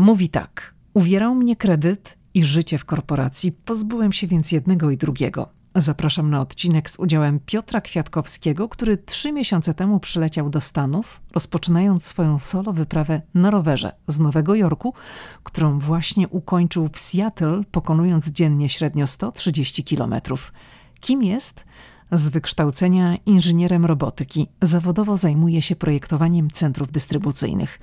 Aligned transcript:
Mówi 0.00 0.28
tak: 0.28 0.74
Uwierał 0.94 1.34
mnie 1.34 1.56
kredyt 1.56 2.18
i 2.34 2.44
życie 2.44 2.78
w 2.78 2.84
korporacji, 2.84 3.52
pozbyłem 3.52 4.12
się 4.12 4.26
więc 4.26 4.52
jednego 4.52 4.90
i 4.90 4.96
drugiego. 4.96 5.48
Zapraszam 5.74 6.30
na 6.30 6.40
odcinek 6.40 6.90
z 6.90 6.98
udziałem 6.98 7.40
Piotra 7.46 7.80
Kwiatkowskiego, 7.80 8.68
który 8.68 8.96
trzy 8.96 9.32
miesiące 9.32 9.74
temu 9.74 10.00
przyleciał 10.00 10.50
do 10.50 10.60
Stanów, 10.60 11.20
rozpoczynając 11.32 12.04
swoją 12.04 12.38
solo 12.38 12.72
wyprawę 12.72 13.22
na 13.34 13.50
rowerze 13.50 13.92
z 14.06 14.18
Nowego 14.18 14.54
Jorku, 14.54 14.94
którą 15.42 15.78
właśnie 15.78 16.28
ukończył 16.28 16.88
w 16.92 16.98
Seattle, 16.98 17.62
pokonując 17.70 18.28
dziennie 18.28 18.68
średnio 18.68 19.06
130 19.06 19.84
kilometrów. 19.84 20.52
Kim 21.00 21.22
jest? 21.22 21.64
Z 22.12 22.28
wykształcenia 22.28 23.16
inżynierem 23.26 23.86
robotyki. 23.86 24.48
Zawodowo 24.62 25.16
zajmuje 25.16 25.62
się 25.62 25.76
projektowaniem 25.76 26.50
centrów 26.50 26.92
dystrybucyjnych. 26.92 27.80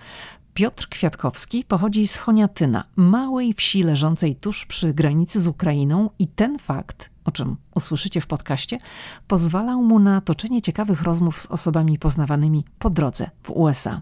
Piotr 0.57 0.87
Kwiatkowski 0.89 1.63
pochodzi 1.63 2.07
z 2.07 2.17
Choniatyna, 2.17 2.83
małej 2.95 3.53
wsi 3.53 3.83
leżącej 3.83 4.35
tuż 4.35 4.65
przy 4.65 4.93
granicy 4.93 5.41
z 5.41 5.47
Ukrainą 5.47 6.09
i 6.19 6.27
ten 6.27 6.59
fakt, 6.59 7.09
o 7.25 7.31
czym 7.31 7.57
usłyszycie 7.75 8.21
w 8.21 8.27
podcaście, 8.27 8.79
pozwalał 9.27 9.83
mu 9.83 9.99
na 9.99 10.21
toczenie 10.21 10.61
ciekawych 10.61 11.01
rozmów 11.01 11.41
z 11.41 11.45
osobami 11.45 11.99
poznawanymi 11.99 12.65
po 12.79 12.89
drodze 12.89 13.29
w 13.43 13.49
USA. 13.49 14.01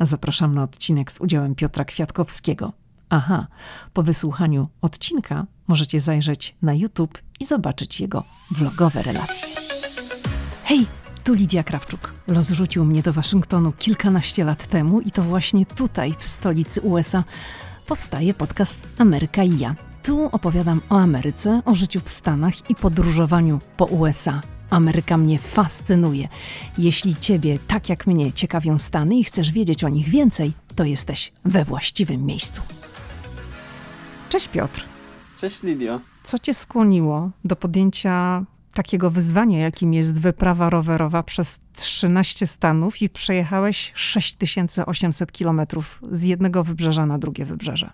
Zapraszam 0.00 0.54
na 0.54 0.62
odcinek 0.62 1.12
z 1.12 1.20
udziałem 1.20 1.54
Piotra 1.54 1.84
Kwiatkowskiego. 1.84 2.72
Aha, 3.10 3.46
po 3.92 4.02
wysłuchaniu 4.02 4.68
odcinka 4.80 5.46
możecie 5.66 6.00
zajrzeć 6.00 6.56
na 6.62 6.74
YouTube 6.74 7.18
i 7.40 7.46
zobaczyć 7.46 8.00
jego 8.00 8.24
vlogowe 8.50 9.02
relacje. 9.02 9.48
Hej, 10.64 10.86
tu 11.26 11.34
Lidia 11.34 11.62
Krawczuk. 11.62 12.12
Los 12.28 12.50
rzucił 12.50 12.84
mnie 12.84 13.02
do 13.02 13.12
Waszyngtonu 13.12 13.72
kilkanaście 13.72 14.44
lat 14.44 14.66
temu 14.66 15.00
i 15.00 15.10
to 15.10 15.22
właśnie 15.22 15.66
tutaj, 15.66 16.14
w 16.18 16.24
stolicy 16.24 16.80
USA, 16.80 17.24
powstaje 17.86 18.34
podcast 18.34 18.86
Ameryka 18.98 19.42
i 19.42 19.58
ja. 19.58 19.74
Tu 20.02 20.28
opowiadam 20.32 20.80
o 20.90 20.98
Ameryce, 20.98 21.62
o 21.64 21.74
życiu 21.74 22.00
w 22.04 22.08
Stanach 22.08 22.70
i 22.70 22.74
podróżowaniu 22.74 23.58
po 23.76 23.84
USA. 23.84 24.40
Ameryka 24.70 25.16
mnie 25.16 25.38
fascynuje. 25.38 26.28
Jeśli 26.78 27.16
Ciebie, 27.16 27.58
tak 27.66 27.88
jak 27.88 28.06
mnie, 28.06 28.32
ciekawią 28.32 28.78
Stany 28.78 29.16
i 29.16 29.24
chcesz 29.24 29.52
wiedzieć 29.52 29.84
o 29.84 29.88
nich 29.88 30.08
więcej, 30.08 30.52
to 30.76 30.84
jesteś 30.84 31.32
we 31.44 31.64
właściwym 31.64 32.24
miejscu. 32.26 32.62
Cześć 34.28 34.48
Piotr. 34.48 34.84
Cześć 35.40 35.62
Lidio. 35.62 36.00
Co 36.24 36.38
Cię 36.38 36.54
skłoniło 36.54 37.30
do 37.44 37.56
podjęcia 37.56 38.44
takiego 38.76 39.10
wyzwania, 39.10 39.58
jakim 39.58 39.94
jest 39.94 40.20
wyprawa 40.20 40.70
rowerowa 40.70 41.22
przez 41.22 41.60
13 41.76 42.46
stanów 42.46 43.02
i 43.02 43.08
przejechałeś 43.08 43.92
6800 43.94 45.32
kilometrów 45.32 46.00
z 46.12 46.22
jednego 46.22 46.64
wybrzeża 46.64 47.06
na 47.06 47.18
drugie 47.18 47.44
wybrzeże? 47.44 47.90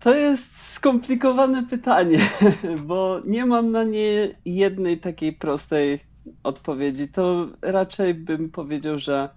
To 0.00 0.14
jest 0.14 0.72
skomplikowane 0.72 1.66
pytanie, 1.66 2.18
bo 2.88 3.20
nie 3.26 3.46
mam 3.46 3.70
na 3.70 3.84
nie 3.84 4.30
jednej 4.44 4.98
takiej 4.98 5.32
prostej 5.32 6.00
odpowiedzi. 6.42 7.08
To 7.08 7.48
raczej 7.62 8.14
bym 8.14 8.50
powiedział, 8.50 8.98
że 8.98 9.28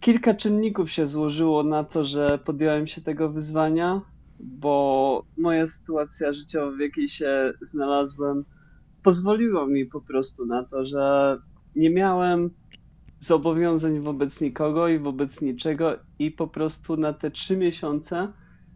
kilka 0.00 0.34
czynników 0.34 0.90
się 0.90 1.06
złożyło 1.06 1.62
na 1.62 1.84
to, 1.84 2.04
że 2.04 2.38
podjąłem 2.44 2.86
się 2.86 3.00
tego 3.00 3.28
wyzwania, 3.28 4.00
bo 4.40 5.24
moja 5.38 5.66
sytuacja 5.66 6.32
życiowa, 6.32 6.76
w 6.76 6.80
jakiej 6.80 7.08
się 7.08 7.52
znalazłem, 7.60 8.44
pozwoliło 9.02 9.66
mi 9.66 9.86
po 9.86 10.00
prostu 10.00 10.46
na 10.46 10.64
to, 10.64 10.84
że 10.84 11.34
nie 11.74 11.90
miałem 11.90 12.50
zobowiązań 13.20 14.00
wobec 14.00 14.40
nikogo 14.40 14.88
i 14.88 14.98
wobec 14.98 15.40
niczego 15.40 15.98
i 16.18 16.30
po 16.30 16.48
prostu 16.48 16.96
na 16.96 17.12
te 17.12 17.30
trzy 17.30 17.56
miesiące 17.56 18.32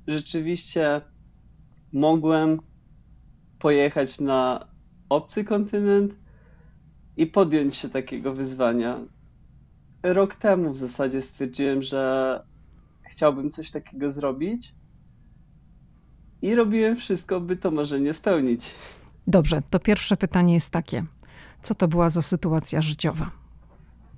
rzeczywiście 0.07 1.03
mogłem 1.93 2.61
pojechać 3.59 4.21
na 4.21 4.69
obcy 5.09 5.45
kontynent 5.45 6.15
i 7.17 7.27
podjąć 7.27 7.77
się 7.77 7.89
takiego 7.89 8.35
wyzwania. 8.35 9.01
Rok 10.03 10.35
temu 10.35 10.71
w 10.71 10.77
zasadzie 10.77 11.23
stwierdziłem, 11.23 11.83
że 11.83 12.43
chciałbym 13.11 13.51
coś 13.51 13.71
takiego 13.71 14.11
zrobić 14.11 14.75
i 16.43 16.55
robiłem 16.55 16.97
wszystko, 16.97 17.41
by 17.41 17.57
to 17.57 17.71
marzenie 17.71 18.13
spełnić. 18.13 18.75
Dobrze, 19.27 19.63
to 19.71 19.79
pierwsze 19.79 20.17
pytanie 20.17 20.55
jest 20.55 20.71
takie. 20.71 21.05
Co 21.63 21.75
to 21.75 21.89
była 21.89 22.11
za 22.11 22.23
sytuacja 22.23 22.83
życiowa? 22.83 23.31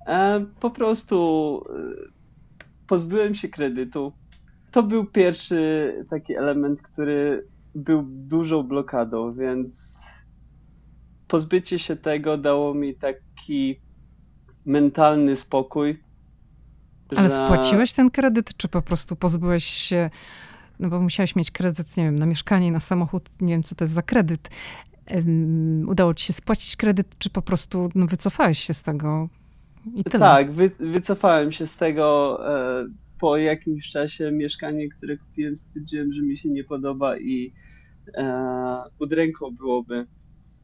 E, 0.06 0.44
po 0.60 0.70
prostu 0.70 1.62
e, 1.68 1.76
pozbyłem 2.86 3.34
się 3.34 3.48
kredytu. 3.48 4.12
To 4.70 4.82
był 4.82 5.06
pierwszy 5.06 5.92
taki 6.10 6.34
element, 6.34 6.82
który 6.82 7.46
był 7.74 8.02
dużą 8.06 8.62
blokadą, 8.62 9.32
więc 9.32 10.04
pozbycie 11.28 11.78
się 11.78 11.96
tego 11.96 12.38
dało 12.38 12.74
mi 12.74 12.94
taki 12.94 13.80
mentalny 14.66 15.36
spokój. 15.36 16.02
Ale 17.16 17.30
że... 17.30 17.34
spłaciłeś 17.34 17.92
ten 17.92 18.10
kredyt, 18.10 18.56
czy 18.56 18.68
po 18.68 18.82
prostu 18.82 19.16
pozbyłeś 19.16 19.64
się, 19.64 20.10
no 20.80 20.88
bo 20.88 21.00
musiałeś 21.00 21.36
mieć 21.36 21.50
kredyt, 21.50 21.96
nie 21.96 22.04
wiem, 22.04 22.18
na 22.18 22.26
mieszkanie, 22.26 22.72
na 22.72 22.80
samochód, 22.80 23.30
nie 23.40 23.52
wiem, 23.52 23.62
co 23.62 23.74
to 23.74 23.84
jest 23.84 23.94
za 23.94 24.02
kredyt, 24.02 24.50
udało 25.86 26.14
ci 26.14 26.26
się 26.26 26.32
spłacić 26.32 26.76
kredyt, 26.76 27.18
czy 27.18 27.30
po 27.30 27.42
prostu 27.42 27.88
no, 27.94 28.06
wycofałeś 28.06 28.58
się 28.58 28.74
z 28.74 28.82
tego 28.82 29.28
i 29.94 30.04
tyle? 30.04 30.18
Tak, 30.18 30.52
wy, 30.52 30.70
wycofałem 30.80 31.52
się 31.52 31.66
z 31.66 31.76
tego. 31.76 32.38
E, 32.48 32.86
po 33.20 33.36
jakimś 33.36 33.90
czasie 33.90 34.30
mieszkanie, 34.32 34.88
które 34.88 35.16
kupiłem, 35.16 35.56
stwierdziłem, 35.56 36.12
że 36.12 36.22
mi 36.22 36.36
się 36.36 36.48
nie 36.48 36.64
podoba 36.64 37.18
i 37.18 37.52
e, 38.16 38.82
udręką 38.98 39.50
byłoby 39.50 40.06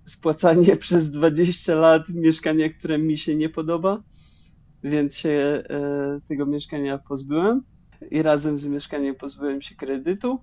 spłacanie 0.05 0.77
przez 0.85 1.11
20 1.11 1.75
lat 1.75 2.09
mieszkania, 2.09 2.69
które 2.69 2.99
mi 2.99 3.19
się 3.19 3.37
nie 3.37 3.49
podoba, 3.49 4.03
więc 4.85 5.17
się 5.17 5.29
e, 5.31 6.21
tego 6.29 6.47
mieszkania 6.47 6.99
pozbyłem 6.99 7.63
i 8.11 8.23
razem 8.23 8.59
z 8.59 8.67
mieszkaniem 8.67 9.15
pozbyłem 9.15 9.63
się 9.63 9.75
kredytu. 9.75 10.41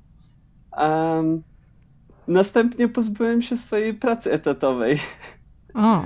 Następnie 2.29 2.88
pozbyłem 2.88 3.41
się 3.41 3.57
swojej 3.57 3.94
pracy 3.94 4.31
etatowej. 4.31 5.00
O. 5.73 6.03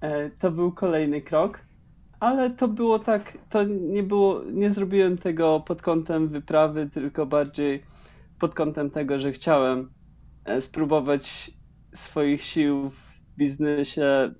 E, 0.00 0.30
to 0.30 0.50
był 0.50 0.72
kolejny 0.72 1.22
krok, 1.22 1.60
ale 2.20 2.50
to 2.50 2.68
było 2.68 2.98
tak, 2.98 3.38
to 3.50 3.64
nie 3.64 4.02
było, 4.02 4.42
nie 4.44 4.70
zrobiłem 4.70 5.18
tego 5.18 5.60
pod 5.60 5.82
kątem 5.82 6.28
wyprawy, 6.28 6.90
tylko 6.90 7.26
bardziej 7.26 7.84
pod 8.38 8.54
kątem 8.54 8.90
tego, 8.90 9.18
że 9.18 9.32
chciałem 9.32 9.90
e, 10.44 10.60
spróbować 10.60 11.50
swoich 11.94 12.42
sił 12.42 12.90
w 12.90 13.20
biznesie 13.38 14.34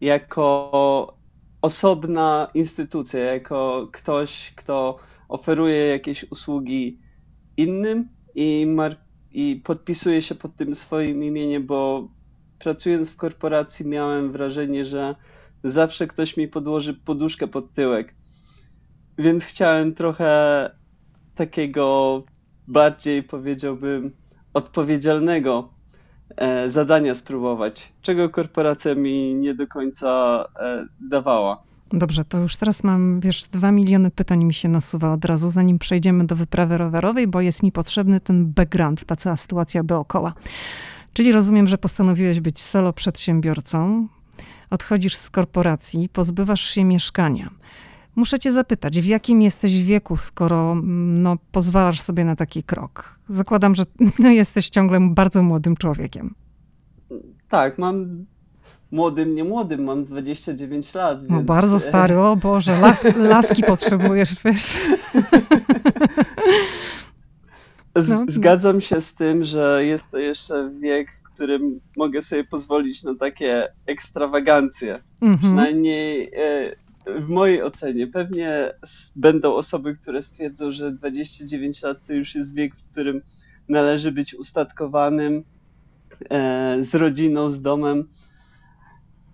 jako 0.00 1.18
osobna 1.62 2.50
instytucja, 2.54 3.20
jako 3.20 3.88
ktoś, 3.92 4.52
kto 4.56 4.98
oferuje 5.28 5.86
jakieś 5.86 6.30
usługi 6.30 7.00
innym 7.56 8.08
i 8.34 8.66
mar- 8.66 9.07
i 9.38 9.56
podpisuję 9.64 10.22
się 10.22 10.34
pod 10.34 10.56
tym 10.56 10.74
swoim 10.74 11.24
imieniem, 11.24 11.66
bo 11.66 12.08
pracując 12.58 13.10
w 13.10 13.16
korporacji 13.16 13.86
miałem 13.86 14.32
wrażenie, 14.32 14.84
że 14.84 15.14
zawsze 15.64 16.06
ktoś 16.06 16.36
mi 16.36 16.48
podłoży 16.48 16.94
poduszkę 16.94 17.46
pod 17.46 17.72
tyłek. 17.72 18.14
Więc 19.18 19.44
chciałem 19.44 19.94
trochę 19.94 20.30
takiego 21.34 22.22
bardziej 22.68 23.22
powiedziałbym 23.22 24.10
odpowiedzialnego 24.54 25.68
e, 26.36 26.70
zadania 26.70 27.14
spróbować, 27.14 27.92
czego 28.02 28.28
korporacja 28.28 28.94
mi 28.94 29.34
nie 29.34 29.54
do 29.54 29.66
końca 29.66 30.44
e, 30.60 30.86
dawała. 31.10 31.67
Dobrze, 31.92 32.24
to 32.24 32.38
już 32.38 32.56
teraz 32.56 32.84
mam, 32.84 33.20
wiesz, 33.20 33.42
dwa 33.42 33.72
miliony 33.72 34.10
pytań 34.10 34.44
mi 34.44 34.54
się 34.54 34.68
nasuwa 34.68 35.12
od 35.12 35.24
razu, 35.24 35.50
zanim 35.50 35.78
przejdziemy 35.78 36.26
do 36.26 36.36
wyprawy 36.36 36.78
rowerowej, 36.78 37.26
bo 37.26 37.40
jest 37.40 37.62
mi 37.62 37.72
potrzebny 37.72 38.20
ten 38.20 38.46
background, 38.46 39.04
ta 39.04 39.16
cała 39.16 39.36
sytuacja 39.36 39.82
dookoła. 39.82 40.34
Czyli 41.12 41.32
rozumiem, 41.32 41.66
że 41.66 41.78
postanowiłeś 41.78 42.40
być 42.40 42.60
solo 42.60 42.92
przedsiębiorcą, 42.92 44.08
odchodzisz 44.70 45.16
z 45.16 45.30
korporacji, 45.30 46.08
pozbywasz 46.08 46.60
się 46.60 46.84
mieszkania. 46.84 47.50
Muszę 48.16 48.38
cię 48.38 48.52
zapytać, 48.52 49.00
w 49.00 49.04
jakim 49.04 49.42
jesteś 49.42 49.82
wieku, 49.82 50.16
skoro 50.16 50.72
mm, 50.72 51.22
no, 51.22 51.36
pozwalasz 51.52 52.00
sobie 52.00 52.24
na 52.24 52.36
taki 52.36 52.62
krok? 52.62 53.18
Zakładam, 53.28 53.74
że 53.74 53.84
no, 54.18 54.30
jesteś 54.30 54.68
ciągle 54.68 55.00
bardzo 55.00 55.42
młodym 55.42 55.76
człowiekiem. 55.76 56.34
Tak, 57.48 57.78
mam 57.78 58.26
młodym, 58.90 59.34
nie 59.34 59.44
młodym, 59.44 59.84
mam 59.84 60.04
29 60.04 60.94
lat. 60.94 61.18
No 61.28 61.42
bardzo 61.42 61.80
stary, 61.80 62.18
o 62.18 62.36
Boże, 62.36 62.80
las, 62.80 63.04
laski 63.34 63.62
potrzebujesz, 63.62 64.34
wiesz. 64.44 64.74
No. 68.08 68.24
Zgadzam 68.28 68.80
się 68.80 69.00
z 69.00 69.14
tym, 69.14 69.44
że 69.44 69.84
jest 69.84 70.10
to 70.10 70.18
jeszcze 70.18 70.70
wiek, 70.80 71.08
w 71.12 71.34
którym 71.34 71.80
mogę 71.96 72.22
sobie 72.22 72.44
pozwolić 72.44 73.02
na 73.02 73.14
takie 73.14 73.68
ekstrawagancje. 73.86 75.00
Mhm. 75.20 75.38
Przynajmniej 75.38 76.30
e, 76.36 76.76
w 77.20 77.28
mojej 77.28 77.62
ocenie. 77.62 78.06
Pewnie 78.06 78.70
będą 79.16 79.54
osoby, 79.54 79.94
które 79.94 80.22
stwierdzą, 80.22 80.70
że 80.70 80.92
29 80.92 81.82
lat 81.82 81.98
to 82.06 82.12
już 82.12 82.34
jest 82.34 82.54
wiek, 82.54 82.76
w 82.76 82.90
którym 82.90 83.22
należy 83.68 84.12
być 84.12 84.34
ustatkowanym 84.34 85.44
e, 86.30 86.76
z 86.80 86.94
rodziną, 86.94 87.50
z 87.50 87.62
domem. 87.62 88.08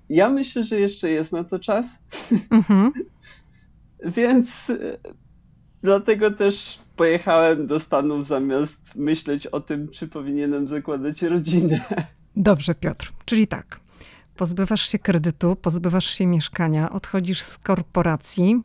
Ja 0.08 0.30
myślę, 0.30 0.62
że 0.62 0.80
jeszcze 0.80 1.10
jest 1.10 1.32
na 1.32 1.44
to 1.44 1.58
czas. 1.58 2.04
Mhm. 2.50 2.92
Więc 4.16 4.70
e, 4.70 4.76
dlatego 5.82 6.30
też 6.30 6.78
pojechałem 6.96 7.66
do 7.66 7.80
Stanów 7.80 8.26
zamiast 8.26 8.94
myśleć 8.94 9.46
o 9.46 9.60
tym, 9.60 9.88
czy 9.88 10.08
powinienem 10.08 10.68
zakładać 10.68 11.22
rodzinę. 11.22 11.80
Dobrze, 12.36 12.74
Piotr. 12.74 13.12
Czyli 13.24 13.46
tak. 13.46 13.80
Pozbywasz 14.36 14.88
się 14.88 14.98
kredytu, 14.98 15.56
pozbywasz 15.56 16.06
się 16.06 16.26
mieszkania, 16.26 16.92
odchodzisz 16.92 17.42
z 17.42 17.58
korporacji. 17.58 18.62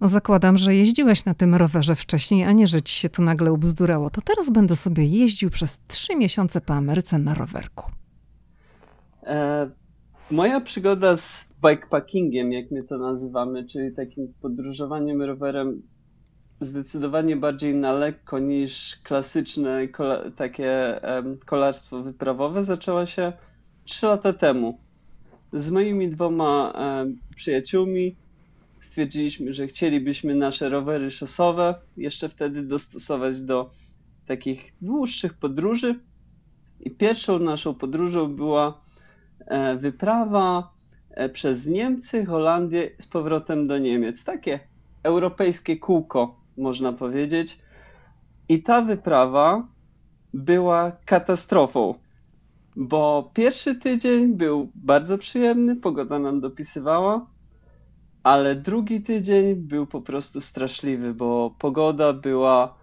No 0.00 0.08
zakładam, 0.08 0.56
że 0.56 0.74
jeździłeś 0.74 1.24
na 1.24 1.34
tym 1.34 1.54
rowerze 1.54 1.96
wcześniej, 1.96 2.44
a 2.44 2.52
nie, 2.52 2.66
że 2.66 2.82
ci 2.82 2.94
się 2.94 3.08
to 3.08 3.22
nagle 3.22 3.52
ubzdurało. 3.52 4.10
To 4.10 4.20
teraz 4.20 4.50
będę 4.50 4.76
sobie 4.76 5.04
jeździł 5.04 5.50
przez 5.50 5.78
trzy 5.88 6.16
miesiące 6.16 6.60
po 6.60 6.74
Ameryce 6.74 7.18
na 7.18 7.34
rowerku. 7.34 7.90
E, 9.22 9.70
moja 10.30 10.60
przygoda 10.60 11.16
z 11.16 11.48
bikepackingiem, 11.66 12.52
jak 12.52 12.70
my 12.70 12.82
to 12.82 12.98
nazywamy, 12.98 13.64
czyli 13.64 13.92
takim 13.94 14.34
podróżowaniem 14.42 15.22
rowerem 15.22 15.82
zdecydowanie 16.60 17.36
bardziej 17.36 17.74
na 17.74 17.92
lekko 17.92 18.38
niż 18.38 18.96
klasyczne 19.02 19.88
takie 20.36 21.00
kolarstwo 21.46 22.02
wyprawowe, 22.02 22.62
zaczęła 22.62 23.06
się 23.06 23.32
trzy 23.84 24.06
lata 24.06 24.32
temu. 24.32 24.78
Z 25.52 25.70
moimi 25.70 26.08
dwoma 26.08 26.72
przyjaciółmi 27.36 28.16
stwierdziliśmy, 28.80 29.52
że 29.52 29.66
chcielibyśmy 29.66 30.34
nasze 30.34 30.68
rowery 30.68 31.10
szosowe 31.10 31.74
jeszcze 31.96 32.28
wtedy 32.28 32.62
dostosować 32.62 33.42
do 33.42 33.70
takich 34.26 34.72
dłuższych 34.82 35.34
podróży. 35.34 36.00
I 36.80 36.90
pierwszą 36.90 37.38
naszą 37.38 37.74
podróżą 37.74 38.36
była 38.36 38.80
wyprawa 39.76 40.72
e, 41.10 41.28
przez 41.28 41.66
Niemcy, 41.66 42.26
Holandię 42.26 42.90
z 42.98 43.06
powrotem 43.06 43.66
do 43.66 43.78
Niemiec. 43.78 44.24
Takie 44.24 44.60
europejskie 45.02 45.76
kółko, 45.76 46.40
można 46.56 46.92
powiedzieć. 46.92 47.58
I 48.48 48.62
ta 48.62 48.82
wyprawa 48.82 49.68
była 50.34 50.92
katastrofą, 51.04 51.94
bo 52.76 53.30
pierwszy 53.34 53.74
tydzień 53.74 54.34
był 54.34 54.70
bardzo 54.74 55.18
przyjemny, 55.18 55.76
pogoda 55.76 56.18
nam 56.18 56.40
dopisywała, 56.40 57.26
ale 58.22 58.56
drugi 58.56 59.02
tydzień 59.02 59.54
był 59.54 59.86
po 59.86 60.00
prostu 60.00 60.40
straszliwy, 60.40 61.14
bo 61.14 61.54
pogoda 61.58 62.12
była 62.12 62.74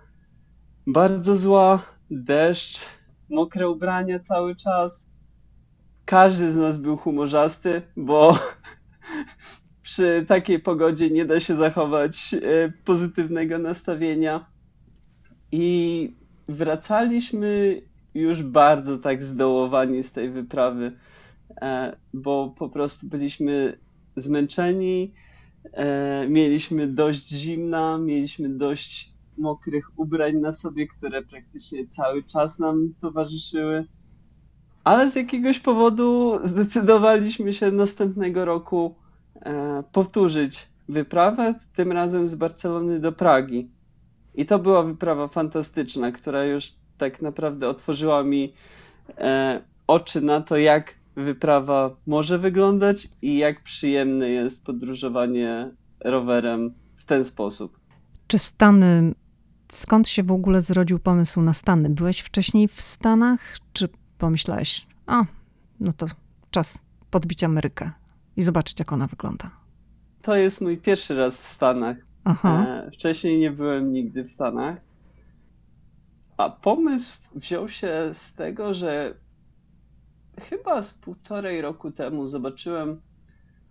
bardzo 0.88 1.38
zła, 1.38 1.82
deszcz, 2.12 2.86
mokre 3.30 3.70
ubrania 3.70 4.20
cały 4.20 4.56
czas. 4.56 5.15
Każdy 6.06 6.52
z 6.52 6.58
nas 6.58 6.82
był 6.82 6.98
humorzasty, 6.98 7.82
bo 7.98 8.40
przy 9.84 10.26
takiej 10.28 10.60
pogodzie 10.60 11.10
nie 11.10 11.26
da 11.26 11.40
się 11.40 11.56
zachować 11.56 12.34
e, 12.34 12.72
pozytywnego 12.86 13.60
nastawienia. 13.60 14.46
I 15.52 16.16
wracaliśmy 16.48 17.82
już 18.14 18.44
bardzo 18.44 18.98
tak 18.98 19.24
zdołowani 19.24 20.04
z 20.04 20.12
tej 20.12 20.30
wyprawy, 20.30 20.98
e, 21.62 21.96
bo 22.14 22.56
po 22.58 22.70
prostu 22.70 23.08
byliśmy 23.08 23.80
zmęczeni, 24.16 25.14
e, 25.74 26.26
mieliśmy 26.30 26.88
dość 26.88 27.30
zimna, 27.30 27.98
mieliśmy 27.98 28.50
dość 28.50 29.14
mokrych 29.38 30.00
ubrań 30.00 30.36
na 30.36 30.52
sobie, 30.52 30.88
które 30.88 31.22
praktycznie 31.22 31.88
cały 31.88 32.24
czas 32.24 32.60
nam 32.60 32.94
towarzyszyły. 33.00 33.86
Ale 34.86 35.12
z 35.12 35.16
jakiegoś 35.16 35.60
powodu 35.60 36.40
zdecydowaliśmy 36.44 37.54
się 37.54 37.72
następnego 37.72 38.46
roku 38.46 38.96
E, 39.42 39.84
powtórzyć 39.92 40.68
wyprawę, 40.90 41.56
tym 41.76 41.92
razem 41.92 42.28
z 42.28 42.36
Barcelony 42.36 43.00
do 43.00 43.12
Pragi. 43.12 43.70
I 44.36 44.46
to 44.46 44.60
była 44.60 44.84
wyprawa 44.84 45.28
fantastyczna, 45.28 46.12
która 46.12 46.46
już 46.46 46.74
tak 46.98 47.22
naprawdę 47.22 47.70
otworzyła 47.70 48.24
mi 48.24 48.54
e, 49.18 49.62
oczy 49.88 50.22
na 50.22 50.42
to, 50.42 50.58
jak 50.58 50.94
wyprawa 51.16 51.96
może 52.08 52.40
wyglądać 52.40 53.08
i 53.22 53.38
jak 53.38 53.64
przyjemne 53.64 54.30
jest 54.30 54.66
podróżowanie 54.66 55.72
rowerem 56.00 56.74
w 56.96 57.06
ten 57.06 57.26
sposób. 57.26 57.80
Czy 58.28 58.40
Stany, 58.40 59.14
skąd 59.70 60.08
się 60.08 60.24
w 60.24 60.32
ogóle 60.32 60.62
zrodził 60.62 61.00
pomysł 61.00 61.42
na 61.42 61.54
Stany? 61.54 61.90
Byłeś 61.90 62.20
wcześniej 62.20 62.68
w 62.68 62.82
Stanach, 62.82 63.40
czy 63.74 63.90
pomyślałeś, 64.26 64.88
a, 65.06 65.26
no 65.80 65.94
to 65.94 66.06
czas 66.52 66.80
podbić 67.12 67.44
Amerykę? 67.44 67.92
i 68.38 68.42
zobaczyć, 68.42 68.80
jak 68.80 68.94
ona 68.94 69.08
wygląda. 69.08 69.52
To 70.22 70.36
jest 70.36 70.62
mój 70.62 70.78
pierwszy 70.78 71.16
raz 71.16 71.42
w 71.42 71.48
Stanach. 71.48 71.98
Aha. 72.24 72.66
E, 72.68 72.92
wcześniej 72.92 73.40
nie 73.40 73.52
byłem 73.52 73.92
nigdy 73.92 74.24
w 74.24 74.30
Stanach. 74.30 74.78
A 76.38 76.50
pomysł 76.50 77.18
wziął 77.36 77.70
się 77.70 78.10
z 78.14 78.36
tego, 78.36 78.74
że 78.74 79.16
chyba 80.42 80.82
z 80.82 80.94
półtorej 80.94 81.62
roku 81.62 81.92
temu 81.92 82.28
zobaczyłem 82.28 83.02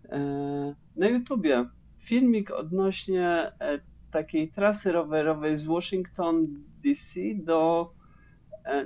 e, 0.09 0.75
na 0.97 1.09
YouTubie 1.09 1.69
filmik 1.99 2.51
odnośnie 2.51 3.29
e, 3.29 3.81
takiej 4.11 4.51
trasy 4.51 4.93
rowerowej 4.93 5.57
z 5.57 5.65
Washington 5.65 6.47
DC 6.85 7.21
do, 7.35 7.91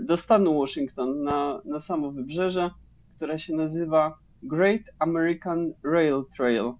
do 0.00 0.16
stanu 0.16 0.58
Washington 0.58 1.22
na, 1.22 1.60
na 1.64 1.80
samo 1.80 2.10
wybrzeże, 2.10 2.70
która 3.16 3.38
się 3.38 3.56
nazywa 3.56 4.18
Great 4.42 4.82
American 4.98 5.72
Rail 5.82 6.24
Trail. 6.36 6.72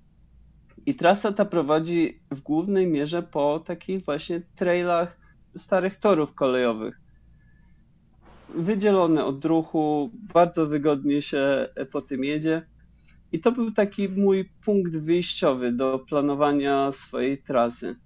I 0.86 0.94
trasa 0.94 1.32
ta 1.32 1.44
prowadzi 1.44 2.20
w 2.30 2.40
głównej 2.40 2.86
mierze 2.86 3.22
po 3.22 3.60
takich 3.60 4.04
właśnie 4.04 4.42
trailach 4.56 5.16
starych 5.56 5.96
torów 5.96 6.34
kolejowych. 6.34 7.00
Wydzielone 8.54 9.24
od 9.24 9.44
ruchu, 9.44 10.10
bardzo 10.34 10.66
wygodnie 10.66 11.22
się 11.22 11.68
po 11.92 12.02
tym 12.02 12.24
jedzie. 12.24 12.66
I 13.32 13.40
to 13.40 13.52
był 13.52 13.72
taki 13.72 14.08
mój 14.08 14.50
punkt 14.64 14.96
wyjściowy 14.96 15.72
do 15.72 15.98
planowania 15.98 16.92
swojej 16.92 17.42
trasy. 17.42 17.96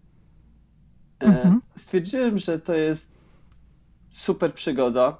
E, 1.20 1.26
mhm. 1.26 1.60
Stwierdziłem, 1.74 2.38
że 2.38 2.58
to 2.58 2.74
jest 2.74 3.11
super 4.12 4.54
przygoda, 4.54 5.16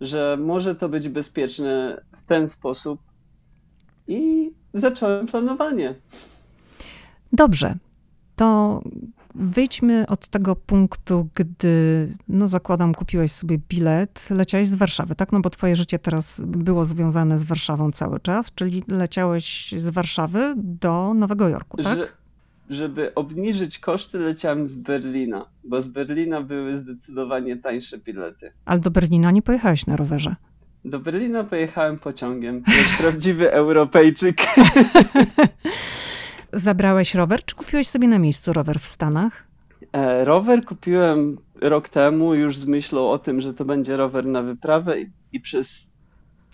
że 0.00 0.38
może 0.40 0.74
to 0.74 0.88
być 0.88 1.08
bezpieczne 1.08 2.02
w 2.16 2.22
ten 2.22 2.48
sposób, 2.48 3.00
i 4.08 4.50
zacząłem 4.74 5.26
planowanie. 5.26 5.94
Dobrze. 7.32 7.74
To 8.36 8.82
wyjdźmy 9.34 10.06
od 10.06 10.28
tego 10.28 10.56
punktu, 10.56 11.28
gdy, 11.34 12.08
no 12.28 12.48
zakładam, 12.48 12.94
kupiłeś 12.94 13.32
sobie 13.32 13.58
bilet, 13.68 14.30
leciałeś 14.30 14.68
z 14.68 14.74
Warszawy, 14.74 15.14
tak? 15.14 15.32
No 15.32 15.40
bo 15.40 15.50
twoje 15.50 15.76
życie 15.76 15.98
teraz 15.98 16.40
było 16.46 16.84
związane 16.84 17.38
z 17.38 17.44
Warszawą 17.44 17.92
cały 17.92 18.20
czas, 18.20 18.54
czyli 18.54 18.84
leciałeś 18.88 19.74
z 19.78 19.88
Warszawy 19.88 20.54
do 20.56 21.14
Nowego 21.14 21.48
Jorku, 21.48 21.76
tak? 21.76 21.96
Że, 21.96 22.08
żeby 22.70 23.14
obniżyć 23.14 23.78
koszty, 23.78 24.18
leciałem 24.18 24.66
z 24.66 24.74
Berlina, 24.74 25.46
bo 25.64 25.80
z 25.80 25.88
Berlina 25.88 26.40
były 26.40 26.78
zdecydowanie 26.78 27.56
tańsze 27.56 27.98
bilety. 27.98 28.52
Ale 28.64 28.80
do 28.80 28.90
Berlina 28.90 29.30
nie 29.30 29.42
pojechałeś 29.42 29.86
na 29.86 29.96
rowerze. 29.96 30.36
Do 30.84 31.00
Berlina 31.00 31.44
pojechałem 31.44 31.98
pociągiem. 31.98 32.62
Jest 32.78 32.96
prawdziwy 32.98 33.52
Europejczyk. 33.62 34.36
Zabrałeś 36.52 37.14
rower, 37.14 37.44
czy 37.44 37.54
kupiłeś 37.54 37.88
sobie 37.88 38.08
na 38.08 38.18
miejscu 38.18 38.52
rower 38.52 38.80
w 38.80 38.86
Stanach? 38.86 39.44
E, 39.92 40.24
rower 40.24 40.64
kupiłem 40.64 41.36
rok 41.60 41.88
temu, 41.88 42.34
już 42.34 42.56
z 42.56 42.66
myślą 42.66 43.10
o 43.10 43.18
tym, 43.18 43.40
że 43.40 43.54
to 43.54 43.64
będzie 43.64 43.96
rower 43.96 44.26
na 44.26 44.42
wyprawę, 44.42 45.00
i, 45.00 45.10
i 45.32 45.40
przez 45.40 45.92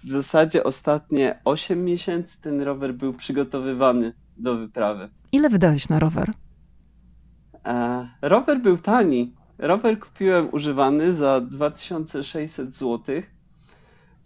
w 0.05 0.11
zasadzie 0.11 0.65
ostatnie 0.65 1.39
8 1.45 1.85
miesięcy 1.85 2.43
ten 2.43 2.63
rower 2.63 2.95
był 2.95 3.13
przygotowywany 3.13 4.13
do 4.39 4.57
wyprawy. 4.57 5.09
Ile 5.33 5.51
wydałeś 5.51 5.89
na 5.89 5.99
rower? 5.99 6.33
E, 7.65 8.09
rower 8.23 8.61
był 8.61 8.79
tani. 8.79 9.35
Rower 9.59 9.99
kupiłem 9.99 10.49
używany 10.53 11.15
za 11.15 11.41
2600 11.41 12.77
złotych 12.77 13.39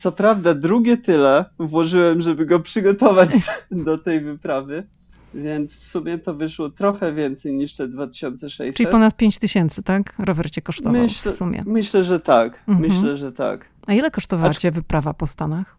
co 0.03 0.13
prawda 0.13 0.55
drugie 0.55 0.97
tyle 0.97 1.45
włożyłem, 1.59 2.23
żeby 2.23 2.47
go 2.47 2.61
przygotować 2.61 3.31
do 3.71 3.99
tej 3.99 4.21
wyprawy, 4.21 4.87
więc 5.35 5.79
w 5.79 5.85
sumie 5.85 6.19
to 6.19 6.35
wyszło 6.35 6.71
trochę 6.71 7.13
więcej 7.13 7.55
niż 7.55 7.77
te 7.77 7.89
2600. 7.89 8.77
Czyli 8.77 8.89
ponad 8.89 9.17
5000, 9.17 9.83
tak? 9.83 10.15
Rower 10.19 10.51
cię 10.51 10.63
kosztował 10.63 11.03
myślę, 11.03 11.33
w 11.33 11.35
sumie. 11.35 11.63
Myślę, 11.67 12.05
że 12.05 12.21
tak. 12.21 12.65
Mhm. 12.69 12.91
Myślę, 12.91 13.17
że 13.17 13.33
tak. 13.33 13.69
A 13.87 13.93
ile 13.93 14.11
kosztowała 14.11 14.51
Acz... 14.51 14.59
cię 14.59 14.71
wyprawa 14.71 15.15
po 15.15 15.27
Stanach? 15.27 15.77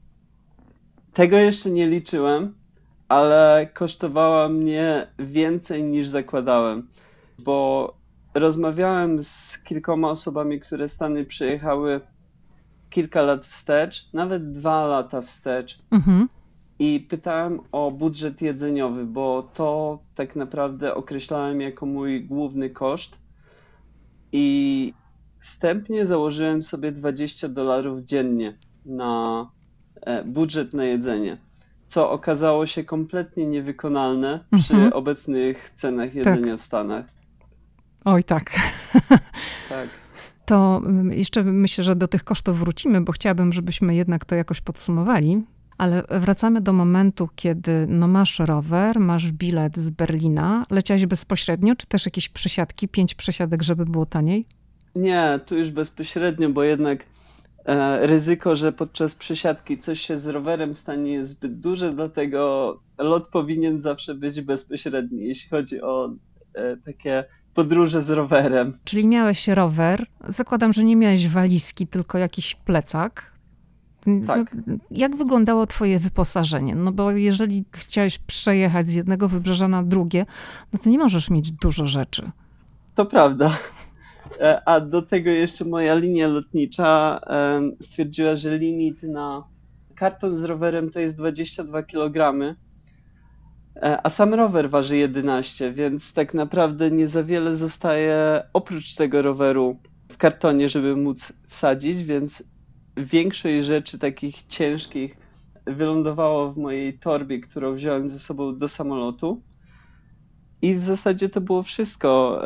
Tego 1.13 1.37
jeszcze 1.37 1.69
nie 1.69 1.89
liczyłem, 1.89 2.53
ale 3.13 3.67
kosztowała 3.73 4.49
mnie 4.49 5.07
więcej 5.19 5.83
niż 5.83 6.07
zakładałem, 6.07 6.87
bo 7.39 7.93
rozmawiałem 8.33 9.23
z 9.23 9.63
kilkoma 9.63 10.09
osobami, 10.09 10.59
które 10.59 10.87
Stany 10.87 11.25
przyjechały 11.25 12.01
kilka 12.89 13.21
lat 13.21 13.45
wstecz, 13.45 14.13
nawet 14.13 14.51
dwa 14.51 14.87
lata 14.87 15.21
wstecz. 15.21 15.79
Mhm. 15.91 16.29
I 16.79 17.05
pytałem 17.09 17.59
o 17.71 17.91
budżet 17.91 18.41
jedzeniowy, 18.41 19.05
bo 19.05 19.49
to 19.53 19.99
tak 20.15 20.35
naprawdę 20.35 20.95
określałem 20.95 21.61
jako 21.61 21.85
mój 21.85 22.25
główny 22.25 22.69
koszt. 22.69 23.17
I 24.31 24.93
wstępnie 25.39 26.05
założyłem 26.05 26.61
sobie 26.61 26.91
20 26.91 27.49
dolarów 27.49 27.99
dziennie 27.99 28.57
na 28.85 29.45
e, 30.01 30.23
budżet 30.23 30.73
na 30.73 30.85
jedzenie, 30.85 31.37
co 31.93 32.11
okazało 32.11 32.65
się 32.65 32.83
kompletnie 32.83 33.45
niewykonalne 33.45 34.39
przy 34.57 34.73
mhm. 34.73 34.93
obecnych 34.93 35.69
cenach 35.69 36.15
jedzenia 36.15 36.51
tak. 36.51 36.59
w 36.59 36.61
Stanach. 36.61 37.05
Oj, 38.05 38.23
tak. 38.23 38.51
Tak. 39.69 39.89
To 40.45 40.81
mm, 40.85 41.11
jeszcze 41.11 41.43
myślę, 41.43 41.83
że 41.83 41.95
do 41.95 42.07
tych 42.07 42.23
kosztów 42.23 42.59
wrócimy, 42.59 43.01
bo 43.01 43.11
chciałabym, 43.11 43.53
żebyśmy 43.53 43.95
jednak 43.95 44.25
to 44.25 44.35
jakoś 44.35 44.61
podsumowali. 44.61 45.43
Ale 45.77 46.03
wracamy 46.09 46.61
do 46.61 46.73
momentu, 46.73 47.29
kiedy 47.35 47.85
no 47.89 48.07
masz 48.07 48.39
rower, 48.39 48.99
masz 48.99 49.31
bilet 49.31 49.77
z 49.77 49.89
Berlina. 49.89 50.65
Leciałeś 50.69 51.05
bezpośrednio, 51.05 51.75
czy 51.75 51.87
też 51.87 52.05
jakieś 52.05 52.29
przesiadki, 52.29 52.87
pięć 52.87 53.15
przesiadek, 53.15 53.63
żeby 53.63 53.85
było 53.85 54.05
taniej? 54.05 54.45
Nie, 54.95 55.39
tu 55.45 55.57
już 55.57 55.71
bezpośrednio, 55.71 56.49
bo 56.49 56.63
jednak 56.63 57.05
ryzyko, 58.01 58.55
że 58.55 58.71
podczas 58.71 59.15
przesiadki 59.15 59.77
coś 59.77 59.99
się 59.99 60.17
z 60.17 60.27
rowerem 60.27 60.75
stanie 60.75 61.11
jest 61.11 61.29
zbyt 61.29 61.59
duże, 61.59 61.93
dlatego 61.93 62.79
lot 62.97 63.27
powinien 63.27 63.81
zawsze 63.81 64.15
być 64.15 64.41
bezpośredni, 64.41 65.27
jeśli 65.27 65.49
chodzi 65.49 65.81
o 65.81 66.13
e, 66.53 66.77
takie 66.77 67.23
podróże 67.53 68.01
z 68.01 68.09
rowerem. 68.09 68.71
Czyli 68.83 69.07
miałeś 69.07 69.47
rower, 69.47 70.05
zakładam, 70.27 70.73
że 70.73 70.83
nie 70.83 70.95
miałeś 70.95 71.27
walizki, 71.27 71.87
tylko 71.87 72.17
jakiś 72.17 72.55
plecak. 72.55 73.33
Tak. 74.27 74.55
Jak 74.91 75.15
wyglądało 75.15 75.67
twoje 75.67 75.99
wyposażenie? 75.99 76.75
No 76.75 76.91
bo 76.91 77.11
jeżeli 77.11 77.65
chciałeś 77.71 78.19
przejechać 78.19 78.89
z 78.89 78.93
jednego 78.93 79.29
wybrzeża 79.29 79.67
na 79.67 79.83
drugie, 79.83 80.25
no 80.73 80.79
to 80.79 80.89
nie 80.89 80.97
możesz 80.97 81.29
mieć 81.29 81.51
dużo 81.51 81.87
rzeczy. 81.87 82.31
To 82.95 83.05
prawda. 83.05 83.57
E, 84.39 84.61
a 84.65 84.79
do 84.79 85.01
tego 85.01 85.29
jeszcze 85.29 85.65
moja 85.65 85.95
linia 85.95 86.27
lotnicza 86.27 87.19
stwierdziła, 87.79 88.35
że 88.35 88.57
limit 88.57 89.03
na 89.03 89.43
karton 89.95 90.31
z 90.31 90.43
rowerem 90.43 90.89
to 90.89 90.99
jest 90.99 91.17
22 91.17 91.83
kg, 91.83 92.33
e, 93.75 93.99
a 94.03 94.09
sam 94.09 94.33
rower 94.33 94.69
waży 94.69 94.97
11, 94.97 95.73
więc 95.73 96.13
tak 96.13 96.33
naprawdę 96.33 96.91
nie 96.91 97.07
za 97.07 97.23
wiele 97.23 97.55
zostaje 97.55 98.43
oprócz 98.53 98.95
tego 98.95 99.21
roweru 99.21 99.77
w 100.11 100.17
kartonie, 100.17 100.69
żeby 100.69 100.95
móc 100.95 101.33
wsadzić, 101.47 102.03
więc 102.03 102.43
większość 102.97 103.65
rzeczy 103.65 103.99
takich 103.99 104.43
ciężkich 104.47 105.17
wylądowało 105.65 106.51
w 106.51 106.57
mojej 106.57 106.99
torbie, 106.99 107.39
którą 107.39 107.73
wziąłem 107.73 108.09
ze 108.09 108.19
sobą 108.19 108.57
do 108.57 108.67
samolotu. 108.67 109.41
I 110.63 110.75
w 110.75 110.83
zasadzie 110.83 111.29
to 111.29 111.41
było 111.41 111.63
wszystko. 111.63 112.41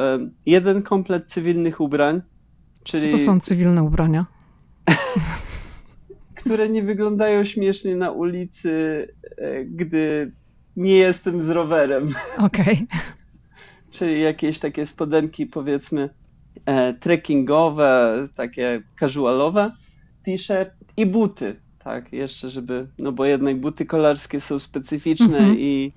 Jeden 0.46 0.82
komplet 0.82 1.26
cywilnych 1.26 1.82
ubrań. 1.82 2.22
Czyli... 2.84 3.12
Co 3.12 3.18
to 3.18 3.24
są 3.24 3.40
cywilne 3.40 3.84
ubrania? 3.84 4.26
które 6.48 6.70
nie 6.70 6.84
wyglądają 6.84 7.44
śmiesznie 7.44 7.96
na 7.96 8.12
ulicy, 8.12 9.08
e, 9.38 9.66
gdy 9.66 10.32
nie 10.78 10.96
jestem 10.96 11.42
z 11.42 11.50
rowerem. 11.50 12.08
Okej. 12.38 12.74
Okay. 12.74 12.88
Czyli 13.92 14.22
jakieś 14.22 14.60
takie 14.60 14.86
spodenki, 14.86 15.46
powiedzmy, 15.46 16.10
e, 16.66 16.94
trekkingowe, 16.94 18.28
takie 18.36 18.82
casualowe, 19.00 19.72
t-shirt 20.24 20.72
i 20.98 21.06
buty. 21.06 21.56
Tak, 21.84 22.14
jeszcze, 22.14 22.50
żeby. 22.50 22.88
No 22.98 23.12
bo 23.12 23.26
jednak 23.26 23.60
buty 23.60 23.86
kolarskie 23.86 24.40
są 24.40 24.60
specyficzne 24.60 25.38
mm 25.38 25.52
-hmm. 25.52 25.60
i 25.60 25.94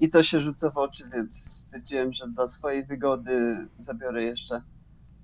i 0.00 0.08
to 0.08 0.22
się 0.22 0.40
rzuca 0.40 0.70
w 0.70 0.78
oczy, 0.78 1.04
więc 1.12 1.36
stwierdziłem, 1.36 2.12
że 2.12 2.28
dla 2.28 2.46
swojej 2.46 2.84
wygody 2.84 3.66
zabiorę 3.78 4.22
jeszcze 4.22 4.62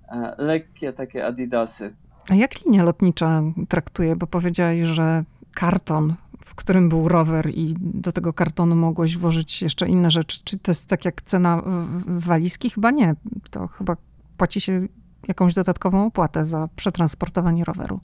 e, 0.07 0.35
lekkie 0.37 0.93
takie 0.93 1.25
adidasy. 1.25 1.95
A 2.29 2.35
jak 2.35 2.65
linia 2.65 2.83
lotnicza 2.83 3.41
traktuje? 3.69 4.15
Bo 4.15 4.27
powiedziałeś, 4.27 4.87
że 4.87 5.23
karton, 5.53 6.15
w 6.45 6.55
którym 6.55 6.89
był 6.89 7.07
rower 7.07 7.49
i 7.49 7.75
do 7.79 8.11
tego 8.11 8.33
kartonu 8.33 8.75
mogłeś 8.75 9.17
włożyć 9.17 9.61
jeszcze 9.61 9.87
inne 9.87 10.11
rzeczy. 10.11 10.41
Czy 10.43 10.59
to 10.59 10.71
jest 10.71 10.87
tak 10.87 11.05
jak 11.05 11.21
cena 11.21 11.61
walizki? 12.07 12.69
Chyba 12.69 12.91
nie. 12.91 13.15
To 13.49 13.67
chyba 13.67 13.97
płaci 14.37 14.61
się 14.61 14.87
jakąś 15.27 15.53
dodatkową 15.53 16.05
opłatę 16.05 16.45
za 16.45 16.69
przetransportowanie 16.75 17.63
roweru. 17.63 17.99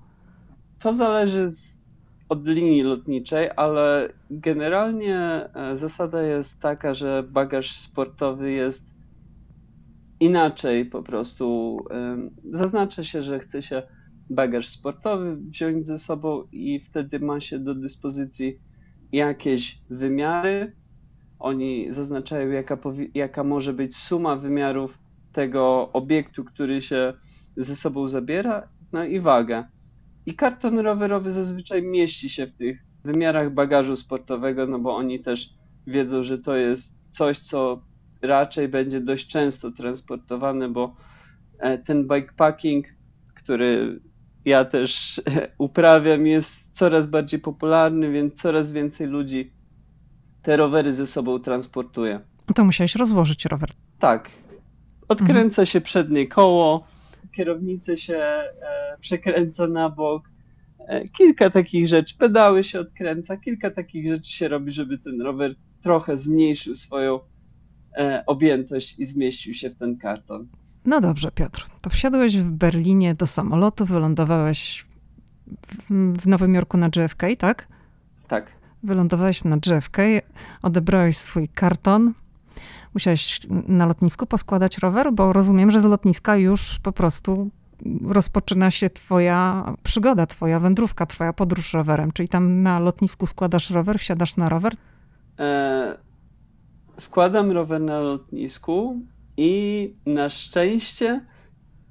To 0.79 0.93
zależy 0.93 1.49
z 1.49 1.86
od 2.29 2.47
linii 2.47 2.81
lotniczej, 2.81 3.49
ale 3.55 4.13
generalnie 4.29 5.19
e, 5.19 5.75
zasada 5.75 6.21
jest 6.21 6.61
taka, 6.61 6.93
że 6.93 7.23
bagaż 7.23 7.71
sportowy 7.71 8.51
jest 8.51 8.97
inaczej 10.19 10.85
po 10.85 11.03
prostu. 11.03 11.77
Zaznacza 12.51 13.03
się, 13.03 13.21
że 13.21 13.39
chce 13.39 13.61
się 13.61 13.83
bagaż 14.29 14.67
sportowy 14.67 15.35
wziąć 15.35 15.85
ze 15.85 15.97
sobą 15.97 16.43
i 16.51 16.79
wtedy 16.79 17.19
ma 17.19 17.39
się 17.39 17.59
do 17.59 17.75
dyspozycji 17.75 18.59
jakieś 19.11 19.81
wymiary. 19.89 20.75
Oni 21.39 21.91
zaznaczają, 21.91 22.49
jaka, 22.49 22.77
jaka 23.13 23.43
może 23.43 23.73
być 23.73 23.95
suma 23.95 24.35
wymiarów 24.35 24.99
tego 25.31 25.89
obiektu, 25.93 26.43
który 26.43 26.81
się 26.81 27.13
ze 27.57 27.75
sobą 27.75 28.07
zabiera, 28.07 28.69
no 28.93 29.05
i 29.05 29.19
wagę. 29.19 29.63
I 30.27 30.35
karton 30.35 30.79
rowerowy 30.79 31.31
zazwyczaj 31.31 31.83
mieści 31.83 32.29
się 32.29 32.47
w 32.47 32.53
tych 32.53 32.83
wymiarach 33.03 33.53
bagażu 33.53 33.95
sportowego, 33.95 34.67
no 34.67 34.79
bo 34.79 34.95
oni 34.95 35.19
też 35.19 35.49
wiedzą, 35.87 36.23
że 36.23 36.37
to 36.37 36.55
jest 36.55 36.95
coś, 37.09 37.39
co 37.39 37.81
raczej 38.21 38.67
będzie 38.67 39.01
dość 39.01 39.27
często 39.27 39.71
transportowane, 39.71 40.69
bo 40.69 40.95
e, 41.59 41.77
ten 41.77 42.07
bikepacking, 42.07 42.85
który 43.35 43.99
ja 44.45 44.65
też 44.65 45.21
uprawiam, 45.57 46.27
jest 46.27 46.75
coraz 46.75 47.07
bardziej 47.07 47.39
popularny, 47.39 48.11
więc 48.11 48.41
coraz 48.41 48.71
więcej 48.71 49.07
ludzi 49.07 49.51
te 50.41 50.57
rowery 50.57 50.93
ze 50.93 51.07
sobą 51.07 51.39
transportuje. 51.39 52.19
To 52.55 52.65
musiałeś 52.65 52.95
rozłożyć 52.95 53.45
rower. 53.45 53.69
Tak. 53.99 54.31
Odkręca 55.07 55.61
mhm. 55.61 55.65
się 55.65 55.81
przednie 55.81 56.27
koło, 56.27 56.87
kierownicę 57.31 57.97
się 57.97 58.17
e, 58.17 58.51
przekręca 59.01 59.67
na 59.67 59.89
bok. 59.89 60.29
E, 60.87 61.07
kilka 61.09 61.49
takich 61.49 61.87
rzeczy, 61.87 62.17
pedały 62.17 62.63
się 62.63 62.79
odkręca, 62.79 63.37
kilka 63.37 63.71
takich 63.71 64.07
rzeczy 64.07 64.31
się 64.31 64.47
robi, 64.47 64.71
żeby 64.71 64.97
ten 64.97 65.21
rower 65.21 65.55
trochę 65.81 66.17
zmniejszył 66.17 66.75
swoją 66.75 67.19
e, 67.97 68.23
objętość 68.25 68.99
i 68.99 69.05
zmieścił 69.05 69.53
się 69.53 69.69
w 69.69 69.75
ten 69.75 69.97
karton. 69.97 70.47
No 70.85 71.01
dobrze, 71.01 71.31
Piotr. 71.31 71.69
To 71.81 71.89
wsiadłeś 71.89 72.37
w 72.37 72.51
Berlinie 72.51 73.15
do 73.15 73.27
samolotu, 73.27 73.85
wylądowałeś 73.85 74.85
w 75.89 76.27
Nowym 76.27 76.53
Jorku 76.53 76.77
na 76.77 76.89
JFK, 76.95 77.23
tak? 77.37 77.67
Tak. 78.27 78.51
Wylądowałeś 78.83 79.43
na 79.43 79.55
JFK, 79.55 79.97
odebrałeś 80.63 81.17
swój 81.17 81.49
karton, 81.49 82.13
musiałeś 82.97 83.39
na 83.67 83.85
lotnisku 83.85 84.25
poskładać 84.25 84.77
rower, 84.77 85.13
bo 85.13 85.33
rozumiem, 85.33 85.71
że 85.71 85.81
z 85.81 85.85
lotniska 85.85 86.37
już 86.37 86.79
po 86.79 86.91
prostu 86.91 87.49
rozpoczyna 88.05 88.71
się 88.71 88.89
twoja 88.89 89.73
przygoda, 89.83 90.25
twoja 90.25 90.59
wędrówka, 90.59 91.05
twoja 91.05 91.33
podróż 91.33 91.73
rowerem. 91.73 92.11
Czyli 92.11 92.29
tam 92.29 92.63
na 92.63 92.79
lotnisku 92.79 93.25
składasz 93.25 93.69
rower, 93.69 93.99
wsiadasz 93.99 94.35
na 94.35 94.49
rower? 94.49 94.73
E, 95.39 95.97
składam 96.97 97.51
rower 97.51 97.81
na 97.81 97.99
lotnisku 97.99 99.01
i 99.37 99.93
na 100.05 100.29
szczęście 100.29 101.25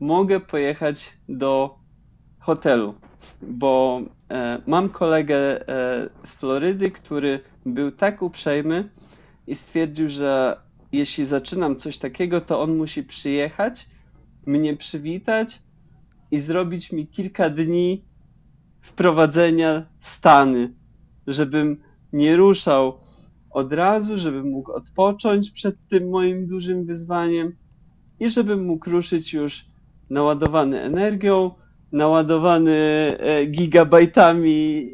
mogę 0.00 0.40
pojechać 0.40 1.16
do 1.28 1.78
hotelu, 2.38 2.94
bo 3.42 4.00
e, 4.30 4.62
mam 4.66 4.88
kolegę 4.88 5.36
e, 5.36 6.08
z 6.22 6.34
Florydy, 6.34 6.90
który 6.90 7.40
był 7.66 7.90
tak 7.90 8.22
uprzejmy 8.22 8.88
i 9.46 9.54
stwierdził, 9.54 10.08
że 10.08 10.65
jeśli 10.92 11.24
zaczynam 11.24 11.76
coś 11.76 11.98
takiego, 11.98 12.40
to 12.40 12.60
on 12.60 12.76
musi 12.76 13.02
przyjechać, 13.02 13.88
mnie 14.46 14.76
przywitać 14.76 15.62
i 16.30 16.40
zrobić 16.40 16.92
mi 16.92 17.06
kilka 17.06 17.50
dni 17.50 18.04
wprowadzenia 18.80 19.86
w 20.00 20.08
Stany, 20.08 20.74
żebym 21.26 21.82
nie 22.12 22.36
ruszał 22.36 23.00
od 23.50 23.72
razu, 23.72 24.18
żebym 24.18 24.50
mógł 24.50 24.72
odpocząć 24.72 25.50
przed 25.50 25.76
tym 25.88 26.10
moim 26.10 26.46
dużym 26.46 26.86
wyzwaniem 26.86 27.56
i 28.20 28.30
żebym 28.30 28.64
mógł 28.64 28.90
ruszyć 28.90 29.32
już 29.32 29.66
naładowany 30.10 30.82
energią, 30.82 31.50
naładowany 31.92 32.72
e, 33.18 33.46
gigabajtami 33.46 34.90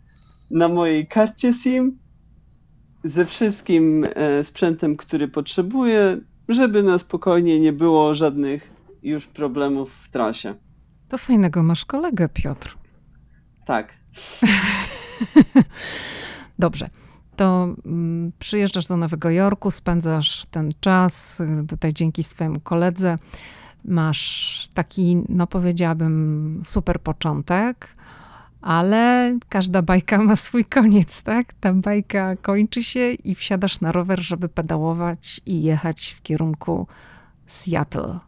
na 0.50 0.68
mojej 0.68 1.06
karcie 1.06 1.52
SIM 1.52 1.98
ze 3.04 3.26
wszystkim 3.26 4.06
e, 4.14 4.44
sprzętem, 4.44 4.96
który 4.96 5.28
potrzebuję, 5.28 6.20
żeby 6.48 6.82
na 6.82 6.98
spokojnie 6.98 7.60
nie 7.60 7.72
było 7.72 8.14
żadnych 8.14 8.70
już 9.02 9.26
problemów 9.26 9.94
w 9.94 10.10
trasie. 10.10 10.54
To 11.08 11.18
fajnego 11.18 11.62
masz 11.62 11.84
kolegę, 11.84 12.28
Piotr. 12.28 12.76
Tak. 13.64 13.94
Dobrze. 16.58 16.90
To 17.36 17.68
mm, 17.86 18.32
przyjeżdżasz 18.38 18.86
do 18.86 18.96
Nowego 18.96 19.30
Jorku, 19.30 19.70
spędzasz 19.70 20.46
ten 20.50 20.70
czas 20.80 21.40
y, 21.40 21.66
tutaj 21.68 21.92
dzięki 21.92 22.24
swojemu 22.24 22.60
koledze. 22.60 23.16
Masz 23.84 24.68
taki, 24.74 25.22
no 25.28 25.46
powiedziałabym, 25.46 26.62
super 26.66 27.00
początek, 27.00 27.88
ale 28.62 29.38
każda 29.48 29.82
bajka 29.82 30.18
ma 30.18 30.36
swój 30.36 30.64
koniec, 30.64 31.22
tak? 31.22 31.52
Ta 31.52 31.72
bajka 31.72 32.36
kończy 32.36 32.84
się 32.84 33.10
i 33.10 33.34
wsiadasz 33.34 33.80
na 33.80 33.92
rower, 33.92 34.20
żeby 34.20 34.48
pedałować 34.48 35.40
i 35.46 35.62
jechać 35.62 36.16
w 36.18 36.22
kierunku 36.22 36.86
Seattle 37.46 38.18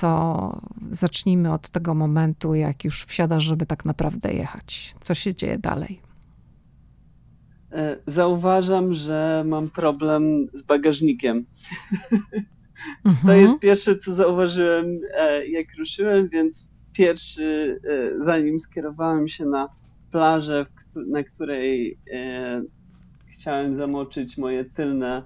to 0.00 0.60
zacznijmy 0.90 1.52
od 1.52 1.68
tego 1.68 1.94
momentu, 1.94 2.54
jak 2.54 2.84
już 2.84 3.04
wsiadasz, 3.04 3.44
żeby 3.44 3.66
tak 3.66 3.84
naprawdę 3.84 4.32
jechać. 4.32 4.94
Co 5.00 5.14
się 5.14 5.34
dzieje 5.34 5.58
dalej? 5.58 6.00
E, 7.72 7.96
zauważam, 8.06 8.94
że 8.94 9.44
mam 9.46 9.70
problem 9.70 10.48
z 10.52 10.62
bagażnikiem. 10.62 11.44
Mhm. 13.04 13.26
To 13.26 13.32
jest 13.32 13.60
pierwsze, 13.60 13.96
co 13.96 14.14
zauważyłem, 14.14 15.00
e, 15.16 15.46
jak 15.46 15.66
ruszyłem, 15.78 16.28
więc 16.28 16.70
pierwszy, 16.92 17.80
e, 17.84 18.22
zanim 18.22 18.60
skierowałem 18.60 19.28
się 19.28 19.44
na 19.44 19.68
plażę, 20.10 20.66
na 21.06 21.22
której 21.22 21.98
chciałem 23.26 23.74
zamoczyć 23.74 24.38
moje 24.38 24.64
tylne 24.64 25.22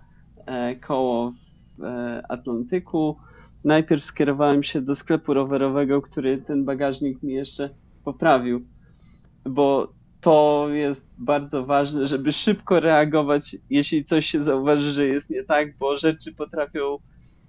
koło 0.80 1.30
w 1.30 1.82
Atlantyku, 2.28 3.16
najpierw 3.64 4.04
skierowałem 4.04 4.62
się 4.62 4.80
do 4.80 4.94
sklepu 4.94 5.34
rowerowego, 5.34 6.02
który 6.02 6.38
ten 6.38 6.64
bagażnik 6.64 7.22
mi 7.22 7.34
jeszcze 7.34 7.70
poprawił, 8.04 8.66
bo 9.44 9.92
to 10.20 10.68
jest 10.72 11.16
bardzo 11.18 11.66
ważne, 11.66 12.06
żeby 12.06 12.32
szybko 12.32 12.80
reagować, 12.80 13.56
jeśli 13.70 14.04
coś 14.04 14.26
się 14.26 14.42
zauważy, 14.42 14.92
że 14.92 15.06
jest 15.06 15.30
nie 15.30 15.42
tak, 15.42 15.78
bo 15.78 15.96
rzeczy 15.96 16.34
potrafią 16.34 16.98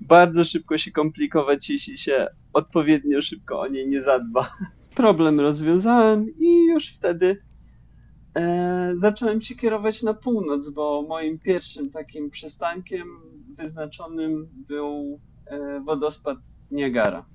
bardzo 0.02 0.44
szybko 0.44 0.78
się 0.78 0.92
komplikować, 0.92 1.70
jeśli 1.70 1.98
się 1.98 2.28
odpowiednio 2.56 3.22
szybko 3.22 3.60
o 3.60 3.68
nie 3.68 3.86
nie 3.88 4.02
zadba. 4.02 4.50
Problem 4.96 5.40
rozwiązałem 5.40 6.30
i 6.40 6.66
już 6.66 6.94
wtedy 6.94 7.42
e, 8.36 8.92
zacząłem 8.96 9.42
się 9.42 9.56
kierować 9.56 10.04
na 10.04 10.14
północ, 10.14 10.70
bo 10.70 11.06
moim 11.10 11.40
pierwszym 11.40 11.90
takim 11.90 12.30
przystankiem 12.30 13.08
wyznaczonym 13.58 14.48
był 14.68 15.20
E, 15.46 15.80
wodospad 15.80 16.38
Niagara. 16.72 17.26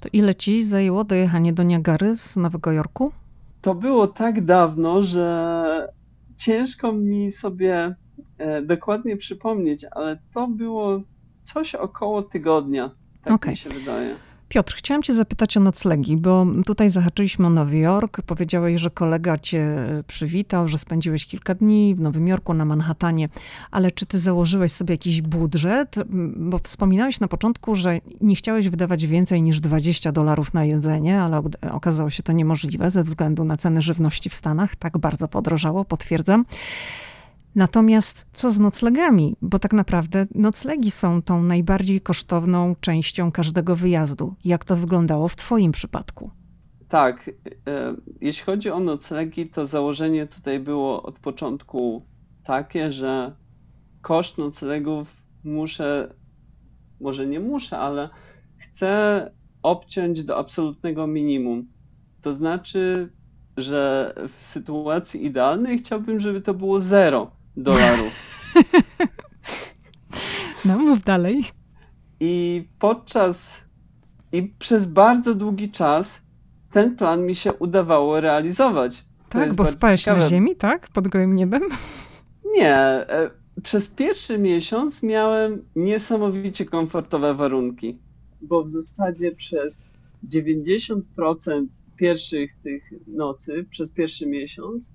To 0.00 0.08
ile 0.12 0.34
ci 0.34 0.64
zajęło 0.64 1.04
dojechanie 1.04 1.52
do 1.52 1.62
Niagary 1.62 2.16
z 2.16 2.36
Nowego 2.36 2.72
Jorku? 2.72 3.12
To 3.62 3.74
było 3.74 4.06
tak 4.06 4.44
dawno, 4.44 5.02
że 5.02 5.92
ciężko 6.36 6.92
mi 6.92 7.32
sobie 7.32 7.94
e, 8.38 8.62
dokładnie 8.62 9.16
przypomnieć, 9.16 9.86
ale 9.90 10.18
to 10.34 10.48
było 10.48 11.00
coś 11.42 11.74
około 11.74 12.22
tygodnia, 12.22 12.90
tak 13.22 13.32
okay. 13.32 13.50
mi 13.50 13.56
się 13.56 13.70
wydaje. 13.70 14.16
Piotr, 14.50 14.74
chciałam 14.74 15.02
cię 15.02 15.14
zapytać 15.14 15.56
o 15.56 15.60
noclegi, 15.60 16.16
bo 16.16 16.46
tutaj 16.66 16.90
zahaczyliśmy 16.90 17.46
o 17.46 17.50
Nowy 17.50 17.78
Jork. 17.78 18.22
Powiedziałeś, 18.22 18.80
że 18.80 18.90
kolega 18.90 19.38
cię 19.38 19.76
przywitał, 20.06 20.68
że 20.68 20.78
spędziłeś 20.78 21.26
kilka 21.26 21.54
dni 21.54 21.94
w 21.94 22.00
Nowym 22.00 22.28
Jorku, 22.28 22.54
na 22.54 22.64
Manhattanie, 22.64 23.28
ale 23.70 23.90
czy 23.90 24.06
ty 24.06 24.18
założyłeś 24.18 24.72
sobie 24.72 24.94
jakiś 24.94 25.22
budżet? 25.22 25.96
Bo 26.36 26.58
wspominałeś 26.58 27.20
na 27.20 27.28
początku, 27.28 27.74
że 27.74 27.98
nie 28.20 28.36
chciałeś 28.36 28.68
wydawać 28.68 29.06
więcej 29.06 29.42
niż 29.42 29.60
20 29.60 30.12
dolarów 30.12 30.54
na 30.54 30.64
jedzenie, 30.64 31.20
ale 31.20 31.42
okazało 31.70 32.10
się 32.10 32.22
to 32.22 32.32
niemożliwe 32.32 32.90
ze 32.90 33.04
względu 33.04 33.44
na 33.44 33.56
ceny 33.56 33.82
żywności 33.82 34.30
w 34.30 34.34
Stanach. 34.34 34.76
Tak 34.76 34.98
bardzo 34.98 35.28
podrożało, 35.28 35.84
potwierdzam. 35.84 36.44
Natomiast 37.54 38.26
co 38.32 38.50
z 38.50 38.58
noclegami? 38.58 39.36
Bo 39.42 39.58
tak 39.58 39.72
naprawdę 39.72 40.26
noclegi 40.34 40.90
są 40.90 41.22
tą 41.22 41.42
najbardziej 41.42 42.00
kosztowną 42.00 42.74
częścią 42.80 43.32
każdego 43.32 43.76
wyjazdu. 43.76 44.34
Jak 44.44 44.64
to 44.64 44.76
wyglądało 44.76 45.28
w 45.28 45.36
Twoim 45.36 45.72
przypadku? 45.72 46.30
Tak, 46.88 47.30
e, 47.66 47.94
jeśli 48.20 48.44
chodzi 48.44 48.70
o 48.70 48.80
noclegi, 48.80 49.48
to 49.48 49.66
założenie 49.66 50.26
tutaj 50.26 50.60
było 50.60 51.02
od 51.02 51.18
początku 51.18 52.06
takie, 52.44 52.90
że 52.90 53.36
koszt 54.00 54.38
noclegów 54.38 55.26
muszę, 55.44 56.14
może 57.00 57.26
nie 57.26 57.40
muszę, 57.40 57.78
ale 57.78 58.08
chcę 58.56 59.30
obciąć 59.62 60.24
do 60.24 60.36
absolutnego 60.36 61.06
minimum. 61.06 61.68
To 62.22 62.32
znaczy, 62.32 63.12
że 63.56 64.14
w 64.38 64.46
sytuacji 64.46 65.26
idealnej 65.26 65.78
chciałbym, 65.78 66.20
żeby 66.20 66.40
to 66.40 66.54
było 66.54 66.80
zero 66.80 67.39
dolarów. 67.62 68.12
No, 70.64 70.78
mów 70.78 71.02
dalej. 71.02 71.44
I 72.20 72.64
podczas 72.78 73.64
i 74.32 74.42
przez 74.58 74.86
bardzo 74.86 75.34
długi 75.34 75.70
czas 75.70 76.26
ten 76.70 76.96
plan 76.96 77.26
mi 77.26 77.34
się 77.34 77.52
udawało 77.52 78.20
realizować. 78.20 79.04
Tak, 79.28 79.54
bo 79.54 79.66
spałeś 79.66 80.00
ciekawe. 80.00 80.20
na 80.20 80.28
ziemi, 80.28 80.56
tak? 80.56 80.88
Pod 80.88 81.08
gołym 81.08 81.36
niebem? 81.36 81.62
Nie. 82.44 82.76
E, 82.76 83.30
przez 83.62 83.88
pierwszy 83.88 84.38
miesiąc 84.38 85.02
miałem 85.02 85.64
niesamowicie 85.76 86.64
komfortowe 86.64 87.34
warunki, 87.34 87.98
bo 88.42 88.62
w 88.62 88.68
zasadzie 88.68 89.32
przez 89.32 89.94
90% 90.28 91.02
pierwszych 91.96 92.54
tych 92.54 92.90
nocy, 93.06 93.66
przez 93.70 93.92
pierwszy 93.92 94.26
miesiąc, 94.26 94.92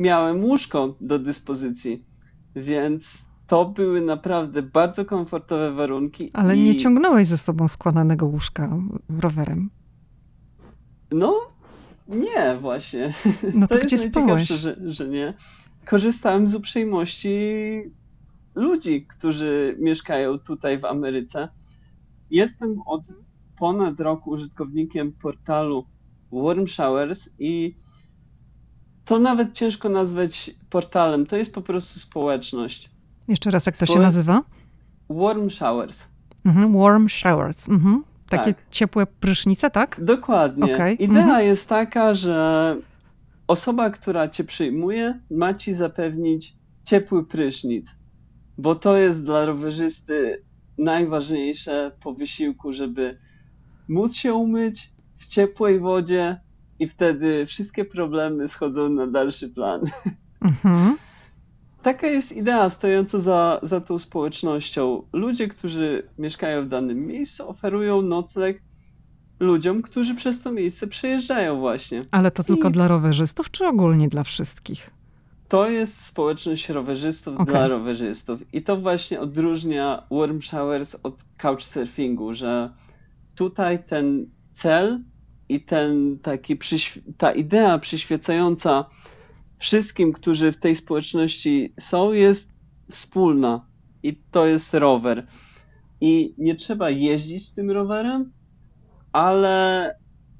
miałem 0.00 0.44
łóżko 0.44 0.96
do 1.00 1.18
dyspozycji, 1.18 2.04
więc 2.56 3.24
to 3.46 3.64
były 3.64 4.00
naprawdę 4.00 4.62
bardzo 4.62 5.04
komfortowe 5.04 5.72
warunki. 5.72 6.30
Ale 6.32 6.56
i... 6.56 6.62
nie 6.62 6.76
ciągnąłeś 6.76 7.26
ze 7.26 7.38
sobą 7.38 7.68
składanego 7.68 8.26
łóżka 8.26 8.78
rowerem. 9.18 9.70
No, 11.12 11.40
nie, 12.08 12.58
właśnie. 12.60 13.12
No 13.54 13.66
to, 13.68 13.74
to 13.78 13.84
gdzie 13.84 13.96
jest 13.96 14.08
spałeś? 14.08 14.48
Że, 14.48 14.76
że 14.86 15.08
nie. 15.08 15.34
Korzystałem 15.84 16.48
z 16.48 16.54
uprzejmości 16.54 17.30
ludzi, 18.54 19.06
którzy 19.06 19.76
mieszkają 19.80 20.38
tutaj 20.38 20.78
w 20.78 20.84
Ameryce. 20.84 21.48
Jestem 22.30 22.76
od 22.86 23.02
ponad 23.58 24.00
roku 24.00 24.30
użytkownikiem 24.30 25.12
portalu 25.12 25.86
Warm 26.32 26.66
Showers 26.66 27.28
i 27.38 27.74
to 29.10 29.18
nawet 29.18 29.52
ciężko 29.52 29.88
nazwać 29.88 30.50
portalem. 30.70 31.26
To 31.26 31.36
jest 31.36 31.54
po 31.54 31.62
prostu 31.62 31.98
społeczność. 31.98 32.90
Jeszcze 33.28 33.50
raz, 33.50 33.66
jak 33.66 33.76
to 33.76 33.86
się 33.86 33.98
nazywa? 33.98 34.42
Warm 35.08 35.50
showers. 35.50 36.08
Mhm, 36.44 36.72
warm 36.72 37.08
showers. 37.08 37.68
Mhm. 37.68 38.04
Takie 38.28 38.54
tak. 38.54 38.64
ciepłe 38.70 39.06
prysznice, 39.06 39.70
tak? 39.70 40.00
Dokładnie. 40.02 40.74
Okay. 40.74 40.92
Idea 40.92 41.22
mhm. 41.22 41.46
jest 41.46 41.68
taka, 41.68 42.14
że 42.14 42.76
osoba, 43.46 43.90
która 43.90 44.28
cię 44.28 44.44
przyjmuje, 44.44 45.20
ma 45.30 45.54
ci 45.54 45.72
zapewnić 45.72 46.54
ciepły 46.84 47.26
prysznic, 47.26 47.98
bo 48.58 48.74
to 48.74 48.96
jest 48.96 49.24
dla 49.24 49.46
rowerzysty 49.46 50.42
najważniejsze 50.78 51.92
po 52.02 52.14
wysiłku, 52.14 52.72
żeby 52.72 53.18
móc 53.88 54.16
się 54.16 54.34
umyć 54.34 54.92
w 55.16 55.26
ciepłej 55.26 55.80
wodzie, 55.80 56.40
i 56.80 56.88
wtedy 56.88 57.46
wszystkie 57.46 57.84
problemy 57.84 58.48
schodzą 58.48 58.88
na 58.88 59.06
dalszy 59.06 59.48
plan. 59.48 59.80
Mhm. 60.40 60.96
Taka 61.82 62.06
jest 62.06 62.36
idea 62.36 62.70
stojąca 62.70 63.18
za, 63.18 63.60
za 63.62 63.80
tą 63.80 63.98
społecznością. 63.98 65.02
Ludzie, 65.12 65.48
którzy 65.48 66.08
mieszkają 66.18 66.64
w 66.64 66.68
danym 66.68 67.06
miejscu, 67.06 67.48
oferują 67.48 68.02
nocleg 68.02 68.62
ludziom, 69.40 69.82
którzy 69.82 70.14
przez 70.14 70.42
to 70.42 70.52
miejsce 70.52 70.86
przejeżdżają 70.86 71.60
właśnie. 71.60 72.04
Ale 72.10 72.30
to 72.30 72.44
tylko 72.44 72.68
I... 72.68 72.72
dla 72.72 72.88
rowerzystów, 72.88 73.50
czy 73.50 73.66
ogólnie 73.66 74.08
dla 74.08 74.24
wszystkich? 74.24 74.90
To 75.48 75.70
jest 75.70 76.04
społeczność 76.04 76.68
rowerzystów 76.68 77.34
okay. 77.34 77.46
dla 77.46 77.68
rowerzystów. 77.68 78.54
I 78.54 78.62
to 78.62 78.76
właśnie 78.76 79.20
odróżnia 79.20 80.02
Warm 80.10 80.40
Showers 80.42 80.96
od 81.02 81.24
couchsurfingu, 81.38 82.34
że 82.34 82.70
tutaj 83.34 83.84
ten 83.84 84.26
cel 84.52 85.00
i 85.50 85.60
ten 85.60 86.18
taki 86.18 86.58
ta 87.16 87.32
idea 87.32 87.78
przyświecająca 87.78 88.84
wszystkim, 89.58 90.12
którzy 90.12 90.52
w 90.52 90.56
tej 90.56 90.76
społeczności 90.76 91.74
są, 91.80 92.12
jest 92.12 92.56
wspólna 92.90 93.66
i 94.02 94.16
to 94.30 94.46
jest 94.46 94.74
rower. 94.74 95.26
I 96.00 96.34
nie 96.38 96.54
trzeba 96.54 96.90
jeździć 96.90 97.50
tym 97.50 97.70
rowerem, 97.70 98.32
ale 99.12 99.94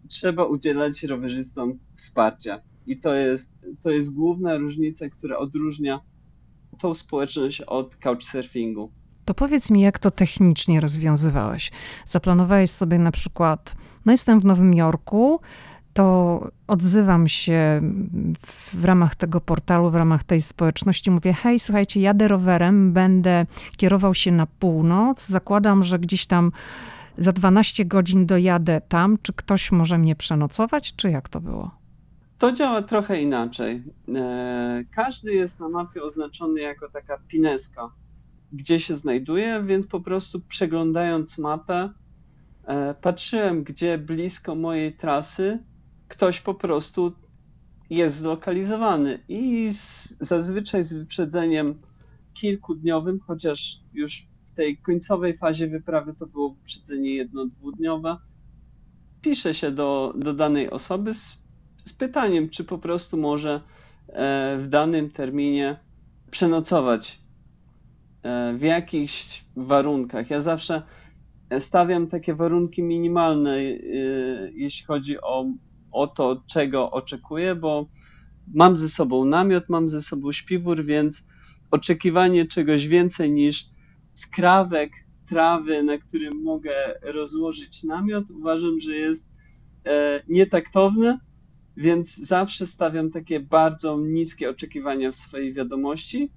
trzeba 0.09 0.45
udzielać 0.45 1.03
rowerzystom 1.03 1.79
wsparcia. 1.95 2.61
I 2.87 3.01
to 3.01 3.15
jest, 3.15 3.59
to 3.83 3.91
jest 3.91 4.15
główna 4.15 4.57
różnica, 4.57 5.09
która 5.09 5.39
odróżnia 5.39 6.01
tą 6.79 6.95
społeczność 6.95 7.61
od 7.61 7.97
couchsurfingu. 7.97 8.93
To 9.25 9.35
powiedz 9.35 9.71
mi, 9.71 9.81
jak 9.81 9.99
to 9.99 10.11
technicznie 10.11 10.81
rozwiązywałeś? 10.81 11.71
Zaplanowałeś 12.05 12.71
sobie 12.71 12.99
na 12.99 13.13
przykład, 13.13 13.75
no 14.07 14.13
jestem 14.13 14.41
w 14.41 14.45
Nowym 14.45 14.75
Jorku, 14.75 15.41
to 15.93 16.49
odzywam 16.67 17.29
się 17.29 17.81
w 18.75 18.85
ramach 18.85 19.15
tego 19.15 19.41
portalu, 19.41 19.91
w 19.91 19.95
ramach 19.95 20.25
tej 20.25 20.43
społeczności. 20.43 21.11
Mówię: 21.11 21.33
Hej, 21.33 21.61
słuchajcie, 21.61 22.01
jadę 22.01 22.29
rowerem, 22.29 22.93
będę 22.93 23.47
kierował 23.77 24.15
się 24.15 24.33
na 24.33 24.47
północ. 24.47 25.27
Zakładam, 25.27 25.85
że 25.85 25.99
gdzieś 25.99 26.27
tam 26.27 26.53
za 27.19 27.33
12 27.33 27.85
godzin 27.85 28.27
dojadę 28.27 28.81
tam. 28.89 29.19
Czy 29.23 29.33
ktoś 29.33 29.73
może 29.73 29.99
mnie 29.99 30.17
przenocować, 30.17 30.97
czy 30.97 31.11
jak 31.11 31.29
to 31.29 31.41
było? 31.41 31.71
To 32.39 32.53
działa 32.53 32.83
trochę 32.83 33.23
inaczej. 33.23 33.83
E, 34.15 34.85
każdy 34.91 35.33
jest 35.33 35.61
na 35.61 35.69
mapie 35.69 36.03
oznaczony 36.03 36.61
jako 36.61 36.89
taka 36.89 37.19
pineska, 37.29 37.91
gdzie 38.53 38.81
się 38.81 38.97
znajduje, 38.97 39.63
więc 39.67 39.87
po 39.87 40.01
prostu 40.01 40.41
przeglądając 40.41 41.39
mapę, 41.39 41.91
e, 42.65 42.95
patrzyłem, 42.95 43.65
gdzie 43.65 43.99
blisko 43.99 44.55
mojej 44.55 44.97
trasy 44.97 45.59
ktoś 46.09 46.41
po 46.41 46.55
prostu 46.55 47.13
jest 47.91 48.17
zlokalizowany. 48.17 49.19
I 49.29 49.71
z, 49.73 50.17
zazwyczaj 50.21 50.85
z 50.85 50.93
wyprzedzeniem 50.93 51.81
kilkudniowym, 52.35 53.21
chociaż 53.21 53.81
już 53.93 54.23
w 54.43 54.53
tej 54.53 54.79
końcowej 54.79 55.35
fazie 55.35 55.67
wyprawy 55.67 56.15
to 56.15 56.27
było 56.27 56.55
wyprzedzenie 56.55 57.15
jedno-dwudniowe, 57.15 58.17
pisze 59.23 59.55
się 59.55 59.71
do, 59.71 60.15
do 60.17 60.35
danej 60.35 60.71
osoby 60.71 61.15
z, 61.15 61.39
z 61.85 61.93
pytaniem, 61.93 62.49
czy 62.49 62.65
po 62.65 62.79
prostu 62.79 63.17
może 63.17 63.61
e, 64.09 64.57
w 64.59 64.69
danym 64.69 65.11
terminie 65.11 65.81
przenocować 66.31 67.21
w 68.55 68.63
jakichś 68.63 69.45
warunkach. 69.57 70.31
Ja 70.31 70.41
zawsze 70.41 70.83
stawiam 71.59 72.07
takie 72.07 72.35
warunki 72.35 72.83
minimalne, 72.83 73.57
e, 73.57 73.73
jeśli 74.55 74.87
chodzi 74.87 75.21
o 75.21 75.47
o 75.93 76.07
to, 76.07 76.43
czego 76.47 76.91
oczekuję, 76.91 77.55
bo 77.55 77.87
mam 78.55 78.77
ze 78.77 78.89
sobą 78.89 79.25
namiot, 79.25 79.69
mam 79.69 79.89
ze 79.89 80.01
sobą 80.01 80.33
śpiwór, 80.33 80.85
więc 80.85 81.27
oczekiwanie 81.71 82.47
czegoś 82.47 82.89
więcej 82.89 83.31
niż 83.31 83.67
skrawek 84.15 84.93
trawy, 85.27 85.83
na 85.83 85.99
którym 85.99 86.43
mogę 86.43 86.73
rozłożyć 87.03 87.85
namiot, 87.85 88.31
uważam, 88.31 88.81
że 88.81 88.97
jest 88.97 89.33
e, 89.87 90.23
nietaktowne, 90.29 91.19
więc 91.77 92.17
zawsze 92.17 92.67
stawiam 92.67 93.11
takie 93.11 93.41
bardzo 93.41 94.01
niskie 94.01 94.51
oczekiwania 94.51 95.11
w 95.11 95.17
swojej 95.17 95.53
wiadomości 95.53 96.33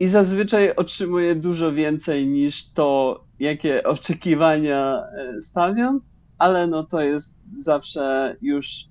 i 0.00 0.06
zazwyczaj 0.06 0.74
otrzymuję 0.76 1.34
dużo 1.34 1.72
więcej 1.72 2.26
niż 2.26 2.70
to, 2.70 3.20
jakie 3.40 3.82
oczekiwania 3.82 5.02
e, 5.18 5.42
stawiam 5.42 6.00
ale 6.38 6.66
no 6.66 6.84
to 6.84 7.00
jest 7.00 7.62
zawsze 7.64 8.36
już 8.42 8.84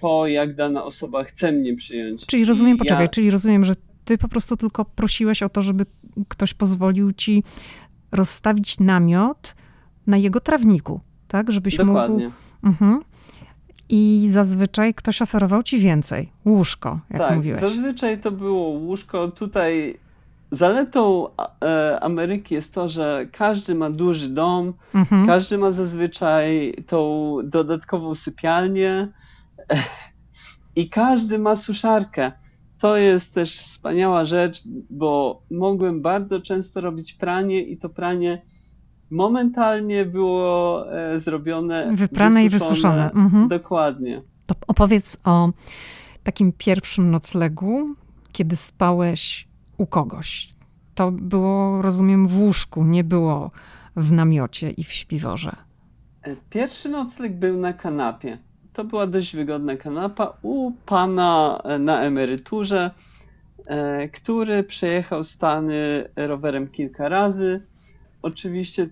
to, 0.00 0.26
jak 0.26 0.54
dana 0.54 0.84
osoba 0.84 1.24
chce 1.24 1.52
mnie 1.52 1.76
przyjąć. 1.76 2.26
Czyli 2.26 2.44
rozumiem, 2.44 2.76
poczekaj, 2.76 3.04
ja... 3.04 3.08
czyli 3.08 3.30
rozumiem, 3.30 3.64
że 3.64 3.74
ty 4.04 4.18
po 4.18 4.28
prostu 4.28 4.56
tylko 4.56 4.84
prosiłeś 4.84 5.42
o 5.42 5.48
to, 5.48 5.62
żeby 5.62 5.86
ktoś 6.28 6.54
pozwolił 6.54 7.12
ci 7.12 7.42
rozstawić 8.12 8.78
namiot 8.80 9.54
na 10.06 10.16
jego 10.16 10.40
trawniku, 10.40 11.00
tak? 11.28 11.52
Żebyś 11.52 11.76
Dokładnie. 11.76 12.24
mógł... 12.24 12.36
Mhm. 12.64 13.00
I 13.88 14.28
zazwyczaj 14.30 14.94
ktoś 14.94 15.22
oferował 15.22 15.62
ci 15.62 15.78
więcej. 15.78 16.32
Łóżko, 16.44 17.00
jak 17.10 17.18
tak, 17.18 17.36
mówiłeś. 17.36 17.60
zazwyczaj 17.60 18.20
to 18.20 18.32
było 18.32 18.68
łóżko. 18.68 19.28
Tutaj 19.28 19.98
Zaletą 20.52 21.28
e, 21.64 22.00
Ameryki 22.00 22.54
jest 22.54 22.74
to, 22.74 22.88
że 22.88 23.26
każdy 23.32 23.74
ma 23.74 23.90
duży 23.90 24.28
dom, 24.28 24.72
mhm. 24.94 25.26
każdy 25.26 25.58
ma 25.58 25.72
zazwyczaj 25.72 26.74
tą 26.86 27.36
dodatkową 27.44 28.14
sypialnię 28.14 29.08
i 30.76 30.88
każdy 30.88 31.38
ma 31.38 31.56
suszarkę. 31.56 32.32
To 32.78 32.96
jest 32.96 33.34
też 33.34 33.58
wspaniała 33.58 34.24
rzecz, 34.24 34.62
bo 34.90 35.42
mogłem 35.50 36.02
bardzo 36.02 36.40
często 36.40 36.80
robić 36.80 37.12
pranie 37.12 37.62
i 37.62 37.76
to 37.76 37.88
pranie 37.88 38.42
momentalnie 39.10 40.06
było 40.06 40.86
e, 40.92 41.20
zrobione. 41.20 41.92
Wyprane 41.96 42.42
wysuszone. 42.42 42.46
i 42.46 42.48
wysuszone. 42.48 43.12
Mhm. 43.12 43.48
Dokładnie. 43.48 44.22
To 44.46 44.54
opowiedz 44.66 45.16
o 45.24 45.50
takim 46.22 46.52
pierwszym 46.52 47.10
noclegu, 47.10 47.94
kiedy 48.32 48.56
spałeś 48.56 49.51
kogoś. 49.86 50.48
To 50.94 51.10
było, 51.10 51.82
rozumiem, 51.82 52.28
w 52.28 52.38
łóżku, 52.38 52.84
nie 52.84 53.04
było 53.04 53.50
w 53.96 54.12
namiocie 54.12 54.70
i 54.70 54.84
w 54.84 54.92
śpiworze. 54.92 55.56
Pierwszy 56.50 56.88
nocleg 56.88 57.32
był 57.32 57.56
na 57.58 57.72
kanapie. 57.72 58.38
To 58.72 58.84
była 58.84 59.06
dość 59.06 59.36
wygodna 59.36 59.76
kanapa 59.76 60.38
u 60.42 60.72
pana 60.86 61.62
na 61.78 62.00
emeryturze, 62.00 62.90
e, 63.66 64.08
który 64.08 64.64
przejechał 64.64 65.24
Stany 65.24 66.08
rowerem 66.16 66.68
kilka 66.68 67.08
razy. 67.08 67.62
Oczywiście 68.22 68.88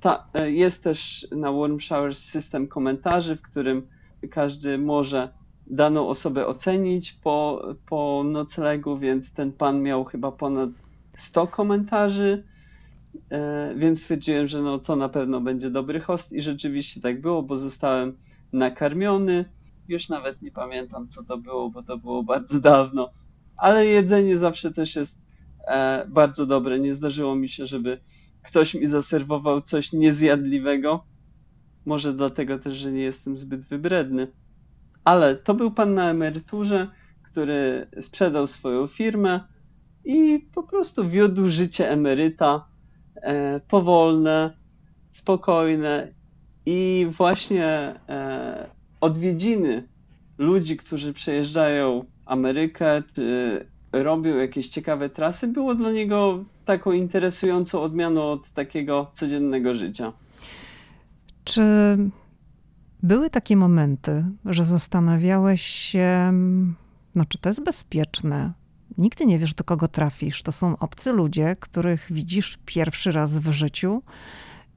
ta, 0.00 0.26
e, 0.34 0.50
jest 0.50 0.84
też 0.84 1.26
na 1.36 1.52
Warm 1.52 1.80
Showers 1.80 2.18
system 2.18 2.68
komentarzy, 2.68 3.36
w 3.36 3.42
którym 3.42 3.86
każdy 4.30 4.78
może 4.78 5.28
daną 5.70 6.08
osobę 6.08 6.46
ocenić 6.46 7.12
po, 7.12 7.66
po 7.86 8.22
noclegu, 8.24 8.96
więc 8.96 9.34
ten 9.34 9.52
pan 9.52 9.82
miał 9.82 10.04
chyba 10.04 10.32
ponad 10.32 10.70
100 11.14 11.46
komentarzy, 11.46 12.44
e, 13.30 13.74
więc 13.76 14.00
stwierdziłem, 14.00 14.46
że 14.46 14.62
no 14.62 14.78
to 14.78 14.96
na 14.96 15.08
pewno 15.08 15.40
będzie 15.40 15.70
dobry 15.70 16.00
host 16.00 16.32
i 16.32 16.40
rzeczywiście 16.40 17.00
tak 17.00 17.20
było, 17.20 17.42
bo 17.42 17.56
zostałem 17.56 18.16
nakarmiony. 18.52 19.44
Już 19.88 20.08
nawet 20.08 20.42
nie 20.42 20.50
pamiętam, 20.50 21.08
co 21.08 21.24
to 21.24 21.38
było, 21.38 21.70
bo 21.70 21.82
to 21.82 21.98
było 21.98 22.22
bardzo 22.22 22.60
dawno, 22.60 23.10
ale 23.56 23.86
jedzenie 23.86 24.38
zawsze 24.38 24.72
też 24.72 24.96
jest 24.96 25.22
e, 25.66 26.06
bardzo 26.08 26.46
dobre. 26.46 26.80
Nie 26.80 26.94
zdarzyło 26.94 27.36
mi 27.36 27.48
się, 27.48 27.66
żeby 27.66 28.00
ktoś 28.42 28.74
mi 28.74 28.86
zaserwował 28.86 29.62
coś 29.62 29.92
niezjadliwego. 29.92 31.04
Może 31.84 32.14
dlatego 32.14 32.58
też, 32.58 32.74
że 32.74 32.92
nie 32.92 33.02
jestem 33.02 33.36
zbyt 33.36 33.66
wybredny. 33.66 34.32
Ale 35.10 35.36
to 35.36 35.54
był 35.54 35.70
pan 35.70 35.94
na 35.94 36.10
emeryturze, 36.10 36.88
który 37.22 37.86
sprzedał 38.00 38.46
swoją 38.46 38.86
firmę 38.86 39.40
i 40.04 40.46
po 40.54 40.62
prostu 40.62 41.08
wiódł 41.08 41.48
życie 41.48 41.90
emeryta 41.90 42.66
e, 43.16 43.60
powolne, 43.60 44.56
spokojne 45.12 46.12
i 46.66 47.06
właśnie 47.10 47.66
e, 48.08 48.70
odwiedziny 49.00 49.88
ludzi, 50.38 50.76
którzy 50.76 51.12
przejeżdżają 51.12 52.04
Amerykę, 52.26 53.02
czy 53.14 53.66
robią 53.92 54.36
jakieś 54.36 54.68
ciekawe 54.68 55.08
trasy, 55.08 55.48
było 55.48 55.74
dla 55.74 55.92
niego 55.92 56.44
taką 56.64 56.92
interesującą 56.92 57.82
odmianą 57.82 58.32
od 58.32 58.50
takiego 58.50 59.10
codziennego 59.12 59.74
życia. 59.74 60.12
Czy 61.44 61.62
były 63.02 63.30
takie 63.30 63.56
momenty, 63.56 64.24
że 64.44 64.64
zastanawiałeś 64.64 65.62
się, 65.62 66.32
no 67.14 67.24
czy 67.24 67.38
to 67.38 67.48
jest 67.48 67.64
bezpieczne? 67.64 68.52
Nigdy 68.98 69.26
nie 69.26 69.38
wiesz, 69.38 69.54
do 69.54 69.64
kogo 69.64 69.88
trafisz. 69.88 70.42
To 70.42 70.52
są 70.52 70.78
obcy 70.78 71.12
ludzie, 71.12 71.56
których 71.60 72.06
widzisz 72.10 72.58
pierwszy 72.66 73.12
raz 73.12 73.38
w 73.38 73.52
życiu. 73.52 74.02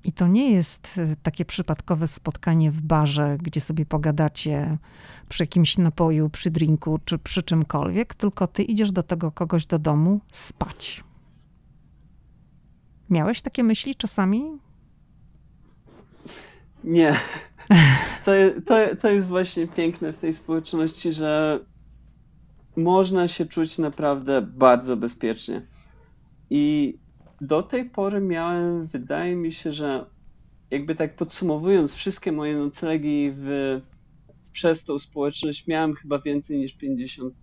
I 0.03 0.13
to 0.13 0.27
nie 0.27 0.51
jest 0.51 0.97
y, 0.97 1.15
takie 1.23 1.45
przypadkowe 1.45 2.07
spotkanie 2.07 2.71
w 2.71 2.81
barze, 2.81 3.37
gdzie 3.41 3.61
sobie 3.61 3.85
pogadacie 3.85 4.77
przy 5.29 5.43
jakimś 5.43 5.77
napoju, 5.77 6.29
przy 6.29 6.51
drinku 6.51 6.99
czy 7.05 7.17
przy 7.17 7.43
czymkolwiek, 7.43 8.15
tylko 8.15 8.47
ty 8.47 8.63
idziesz 8.63 8.91
do 8.91 9.03
tego 9.03 9.31
kogoś 9.31 9.65
do 9.65 9.79
domu 9.79 10.21
spać. 10.31 11.03
Miałeś 13.09 13.41
takie 13.41 13.63
myśli 13.63 13.95
czasami? 13.95 14.43
Nie. 16.83 17.15
To, 18.25 18.31
to, 18.65 18.95
to 18.95 19.09
jest 19.09 19.27
właśnie 19.27 19.67
piękne 19.67 20.13
w 20.13 20.17
tej 20.17 20.33
społeczności, 20.33 21.13
że 21.13 21.59
można 22.75 23.27
się 23.27 23.45
czuć 23.45 23.77
naprawdę 23.77 24.41
bardzo 24.41 24.97
bezpiecznie. 24.97 25.67
I 26.49 26.93
do 27.41 27.63
tej 27.63 27.89
pory 27.89 28.21
miałem, 28.21 28.87
wydaje 28.87 29.35
mi 29.35 29.51
się, 29.51 29.71
że 29.71 30.05
jakby 30.71 30.95
tak 30.95 31.15
podsumowując 31.15 31.93
wszystkie 31.93 32.31
moje 32.31 32.57
noclegi 32.57 33.31
w, 33.35 33.81
przez 34.51 34.83
tą 34.83 34.99
społeczność, 34.99 35.67
miałem 35.67 35.93
chyba 35.93 36.19
więcej 36.19 36.57
niż 36.57 36.73
50 36.73 37.33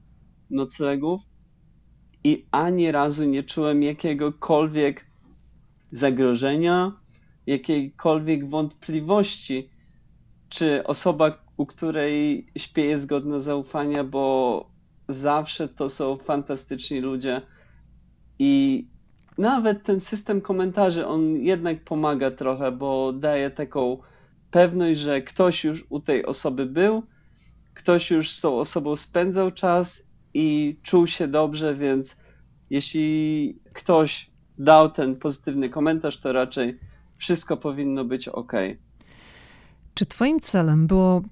noclegów 0.51 1.21
i 2.25 2.47
ani 2.51 2.93
razu 2.93 3.25
nie 3.25 3.43
czułem 3.43 3.83
jakiegokolwiek 3.83 5.07
zagrożenia, 5.91 6.93
jakiejkolwiek 7.47 8.49
wątpliwości, 8.49 9.71
czy 10.51 10.87
osoba, 10.87 11.45
u 11.57 11.67
której 11.67 12.47
śpię, 12.59 12.85
jest 12.85 13.07
godna 13.07 13.39
zaufania, 13.39 14.05
bo 14.05 14.67
zawsze 15.09 15.69
to 15.69 15.89
są 15.89 16.17
fantastyczni 16.17 17.01
ludzie 17.01 17.43
I 18.39 18.87
nawet 19.39 19.83
ten 19.83 20.01
system 20.01 20.41
komentarzy, 20.41 21.07
on 21.07 21.37
jednak 21.37 21.85
pomaga 21.85 22.31
trochę, 22.31 22.73
bo 22.73 23.13
daje 23.13 23.51
taką 23.51 23.99
pewność, 24.51 25.01
że 25.01 25.23
ktoś 25.23 25.65
już 25.65 25.87
u 25.89 26.01
tej 26.01 26.27
osoby 26.27 26.67
był, 26.67 27.03
ktoś 27.75 28.11
już 28.11 28.31
z 28.31 28.41
tą 28.41 28.59
osobą 28.59 28.97
spędzał 28.97 29.51
czas 29.51 30.11
i 30.35 30.79
czuł 30.83 31.07
się 31.07 31.29
dobrze, 31.29 31.75
więc 31.75 32.21
jeśli 32.71 33.59
ktoś 33.73 34.31
dał 34.59 34.91
ten 34.91 35.17
pozytywny 35.17 35.69
komentarz, 35.69 36.21
to 36.21 36.33
raczej 36.33 36.79
wszystko 37.17 37.57
powinno 37.57 38.05
być 38.05 38.29
ok. 38.29 38.53
Czy 39.95 40.07
Twoim 40.07 40.41
celem 40.41 40.87
było 40.87 41.23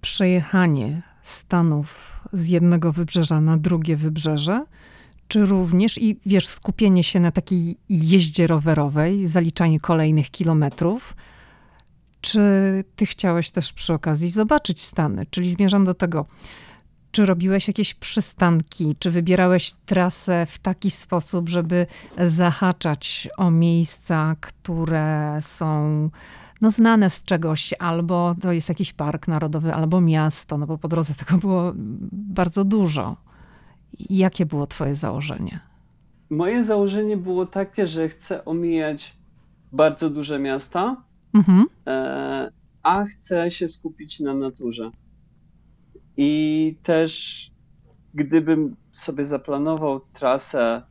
przejechanie 0.00 1.02
Stanów 1.22 2.20
z 2.32 2.48
jednego 2.48 2.92
wybrzeża 2.92 3.40
na 3.40 3.56
drugie 3.56 3.96
wybrzeże? 3.96 4.64
Czy 5.28 5.46
również 5.46 5.98
i 5.98 6.20
wiesz, 6.26 6.48
skupienie 6.48 7.04
się 7.04 7.20
na 7.20 7.32
takiej 7.32 7.76
jeździe 7.88 8.46
rowerowej, 8.46 9.26
zaliczanie 9.26 9.80
kolejnych 9.80 10.30
kilometrów? 10.30 11.16
Czy 12.20 12.40
ty 12.96 13.06
chciałeś 13.06 13.50
też 13.50 13.72
przy 13.72 13.92
okazji 13.92 14.30
zobaczyć 14.30 14.82
Stany? 14.82 15.26
Czyli 15.30 15.50
zmierzam 15.50 15.84
do 15.84 15.94
tego, 15.94 16.26
czy 17.12 17.26
robiłeś 17.26 17.68
jakieś 17.68 17.94
przystanki, 17.94 18.96
czy 18.98 19.10
wybierałeś 19.10 19.72
trasę 19.86 20.46
w 20.46 20.58
taki 20.58 20.90
sposób, 20.90 21.48
żeby 21.48 21.86
zahaczać 22.24 23.28
o 23.36 23.50
miejsca, 23.50 24.36
które 24.40 25.38
są 25.40 26.10
no, 26.60 26.70
znane 26.70 27.10
z 27.10 27.24
czegoś, 27.24 27.74
albo 27.78 28.34
to 28.40 28.52
jest 28.52 28.68
jakiś 28.68 28.92
park 28.92 29.28
narodowy, 29.28 29.74
albo 29.74 30.00
miasto, 30.00 30.58
no 30.58 30.66
bo 30.66 30.78
po 30.78 30.88
drodze 30.88 31.14
tego 31.14 31.38
było 31.38 31.72
bardzo 32.12 32.64
dużo. 32.64 33.16
Jakie 34.10 34.46
było 34.46 34.66
Twoje 34.66 34.94
założenie? 34.94 35.60
Moje 36.30 36.64
założenie 36.64 37.16
było 37.16 37.46
takie, 37.46 37.86
że 37.86 38.08
chcę 38.08 38.44
omijać 38.44 39.16
bardzo 39.72 40.10
duże 40.10 40.38
miasta, 40.38 40.96
mhm. 41.34 41.66
E, 41.86 42.50
a 42.82 43.04
chcę 43.04 43.50
się 43.50 43.68
skupić 43.68 44.20
na 44.20 44.34
naturze. 44.34 44.90
I 46.16 46.76
też, 46.82 47.50
gdybym 48.14 48.76
sobie 48.92 49.24
zaplanował 49.24 50.00
trasę 50.12 50.82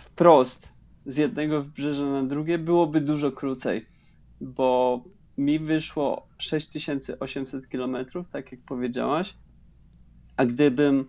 wprost 0.00 0.68
z 1.06 1.16
jednego 1.16 1.62
wybrzeża 1.62 2.04
na 2.04 2.22
drugie, 2.22 2.58
byłoby 2.58 3.00
dużo 3.00 3.32
krócej, 3.32 3.86
bo 4.40 5.04
mi 5.38 5.58
wyszło 5.58 6.28
6800 6.38 7.66
km, 7.66 7.96
tak 8.32 8.52
jak 8.52 8.60
powiedziałaś, 8.60 9.34
a 10.36 10.46
gdybym 10.46 11.04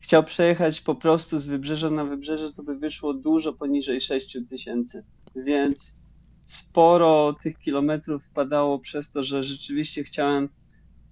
chciał 0.00 0.24
przejechać 0.24 0.80
po 0.80 0.94
prostu 0.94 1.38
z 1.38 1.46
wybrzeża 1.46 1.90
na 1.90 2.04
wybrzeże, 2.04 2.52
to 2.52 2.62
by 2.62 2.78
wyszło 2.78 3.14
dużo 3.14 3.52
poniżej 3.52 4.00
6000. 4.00 5.04
Więc 5.36 5.98
sporo 6.44 7.36
tych 7.42 7.58
kilometrów 7.58 8.24
wpadało 8.24 8.78
przez 8.78 9.10
to, 9.10 9.22
że 9.22 9.42
rzeczywiście 9.42 10.04
chciałem 10.04 10.48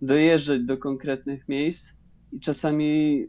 dojeżdżać 0.03 0.61
do 0.61 0.79
konkretnych 0.79 1.49
miejsc 1.49 1.93
i 2.33 2.41
czasami 2.41 3.27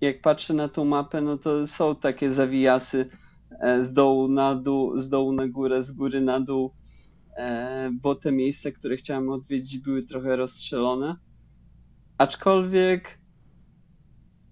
jak 0.00 0.20
patrzę 0.20 0.54
na 0.54 0.68
tą 0.68 0.84
mapę, 0.84 1.20
no 1.20 1.38
to 1.38 1.66
są 1.66 1.96
takie 1.96 2.30
zawijasy 2.30 3.10
z 3.80 3.92
dołu 3.92 4.28
na 4.28 4.54
dół, 4.54 4.98
z 4.98 5.08
dołu 5.08 5.32
na 5.32 5.48
górę, 5.48 5.82
z 5.82 5.92
góry 5.92 6.20
na 6.20 6.40
dół, 6.40 6.72
e, 7.36 7.90
bo 8.02 8.14
te 8.14 8.32
miejsca, 8.32 8.70
które 8.70 8.96
chciałem 8.96 9.30
odwiedzić, 9.30 9.78
były 9.78 10.02
trochę 10.02 10.36
rozstrzelone. 10.36 11.16
Aczkolwiek 12.18 13.18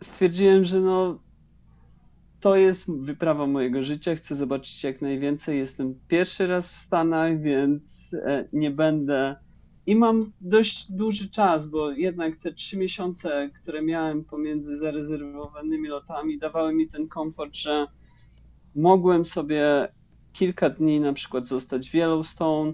stwierdziłem, 0.01 0.64
że 0.64 0.81
no 0.81 1.19
to 2.40 2.57
jest 2.57 3.01
wyprawa 3.01 3.47
mojego 3.47 3.83
życia, 3.83 4.14
chcę 4.14 4.35
zobaczyć 4.35 4.85
jak 4.85 5.03
najwięcej. 5.03 5.59
Jestem 5.59 5.95
pierwszy 6.09 6.47
raz 6.47 6.71
w 6.71 6.77
Stanach, 6.77 7.40
więc 7.40 8.14
e, 8.25 8.49
nie 8.53 8.71
będę. 8.71 9.37
I 9.87 9.97
mam 9.97 10.33
dość 10.40 10.92
duży 10.92 11.31
czas, 11.31 11.66
bo 11.66 11.90
jednak 11.90 12.37
te 12.37 12.53
trzy 12.53 12.79
miesiące, 12.79 13.51
które 13.55 13.83
miałem 13.83 14.25
pomiędzy 14.25 14.77
zarezerwowanymi 14.77 15.88
lotami, 15.88 16.38
dawały 16.38 16.75
mi 16.75 16.88
ten 16.88 17.09
komfort, 17.09 17.55
że 17.55 17.87
mogłem 18.76 19.24
sobie 19.24 19.88
kilka 20.32 20.70
dni 20.70 21.00
na 21.00 21.12
przykład 21.12 21.46
zostać 21.46 21.90
w 21.90 21.94
Yellowstone, 21.94 22.72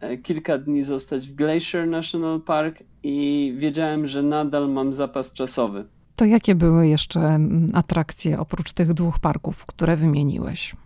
e, 0.00 0.16
kilka 0.16 0.58
dni 0.58 0.82
zostać 0.82 1.28
w 1.28 1.34
Glacier 1.34 1.88
National 1.88 2.40
Park 2.40 2.82
i 3.02 3.54
wiedziałem, 3.58 4.06
że 4.06 4.22
nadal 4.22 4.68
mam 4.68 4.92
zapas 4.92 5.32
czasowy. 5.32 5.84
To 6.16 6.24
jakie 6.24 6.54
były 6.54 6.88
jeszcze 6.88 7.38
atrakcje 7.72 8.38
oprócz 8.38 8.72
tych 8.72 8.94
dwóch 8.94 9.18
parków, 9.18 9.66
które 9.66 9.96
wymieniłeś? 9.96 10.76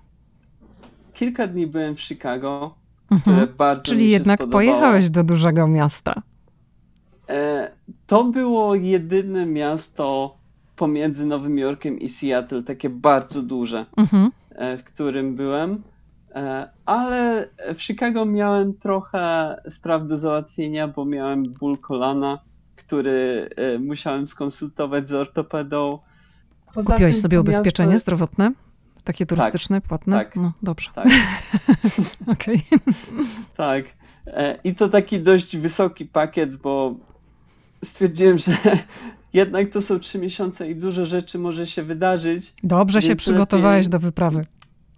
Kilka 1.14 1.46
dni 1.46 1.66
byłem 1.66 1.96
w 1.96 2.00
Chicago, 2.00 2.74
mhm. 3.11 3.20
które 3.20 3.56
bardzo 3.56 3.83
Czyli 3.83 4.02
mi 4.02 4.09
się 4.09 4.12
jednak 4.12 4.38
spodobało. 4.38 4.52
pojechałeś 4.52 5.11
do 5.11 5.24
dużego 5.24 5.68
miasta. 5.68 6.22
E, 7.28 7.70
to 8.06 8.24
było 8.24 8.74
jedyne 8.74 9.46
miasto 9.46 10.39
pomiędzy 10.81 11.27
Nowym 11.27 11.59
Jorkiem 11.59 12.01
i 12.01 12.09
Seattle, 12.09 12.62
takie 12.62 12.90
bardzo 12.90 13.43
duże, 13.43 13.87
mhm. 13.97 14.31
E, 14.51 14.77
w 14.77 14.85
którym 14.85 15.37
byłem. 15.37 15.83
E, 16.35 16.71
ale 16.87 17.49
w 17.75 17.83
Chicago 17.83 18.27
miałem 18.27 18.75
trochę 18.75 19.57
spraw 19.69 20.07
do 20.07 20.16
załatwienia, 20.16 20.88
bo 20.88 21.05
miałem 21.05 21.43
ból 21.43 21.79
kolana 21.79 22.38
który 22.77 23.49
e, 23.57 23.79
musiałem 23.79 24.27
skonsultować 24.29 25.09
z 25.09 25.12
ortopedą. 25.12 25.99
Poza 26.75 26.93
Kupiłeś 26.93 27.14
tym, 27.14 27.23
sobie 27.23 27.40
ubezpieczenie 27.40 27.93
miasto... 27.93 28.03
zdrowotne? 28.03 28.53
Takie 29.05 29.27
turystyczne, 29.27 29.81
tak, 29.81 29.88
płatne? 29.88 30.16
Tak. 30.16 30.37
No 30.37 30.53
dobrze. 30.62 30.90
Tak. 30.95 31.09
Okej. 32.33 32.62
tak. 33.57 33.85
I 34.64 34.75
to 34.75 34.88
taki 34.88 35.21
dość 35.21 35.57
wysoki 35.57 36.07
pakiet, 36.07 36.57
bo 36.57 36.95
stwierdziłem, 37.85 38.38
że 38.38 38.57
jednak 39.33 39.71
to 39.71 39.83
są 39.83 39.99
trzy 39.99 40.19
miesiące 40.19 40.71
i 40.71 40.77
dużo 40.77 41.07
rzeczy 41.07 41.38
może 41.38 41.66
się 41.66 41.83
wydarzyć. 41.83 42.55
Dobrze 42.62 43.03
się 43.03 43.16
przygotowałeś 43.16 43.87
lepiej... 43.87 43.90
do 43.90 43.99
wyprawy. 43.99 44.45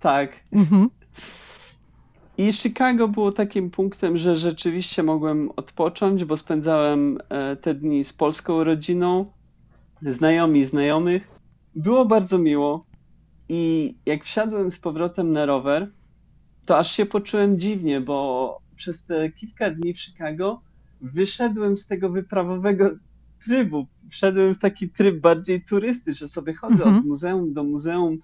Tak. 0.01 0.41
Mhm. 0.53 0.89
I 2.39 2.53
Chicago 2.53 3.09
było 3.09 3.33
takim 3.33 3.71
punktem, 3.71 4.17
że 4.17 4.37
rzeczywiście 4.37 5.03
mogłem 5.03 5.51
odpocząć, 5.57 6.25
bo 6.25 6.37
spędzałem 6.37 7.19
e, 7.29 7.57
te 7.57 7.75
dni 7.75 8.05
z 8.05 8.13
polską 8.13 8.65
rodziną, 8.65 9.33
znajomi 10.03 10.65
znajomych. 10.65 11.29
Było 11.75 12.07
bardzo 12.07 12.39
miło 12.39 12.85
i 13.49 13.95
jak 14.07 14.25
wsiadłem 14.25 14.71
z 14.71 14.79
powrotem 14.79 15.33
na 15.33 15.47
rower, 15.47 15.91
to 16.67 16.79
aż 16.79 16.93
się 16.93 17.07
poczułem 17.07 17.59
dziwnie, 17.59 18.01
bo 18.01 18.59
przez 18.77 19.07
te 19.07 19.31
kilka 19.31 19.71
dni 19.71 19.95
w 19.95 20.01
Chicago 20.01 20.61
wyszedłem 21.03 21.79
z 21.79 21.87
tego 21.87 22.11
wyprawowego 22.11 22.91
trybu. 23.45 23.87
Wszedłem 24.09 24.55
w 24.55 24.59
taki 24.59 24.89
tryb 24.89 25.21
bardziej 25.21 25.65
turysty, 25.65 26.13
że 26.13 26.29
sobie 26.29 26.55
chodzę 26.55 26.83
mhm. 26.83 26.97
od 26.97 27.05
muzeum 27.05 27.53
do 27.53 27.65
muzeum 27.65 28.19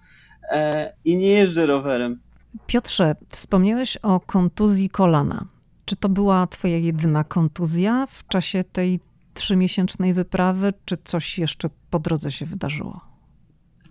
e, 0.51 0.93
i 1.05 1.17
nie 1.17 1.27
jeżdżę 1.27 1.65
rowerem. 1.65 2.19
Piotrze, 2.67 3.15
wspomniałeś 3.29 3.97
o 3.97 4.19
kontuzji 4.19 4.89
kolana. 4.89 5.45
Czy 5.85 5.95
to 5.95 6.09
była 6.09 6.47
twoja 6.47 6.77
jedyna 6.77 7.23
kontuzja 7.23 8.07
w 8.09 8.27
czasie 8.27 8.63
tej 8.63 8.99
trzymiesięcznej 9.33 10.13
wyprawy, 10.13 10.73
czy 10.85 10.97
coś 11.03 11.39
jeszcze 11.39 11.69
po 11.89 11.99
drodze 11.99 12.31
się 12.31 12.45
wydarzyło? 12.45 13.01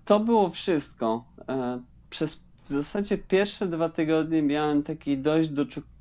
To 0.05 0.20
było 0.20 0.51
wszystko. 0.51 1.24
E, 1.48 1.81
przez 2.11 2.48
w 2.68 2.72
zasadzie 2.72 3.18
pierwsze 3.18 3.66
dwa 3.66 3.88
tygodnie 3.88 4.42
miałem 4.42 4.83
taki 4.83 5.18
dość 5.18 5.51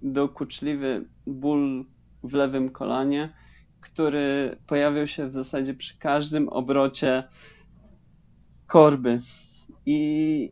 dokuczliwy 0.01 1.05
ból 1.27 1.85
w 2.23 2.33
lewym 2.33 2.69
kolanie, 2.69 3.33
który 3.81 4.57
pojawiał 4.67 5.07
się 5.07 5.27
w 5.27 5.33
zasadzie 5.33 5.73
przy 5.73 5.99
każdym 5.99 6.49
obrocie 6.49 7.23
korby. 8.67 9.19
I 9.85 10.51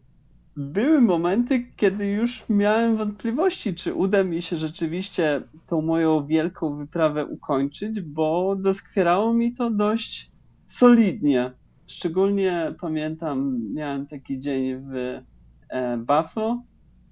były 0.55 1.01
momenty, 1.01 1.65
kiedy 1.75 2.07
już 2.07 2.43
miałem 2.49 2.97
wątpliwości, 2.97 3.75
czy 3.75 3.93
uda 3.93 4.23
mi 4.23 4.41
się 4.41 4.55
rzeczywiście 4.55 5.41
tą 5.67 5.81
moją 5.81 6.25
wielką 6.25 6.75
wyprawę 6.77 7.25
ukończyć, 7.25 8.01
bo 8.01 8.55
doskwierało 8.55 9.33
mi 9.33 9.53
to 9.53 9.71
dość 9.71 10.31
solidnie. 10.67 11.51
Szczególnie 11.87 12.75
pamiętam, 12.81 13.59
miałem 13.73 14.07
taki 14.07 14.39
dzień 14.39 14.75
w 14.75 15.21
e, 15.69 15.97
Buffalo, 15.97 16.61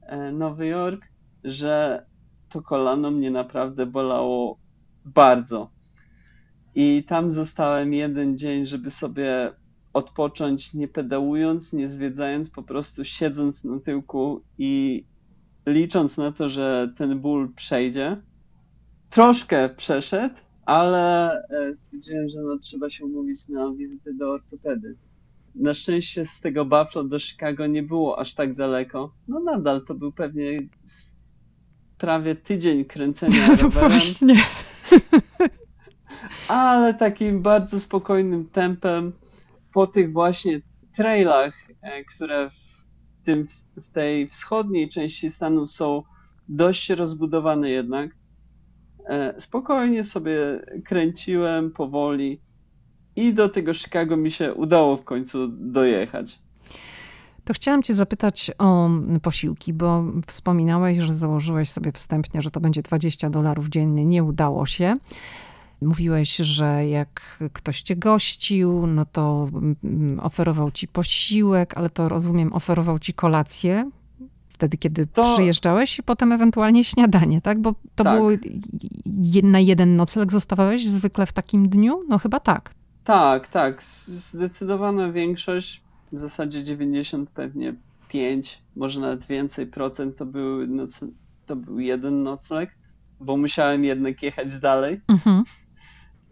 e, 0.01 0.31
Nowy 0.31 0.67
Jork, 0.67 1.07
że 1.43 2.05
to 2.53 2.61
kolano 2.61 3.11
mnie 3.11 3.31
naprawdę 3.31 3.85
bolało 3.85 4.57
bardzo. 5.05 5.69
I 6.75 7.03
tam 7.07 7.31
zostałem 7.31 7.93
jeden 7.93 8.37
dzień, 8.37 8.65
żeby 8.65 8.89
sobie 8.89 9.53
odpocząć 9.93 10.73
nie 10.73 10.87
pedałując, 10.87 11.73
nie 11.73 11.87
zwiedzając, 11.87 12.49
po 12.49 12.63
prostu 12.63 13.05
siedząc 13.05 13.63
na 13.63 13.79
tyłku 13.79 14.41
i 14.57 15.03
licząc 15.65 16.17
na 16.17 16.31
to, 16.31 16.49
że 16.49 16.93
ten 16.97 17.19
ból 17.19 17.53
przejdzie. 17.55 18.21
Troszkę 19.09 19.69
przeszedł, 19.69 20.35
ale 20.65 21.31
e, 21.49 21.75
stwierdziłem, 21.75 22.29
że 22.29 22.41
no, 22.41 22.57
trzeba 22.57 22.89
się 22.89 23.05
umówić 23.05 23.49
na 23.49 23.73
wizytę 23.73 24.13
do 24.13 24.31
ortopedy. 24.31 24.97
na 25.55 25.73
szczęście 25.73 26.25
z 26.25 26.41
tego 26.41 26.65
Buffalo 26.65 27.03
do 27.03 27.19
Chicago 27.19 27.67
nie 27.67 27.83
było 27.83 28.19
aż 28.19 28.33
tak 28.33 28.55
daleko. 28.55 29.13
No 29.27 29.39
nadal 29.39 29.85
to 29.85 29.95
był 29.95 30.11
pewnie 30.11 30.59
prawie 32.03 32.35
tydzień 32.35 32.85
kręcenia 32.85 33.47
no 33.47 33.55
rowerem. 33.55 33.89
Właśnie. 33.89 34.35
Ale 36.47 36.93
takim 36.93 37.41
bardzo 37.41 37.79
spokojnym 37.79 38.49
tempem 38.49 39.11
po 39.73 39.87
tych 39.87 40.11
właśnie 40.11 40.61
trailach, 40.95 41.53
e, 41.81 42.03
które 42.03 42.49
w, 42.49 42.89
tym, 43.23 43.43
w 43.77 43.89
tej 43.89 44.27
wschodniej 44.27 44.89
części 44.89 45.29
Stanów 45.29 45.71
są 45.71 46.03
dość 46.49 46.89
rozbudowane 46.89 47.69
jednak. 47.69 48.15
E, 49.09 49.39
spokojnie 49.39 50.03
sobie 50.03 50.65
kręciłem 50.85 51.71
powoli 51.71 52.41
i 53.15 53.33
do 53.33 53.49
tego 53.49 53.73
Chicago 53.73 54.17
mi 54.17 54.31
się 54.31 54.53
udało 54.53 54.97
w 54.97 55.03
końcu 55.03 55.47
dojechać. 55.47 56.39
To 57.45 57.53
chciałam 57.53 57.83
Cię 57.83 57.93
zapytać 57.93 58.51
o 58.57 58.89
posiłki, 59.21 59.73
bo 59.73 60.03
wspominałeś, 60.27 60.97
że 60.97 61.15
założyłeś 61.15 61.69
sobie 61.69 61.91
wstępnie, 61.91 62.41
że 62.41 62.51
to 62.51 62.59
będzie 62.59 62.81
20 62.81 63.29
dolarów 63.29 63.69
dziennie. 63.69 64.05
Nie 64.05 64.23
udało 64.23 64.65
się. 64.65 64.93
Mówiłeś, 65.81 66.35
że 66.35 66.87
jak 66.87 67.43
ktoś 67.53 67.81
cię 67.81 67.95
gościł, 67.95 68.87
no 68.87 69.05
to 69.05 69.49
mm, 69.83 70.19
oferował 70.19 70.71
ci 70.71 70.87
posiłek, 70.87 71.77
ale 71.77 71.89
to 71.89 72.09
rozumiem, 72.09 72.53
oferował 72.53 72.99
ci 72.99 73.13
kolację 73.13 73.91
wtedy, 74.53 74.77
kiedy 74.77 75.07
to... 75.07 75.33
przyjeżdżałeś 75.33 75.99
i 75.99 76.03
potem 76.03 76.31
ewentualnie 76.31 76.83
śniadanie, 76.83 77.41
tak? 77.41 77.59
Bo 77.59 77.73
to 77.95 78.03
tak. 78.03 78.17
było 78.17 78.29
na 79.43 79.59
jeden 79.59 79.95
nocleg 79.95 80.31
zostawałeś 80.31 80.87
zwykle 80.87 81.25
w 81.25 81.33
takim 81.33 81.69
dniu? 81.69 82.03
No 82.09 82.19
chyba 82.19 82.39
tak. 82.39 82.73
Tak, 83.03 83.47
tak. 83.47 83.83
Zdecydowana 83.83 85.11
większość, 85.11 85.81
w 86.13 86.19
zasadzie 86.19 86.63
90 86.63 87.29
pewnie 87.29 87.75
5, 88.09 88.61
może 88.75 88.99
nawet 88.99 89.25
więcej 89.25 89.67
procent 89.67 90.17
to 90.17 90.25
był, 90.25 90.67
noc, 90.67 91.05
to 91.45 91.55
był 91.55 91.79
jeden 91.79 92.23
nocleg, 92.23 92.77
bo 93.19 93.37
musiałem 93.37 93.83
jednak 93.83 94.23
jechać 94.23 94.59
dalej. 94.59 95.01
Mhm. 95.07 95.43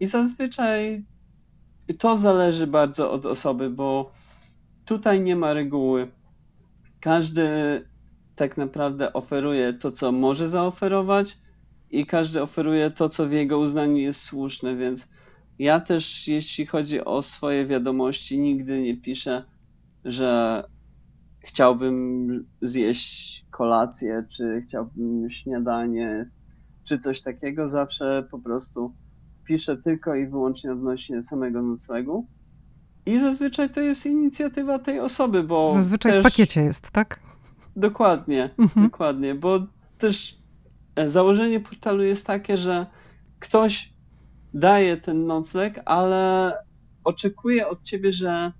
I 0.00 0.06
zazwyczaj 0.06 1.04
to 1.98 2.16
zależy 2.16 2.66
bardzo 2.66 3.12
od 3.12 3.26
osoby, 3.26 3.70
bo 3.70 4.12
tutaj 4.84 5.20
nie 5.20 5.36
ma 5.36 5.52
reguły. 5.52 6.10
Każdy 7.00 7.48
tak 8.36 8.56
naprawdę 8.56 9.12
oferuje 9.12 9.72
to, 9.72 9.92
co 9.92 10.12
może 10.12 10.48
zaoferować, 10.48 11.38
i 11.90 12.06
każdy 12.06 12.42
oferuje 12.42 12.90
to, 12.90 13.08
co 13.08 13.26
w 13.26 13.32
jego 13.32 13.58
uznaniu 13.58 13.96
jest 13.96 14.22
słuszne, 14.22 14.76
więc 14.76 15.08
ja 15.58 15.80
też, 15.80 16.28
jeśli 16.28 16.66
chodzi 16.66 17.04
o 17.04 17.22
swoje 17.22 17.66
wiadomości, 17.66 18.38
nigdy 18.38 18.82
nie 18.82 18.96
piszę, 18.96 19.44
że 20.04 20.62
chciałbym 21.40 22.28
zjeść 22.62 23.46
kolację, 23.50 24.24
czy 24.30 24.60
chciałbym 24.62 25.30
śniadanie, 25.30 26.30
czy 26.84 26.98
coś 26.98 27.22
takiego. 27.22 27.68
Zawsze 27.68 28.28
po 28.30 28.38
prostu 28.38 28.94
piszę 29.44 29.76
tylko 29.76 30.14
i 30.14 30.26
wyłącznie 30.26 30.72
odnośnie 30.72 31.22
samego 31.22 31.62
noclegu. 31.62 32.26
I 33.06 33.20
zazwyczaj 33.20 33.70
to 33.70 33.80
jest 33.80 34.06
inicjatywa 34.06 34.78
tej 34.78 35.00
osoby, 35.00 35.42
bo. 35.42 35.74
Zazwyczaj 35.74 36.12
też... 36.12 36.20
w 36.20 36.22
pakiecie 36.22 36.62
jest, 36.62 36.90
tak? 36.90 37.20
Dokładnie, 37.76 38.50
mhm. 38.58 38.86
dokładnie, 38.86 39.34
bo 39.34 39.66
też 39.98 40.38
e, 40.96 41.08
założenie 41.08 41.60
portalu 41.60 42.02
jest 42.02 42.26
takie, 42.26 42.56
że 42.56 42.86
ktoś 43.38 43.92
daje 44.54 44.96
ten 44.96 45.26
nocleg, 45.26 45.82
ale 45.84 46.52
oczekuje 47.04 47.68
od 47.68 47.82
ciebie, 47.82 48.12
że 48.12 48.52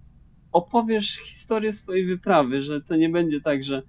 opowiesz 0.53 1.17
historię 1.17 1.73
swojej 1.73 2.07
wyprawy, 2.07 2.63
że 2.63 2.81
to 2.81 2.97
nie 2.97 3.09
będzie 3.09 3.41
tak, 3.41 3.63
że 3.63 3.83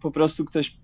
po 0.00 0.10
prostu 0.10 0.44
ktoś 0.44 0.76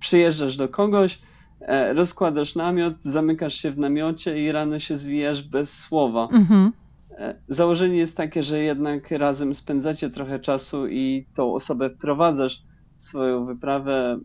przyjeżdżasz 0.00 0.56
do 0.56 0.68
kogoś, 0.68 1.18
E, 1.60 1.92
rozkładasz 1.92 2.54
namiot, 2.54 3.02
zamykasz 3.02 3.54
się 3.54 3.70
w 3.70 3.78
namiocie 3.78 4.44
i 4.44 4.52
rano 4.52 4.78
się 4.78 4.96
zwijasz 4.96 5.42
bez 5.42 5.78
słowa. 5.78 6.28
Mhm. 6.32 6.72
E, 7.10 7.34
założenie 7.48 7.96
jest 7.96 8.16
takie, 8.16 8.42
że 8.42 8.58
jednak 8.58 9.10
razem 9.10 9.54
spędzacie 9.54 10.10
trochę 10.10 10.38
czasu 10.38 10.86
i 10.86 11.26
tą 11.34 11.54
osobę 11.54 11.90
wprowadzasz 11.90 12.62
w 12.96 13.02
swoją 13.02 13.44
wyprawę, 13.44 14.18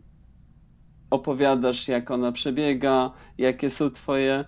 opowiadasz, 1.10 1.88
jak 1.88 2.12
ona 2.12 2.32
przebiega, 2.32 3.12
jakie 3.38 3.70
są 3.70 3.90
Twoje 3.90 4.46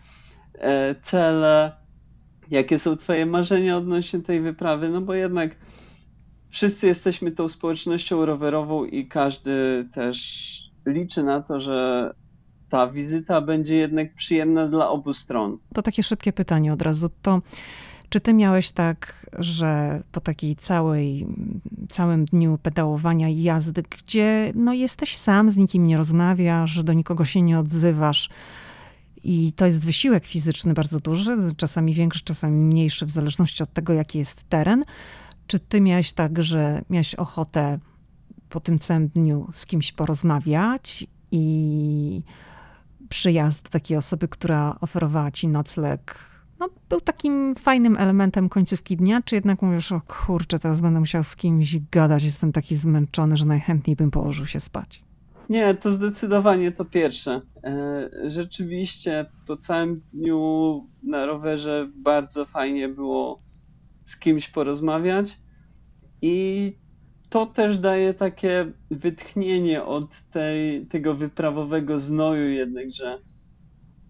e, 0.54 0.96
cele, 1.02 1.72
jakie 2.52 2.80
są 2.80 2.96
Twoje 2.96 3.26
marzenia 3.26 3.78
odnośnie 3.78 4.20
tej 4.20 4.42
wyprawy, 4.42 4.90
no 4.90 5.02
bo 5.02 5.14
jednak 5.14 5.56
wszyscy 6.50 6.88
jesteśmy 6.88 7.32
tą 7.32 7.48
społecznością 7.48 8.26
rowerową 8.26 8.86
i 8.86 9.08
każdy 9.08 9.86
też 9.94 10.46
liczy 10.86 11.24
na 11.24 11.42
to, 11.42 11.60
że 11.60 12.12
ta 12.70 12.88
wizyta 12.88 13.42
będzie 13.42 13.76
jednak 13.76 14.14
przyjemna 14.14 14.68
dla 14.68 14.90
obu 14.90 15.14
stron. 15.14 15.58
To 15.74 15.82
takie 15.82 16.04
szybkie 16.04 16.34
pytanie 16.34 16.74
od 16.74 16.82
razu. 16.82 17.10
To 17.22 17.42
czy 18.10 18.20
ty 18.20 18.34
miałeś 18.34 18.72
tak, 18.72 19.26
że 19.40 20.02
po 20.12 20.22
takiej 20.22 20.56
całej, 20.56 21.28
całym 21.90 22.26
dniu 22.26 22.58
pedałowania 22.64 23.30
i 23.30 23.44
jazdy, 23.44 23.84
gdzie 23.90 24.52
no 24.56 24.74
jesteś 24.74 25.18
sam, 25.18 25.50
z 25.50 25.58
nikim 25.58 25.88
nie 25.88 25.98
rozmawiasz, 25.98 26.84
do 26.84 26.94
nikogo 26.94 27.26
się 27.26 27.42
nie 27.42 27.60
odzywasz, 27.60 28.30
i 29.26 29.54
to 29.54 29.66
jest 29.66 29.86
wysiłek 29.86 30.26
fizyczny 30.26 30.74
bardzo 30.74 31.00
duży, 31.00 31.38
czasami 31.58 31.94
większy, 31.94 32.24
czasami 32.24 32.58
mniejszy, 32.58 33.06
w 33.06 33.12
zależności 33.12 33.64
od 33.64 33.74
tego, 33.74 33.94
jaki 33.94 34.18
jest 34.20 34.44
teren. 34.50 34.84
Czy 35.48 35.60
ty 35.60 35.82
miałeś 35.82 36.14
tak, 36.14 36.44
że 36.44 36.82
miałeś 36.90 37.16
ochotę 37.16 37.80
po 38.50 38.60
tym 38.60 38.78
całym 38.80 39.08
dniu 39.08 39.48
z 39.52 39.66
kimś 39.66 39.92
porozmawiać 39.92 41.08
i 41.32 42.22
przyjazd 43.10 43.70
takiej 43.70 43.98
osoby, 43.98 44.28
która 44.28 44.76
oferowała 44.82 45.32
ci 45.32 45.48
nocleg, 45.48 46.20
no, 46.60 46.70
był 46.90 47.02
takim 47.02 47.56
fajnym 47.56 47.98
elementem 47.98 48.50
końcówki 48.50 48.98
dnia, 48.98 49.22
czy 49.22 49.36
jednak 49.36 49.62
mówisz, 49.62 49.92
o 49.92 50.02
kurczę, 50.02 50.60
teraz 50.60 50.82
będę 50.82 51.00
musiał 51.00 51.24
z 51.24 51.36
kimś 51.36 51.78
gadać, 51.92 52.24
jestem 52.24 52.52
taki 52.52 52.76
zmęczony, 52.76 53.38
że 53.38 53.46
najchętniej 53.46 53.96
bym 53.96 54.12
położył 54.12 54.46
się 54.46 54.60
spać? 54.60 55.05
Nie, 55.50 55.76
to 55.76 55.92
zdecydowanie 55.92 56.72
to 56.72 56.86
pierwsze. 56.86 57.42
E, 57.64 58.10
rzeczywiście 58.26 59.26
po 59.48 59.58
całym 59.58 60.02
dniu 60.14 60.88
na 61.04 61.26
rowerze 61.26 61.90
bardzo 61.96 62.46
fajnie 62.46 62.90
było 62.90 63.42
z 64.06 64.20
kimś 64.20 64.50
porozmawiać 64.50 65.38
i 66.22 66.74
to 67.30 67.46
też 67.46 67.78
daje 67.78 68.14
takie 68.14 68.72
wytchnienie 68.92 69.84
od 69.84 70.22
tej, 70.32 70.88
tego 70.88 71.16
wyprawowego 71.16 72.00
znoju 72.00 72.50
jednak, 72.50 72.92
że 72.92 73.20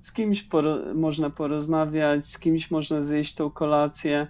z 0.02 0.14
kimś 0.14 0.44
poro 0.44 0.78
można 0.96 1.30
porozmawiać, 1.30 2.28
z 2.28 2.40
kimś 2.40 2.72
można 2.72 3.02
zjeść 3.02 3.36
tą 3.36 3.50
kolację. 3.52 4.28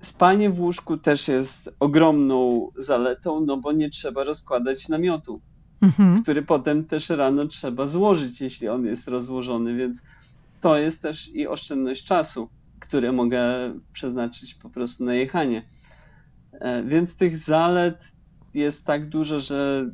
Spanie 0.00 0.50
w 0.50 0.60
łóżku 0.60 0.96
też 0.96 1.28
jest 1.28 1.70
ogromną 1.80 2.68
zaletą, 2.76 3.40
no 3.40 3.56
bo 3.56 3.72
nie 3.72 3.90
trzeba 3.90 4.24
rozkładać 4.24 4.88
namiotu, 4.88 5.40
mhm. 5.82 6.22
który 6.22 6.42
potem 6.42 6.84
też 6.84 7.08
rano 7.08 7.46
trzeba 7.46 7.86
złożyć, 7.86 8.40
jeśli 8.40 8.68
on 8.68 8.86
jest 8.86 9.08
rozłożony, 9.08 9.76
więc 9.76 10.02
to 10.60 10.78
jest 10.78 11.02
też 11.02 11.28
i 11.28 11.46
oszczędność 11.46 12.04
czasu, 12.04 12.48
które 12.80 13.12
mogę 13.12 13.44
przeznaczyć 13.92 14.54
po 14.54 14.70
prostu 14.70 15.04
na 15.04 15.14
jechanie. 15.14 15.62
E, 16.52 16.84
więc 16.84 17.16
tych 17.16 17.38
zalet 17.38 18.12
jest 18.54 18.86
tak 18.86 19.08
dużo, 19.08 19.40
że 19.40 19.90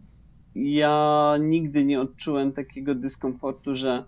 ja 0.54 1.34
nigdy 1.40 1.84
nie 1.84 2.00
odczułem 2.00 2.52
takiego 2.52 2.94
dyskomfortu, 2.94 3.74
że 3.74 4.04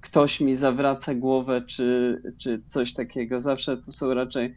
ktoś 0.00 0.40
mi 0.40 0.56
zawraca 0.56 1.14
głowę 1.14 1.62
czy, 1.66 2.22
czy 2.38 2.62
coś 2.66 2.94
takiego. 2.94 3.40
Zawsze 3.40 3.76
to 3.76 3.92
są 3.92 4.14
raczej 4.14 4.54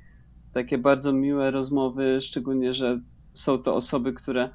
takie 0.53 0.77
bardzo 0.77 1.13
miłe 1.13 1.51
rozmowy, 1.51 2.21
szczególnie, 2.21 2.73
że 2.73 2.99
są 3.33 3.57
to 3.57 3.75
osoby, 3.75 4.13
które 4.13 4.49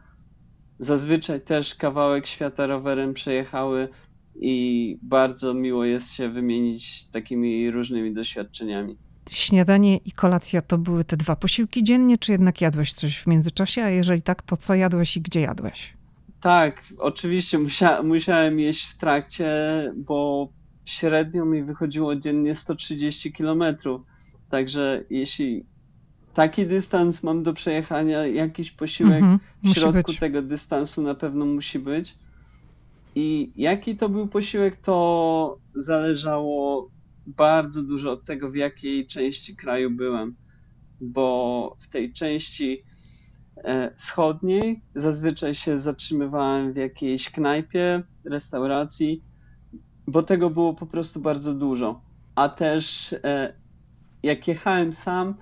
zazwyczaj 0.80 1.40
też 1.40 1.74
kawałek 1.74 2.26
świata 2.26 2.66
rowerem 2.66 3.14
przejechały 3.14 3.88
i 4.40 4.98
bardzo 5.02 5.54
miło 5.54 5.84
jest 5.84 6.14
się 6.14 6.28
wymienić 6.28 7.04
takimi 7.04 7.70
różnymi 7.70 8.14
doświadczeniami 8.14 8.96
śniadanie 9.30 9.96
i 9.96 10.12
kolacja 10.12 10.62
to 10.62 10.78
były 10.78 11.04
te 11.04 11.16
dwa 11.16 11.36
posiłki 11.36 11.84
dziennie, 11.84 12.18
czy 12.18 12.32
jednak 12.32 12.60
jadłeś 12.60 12.92
coś 12.92 13.18
w 13.18 13.26
międzyczasie? 13.26 13.82
A 13.82 13.90
jeżeli 13.90 14.22
tak, 14.22 14.42
to 14.42 14.56
co 14.56 14.74
jadłeś 14.74 15.16
i 15.16 15.20
gdzie 15.20 15.40
jadłeś? 15.40 15.94
Tak, 16.40 16.82
oczywiście 16.98 17.58
musia, 17.58 18.02
musiałem 18.02 18.60
jeść 18.60 18.84
w 18.84 18.98
trakcie, 18.98 19.50
bo 19.96 20.48
średnio 20.84 21.44
mi 21.44 21.62
wychodziło 21.62 22.16
dziennie 22.16 22.54
130 22.54 23.32
km. 23.32 23.64
Także 24.50 25.04
jeśli 25.10 25.64
taki 26.34 26.66
dystans 26.66 27.22
mam 27.22 27.42
do 27.42 27.52
przejechania, 27.54 28.26
jakiś 28.26 28.70
posiłek 28.70 29.22
mhm, 29.22 29.38
w 29.62 29.68
środku 29.68 30.14
tego 30.14 30.42
dystansu 30.42 31.02
na 31.02 31.14
pewno 31.14 31.46
musi 31.46 31.78
być. 31.78 32.14
I 33.14 33.52
jaki 33.56 33.96
to 33.96 34.08
był 34.08 34.28
posiłek, 34.28 34.76
to 34.76 35.58
zależało 35.74 36.90
bardzo 37.26 37.82
dużo 37.82 38.10
od 38.10 38.24
tego, 38.24 38.50
w 38.50 38.54
jakiej 38.54 39.06
części 39.06 39.56
kraju 39.56 39.90
byłem. 39.90 40.36
bo 41.00 41.76
w 41.78 41.88
tej 41.88 42.12
części 42.12 42.82
e, 43.56 43.94
wschodniej 43.96 44.82
zazwyczaj 44.94 45.54
się 45.54 45.78
zatrzymywałem 45.78 46.72
w 46.72 46.76
jakiejś 46.76 47.30
knajpie, 47.30 48.02
restauracji, 48.24 49.22
bo 50.06 50.22
tego 50.22 50.50
było 50.50 50.74
po 50.74 50.86
prostu 50.86 51.20
bardzo 51.20 51.54
dużo. 51.54 52.00
A 52.34 52.48
też 52.48 53.12
e, 53.12 53.54
jak 54.22 54.48
jechałem 54.48 54.92
sam, 54.92 55.34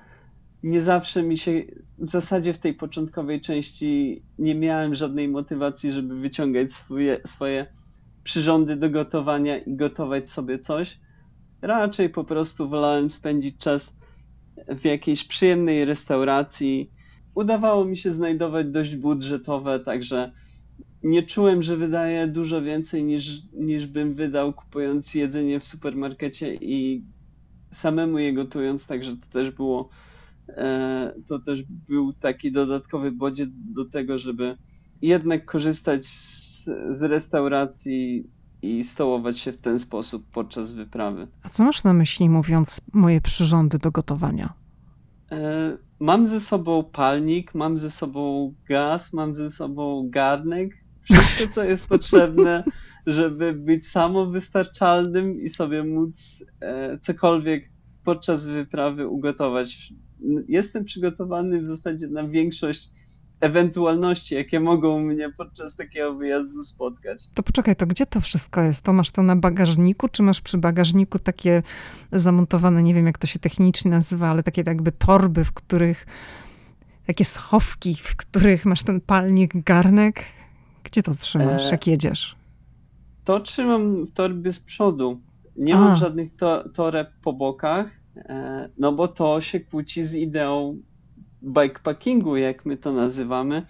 nie 0.62 0.80
zawsze 0.80 1.22
mi 1.22 1.38
się, 1.38 1.62
w 1.98 2.11
zasadzie 2.11 2.52
w 2.52 2.59
tej 2.59 2.74
początkowej 2.74 3.40
części 3.40 4.22
nie 4.38 4.54
miałem 4.54 4.94
żadnej 4.94 5.28
motywacji, 5.28 5.92
żeby 5.92 6.20
wyciągać 6.20 6.72
swoje, 6.72 7.20
swoje 7.26 7.66
przyrządy 8.24 8.76
do 8.76 8.90
gotowania 8.90 9.59
i 9.59 9.76
gotować 9.76 10.30
sobie 10.30 10.59
coś. 10.59 10.98
Raczej 11.62 12.11
po 12.11 12.24
prostu 12.24 12.68
wolałem 12.68 13.11
spędzić 13.11 13.59
czas 13.59 13.96
w 14.68 14.84
jakiejś 14.84 15.24
przyjemnej 15.24 15.84
restauracji. 15.84 16.90
Udawało 17.34 17.84
mi 17.84 17.96
się 17.96 18.12
znajdować 18.12 18.66
dość 18.66 18.96
budżetowe, 18.96 19.80
także 19.80 20.32
nie 21.02 21.22
czułem, 21.22 21.62
że 21.62 21.76
wydaję 21.76 22.26
dużo 22.26 22.62
więcej 22.62 23.04
niż, 23.04 23.42
niż 23.52 23.86
bym 23.86 24.14
wydał 24.14 24.52
kupując 24.52 25.14
jedzenie 25.14 25.61
w 25.61 25.64
supermarkecie 25.64 26.54
i 26.54 27.04
samemu 27.70 28.18
je 28.18 28.32
gotując, 28.32 28.86
także 28.86 29.16
to 29.16 29.26
też 29.32 29.50
było 29.50 29.88
to 31.26 31.38
też 31.38 31.62
był 31.62 32.12
taki 32.12 32.53
dodatkowy 32.53 33.12
bodziec 33.12 33.49
do 33.74 33.84
tego, 33.84 34.18
żeby 34.18 34.57
jednak 35.03 35.44
korzystać 35.44 36.07
z, 36.07 36.64
z 36.92 37.03
restauracji 37.03 38.24
i 38.62 38.84
stołować 38.84 39.38
się 39.38 39.53
w 39.53 39.57
ten 39.57 39.78
sposób 39.78 40.26
podczas 40.32 40.72
wyprawy. 40.72 41.28
A 41.42 41.49
co 41.49 41.64
masz 41.64 41.84
na 41.84 41.92
myśli, 41.92 42.28
mówiąc 42.28 42.80
moje 42.92 43.20
przyrządy 43.20 43.78
do 43.78 43.90
gotowania? 43.90 44.53
E, 45.32 45.76
mam 46.01 46.26
ze 46.26 46.40
sobą 46.40 46.84
palnik, 46.84 47.55
mam 47.55 47.78
ze 47.78 47.90
sobą 47.90 48.55
gaz, 48.68 49.12
mam 49.12 49.36
ze 49.36 49.51
sobą 49.51 50.09
garnek. 50.11 50.84
Wszystko, 51.01 51.55
co 51.55 51.64
jest 51.64 51.88
potrzebne, 51.94 52.64
żeby 53.07 53.53
być 53.53 53.88
samowystarczalnym 53.88 55.40
i 55.40 55.49
sobie 55.49 55.84
móc 55.84 56.44
e, 56.61 56.99
cokolwiek 56.99 57.70
podczas 58.05 58.49
wyprawy 58.49 59.09
ugotować. 59.09 59.92
Jestem 60.48 60.84
przygotowany 60.84 61.60
w 61.60 61.66
zasadzie 61.66 62.08
na 62.08 62.24
większość 62.24 62.90
ewentualności, 63.40 64.34
jakie 64.34 64.60
mogą 64.60 65.00
mnie 65.00 65.32
podczas 65.36 65.76
takiego 65.76 66.14
wyjazdu 66.14 66.62
spotkać. 66.62 67.28
To 67.34 67.42
poczekaj, 67.42 67.76
to 67.76 67.86
gdzie 67.86 68.06
to 68.06 68.20
wszystko 68.20 68.62
jest? 68.62 68.82
To 68.82 68.92
masz 68.92 69.10
to 69.10 69.22
na 69.22 69.36
bagażniku, 69.36 70.08
czy 70.08 70.22
masz 70.22 70.40
przy 70.40 70.58
bagażniku 70.58 71.18
takie 71.18 71.62
zamontowane, 72.12 72.82
nie 72.82 72.94
wiem 72.94 73.06
jak 73.06 73.18
to 73.18 73.26
się 73.26 73.38
technicznie 73.38 73.90
nazywa, 73.90 74.28
ale 74.28 74.42
takie 74.42 74.62
jakby 74.66 74.92
torby, 74.92 75.44
w 75.44 75.52
których, 75.52 76.06
takie 77.06 77.24
schowki, 77.24 77.94
w 77.94 78.16
których 78.16 78.64
masz 78.64 78.82
ten 78.82 79.00
palnik, 79.00 79.64
garnek? 79.64 80.24
Gdzie 80.84 81.02
to 81.02 81.14
trzymasz, 81.14 81.66
e... 81.66 81.70
jak 81.70 81.86
jedziesz? 81.86 82.36
To 83.24 83.40
trzymam 83.40 84.06
w 84.06 84.12
torbie 84.12 84.52
z 84.52 84.60
przodu. 84.60 85.20
Nie 85.56 85.74
A. 85.74 85.80
mam 85.80 85.96
żadnych 85.96 86.36
to, 86.36 86.68
toreb 86.68 87.08
po 87.22 87.32
bokach, 87.32 87.97
no 88.78 88.92
bo 88.92 89.08
to 89.08 89.40
się 89.40 89.60
kłóci 89.60 90.04
z 90.04 90.14
ideą 90.14 90.82
bikepackingu, 91.42 92.36
jak 92.36 92.66
my 92.66 92.76
to 92.76 92.92
nazywamy, 92.92 93.62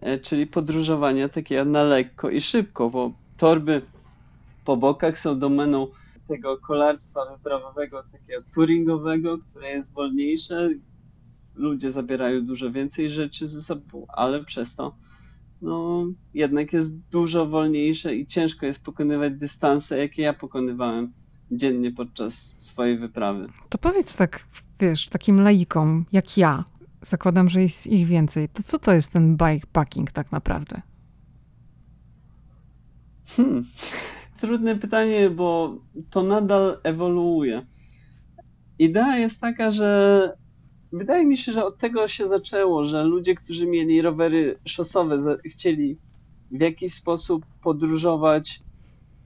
e, 0.00 0.18
czyli 0.18 0.46
podróżowania 0.46 1.28
takiego 1.28 1.64
na 1.64 1.82
lekko 1.82 2.30
i 2.30 2.40
szybko, 2.40 2.90
bo 2.90 3.12
torby 3.36 3.82
po 4.64 4.76
bokach 4.76 5.18
są 5.18 5.38
domeną 5.38 5.86
tego 6.26 6.58
kolarstwa 6.58 7.36
wyprawowego, 7.36 8.02
takiego 8.12 8.42
touringowego, 8.54 9.38
które 9.38 9.70
jest 9.70 9.94
wolniejsze. 9.94 10.68
Ludzie 11.54 11.92
zabierają 11.92 12.46
dużo 12.46 12.70
więcej 12.70 13.08
rzeczy 13.08 13.46
ze 13.46 13.62
sobą, 13.62 14.06
ale 14.08 14.44
przez 14.44 14.74
to 14.74 14.94
no, 15.62 16.06
jednak 16.34 16.72
jest 16.72 16.98
dużo 16.98 17.46
wolniejsze 17.46 18.14
i 18.14 18.26
ciężko 18.26 18.66
jest 18.66 18.84
pokonywać 18.84 19.32
dystanse, 19.32 19.98
jakie 19.98 20.22
ja 20.22 20.32
pokonywałem 20.32 21.12
dziennie 21.50 21.92
podczas 21.92 22.56
swojej 22.58 22.98
wyprawy. 22.98 23.48
To 23.68 23.78
powiedz 23.78 24.16
tak, 24.16 24.46
wiesz, 24.80 25.08
takim 25.08 25.40
laikom 25.40 26.04
jak 26.12 26.36
ja, 26.36 26.64
zakładam, 27.02 27.48
że 27.48 27.62
jest 27.62 27.86
ich 27.86 28.06
więcej. 28.06 28.48
To 28.48 28.62
co 28.62 28.78
to 28.78 28.92
jest 28.92 29.10
ten 29.12 29.36
bikepacking 29.36 30.12
tak 30.12 30.32
naprawdę? 30.32 30.82
Hmm. 33.26 33.66
Trudne 34.40 34.76
pytanie, 34.76 35.30
bo 35.30 35.78
to 36.10 36.22
nadal 36.22 36.78
ewoluuje. 36.82 37.66
Idea 38.78 39.18
jest 39.18 39.40
taka, 39.40 39.70
że 39.70 40.32
wydaje 40.92 41.26
mi 41.26 41.36
się, 41.36 41.52
że 41.52 41.64
od 41.64 41.78
tego 41.78 42.08
się 42.08 42.28
zaczęło, 42.28 42.84
że 42.84 43.04
ludzie, 43.04 43.34
którzy 43.34 43.66
mieli 43.66 44.02
rowery 44.02 44.58
szosowe, 44.64 45.18
chcieli 45.44 45.98
w 46.50 46.60
jakiś 46.60 46.94
sposób 46.94 47.46
podróżować 47.62 48.62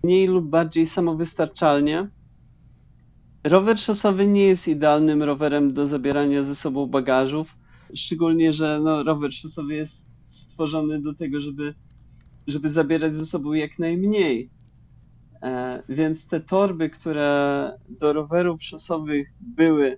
mniej 0.02 0.26
lub 0.26 0.48
bardziej 0.48 0.86
samowystarczalnie. 0.86 2.08
Rower 3.44 3.78
szosowy 3.78 4.26
nie 4.26 4.44
jest 4.44 4.68
idealnym 4.68 5.22
rowerem 5.22 5.72
do 5.72 5.86
zabierania 5.86 6.44
ze 6.44 6.54
sobą 6.54 6.86
bagażów, 6.86 7.56
Szczególnie, 7.94 8.52
że 8.52 8.80
no, 8.80 9.02
rower 9.02 9.32
szosowy 9.32 9.74
jest 9.74 10.30
stworzony 10.40 11.00
do 11.00 11.14
tego, 11.14 11.40
żeby, 11.40 11.74
żeby 12.46 12.68
zabierać 12.68 13.16
ze 13.16 13.26
sobą 13.26 13.52
jak 13.52 13.78
najmniej. 13.78 14.50
E, 15.42 15.82
więc 15.88 16.28
te 16.28 16.40
torby, 16.40 16.90
które 16.90 17.70
do 17.88 18.12
rowerów 18.12 18.62
szosowych 18.62 19.32
były 19.40 19.96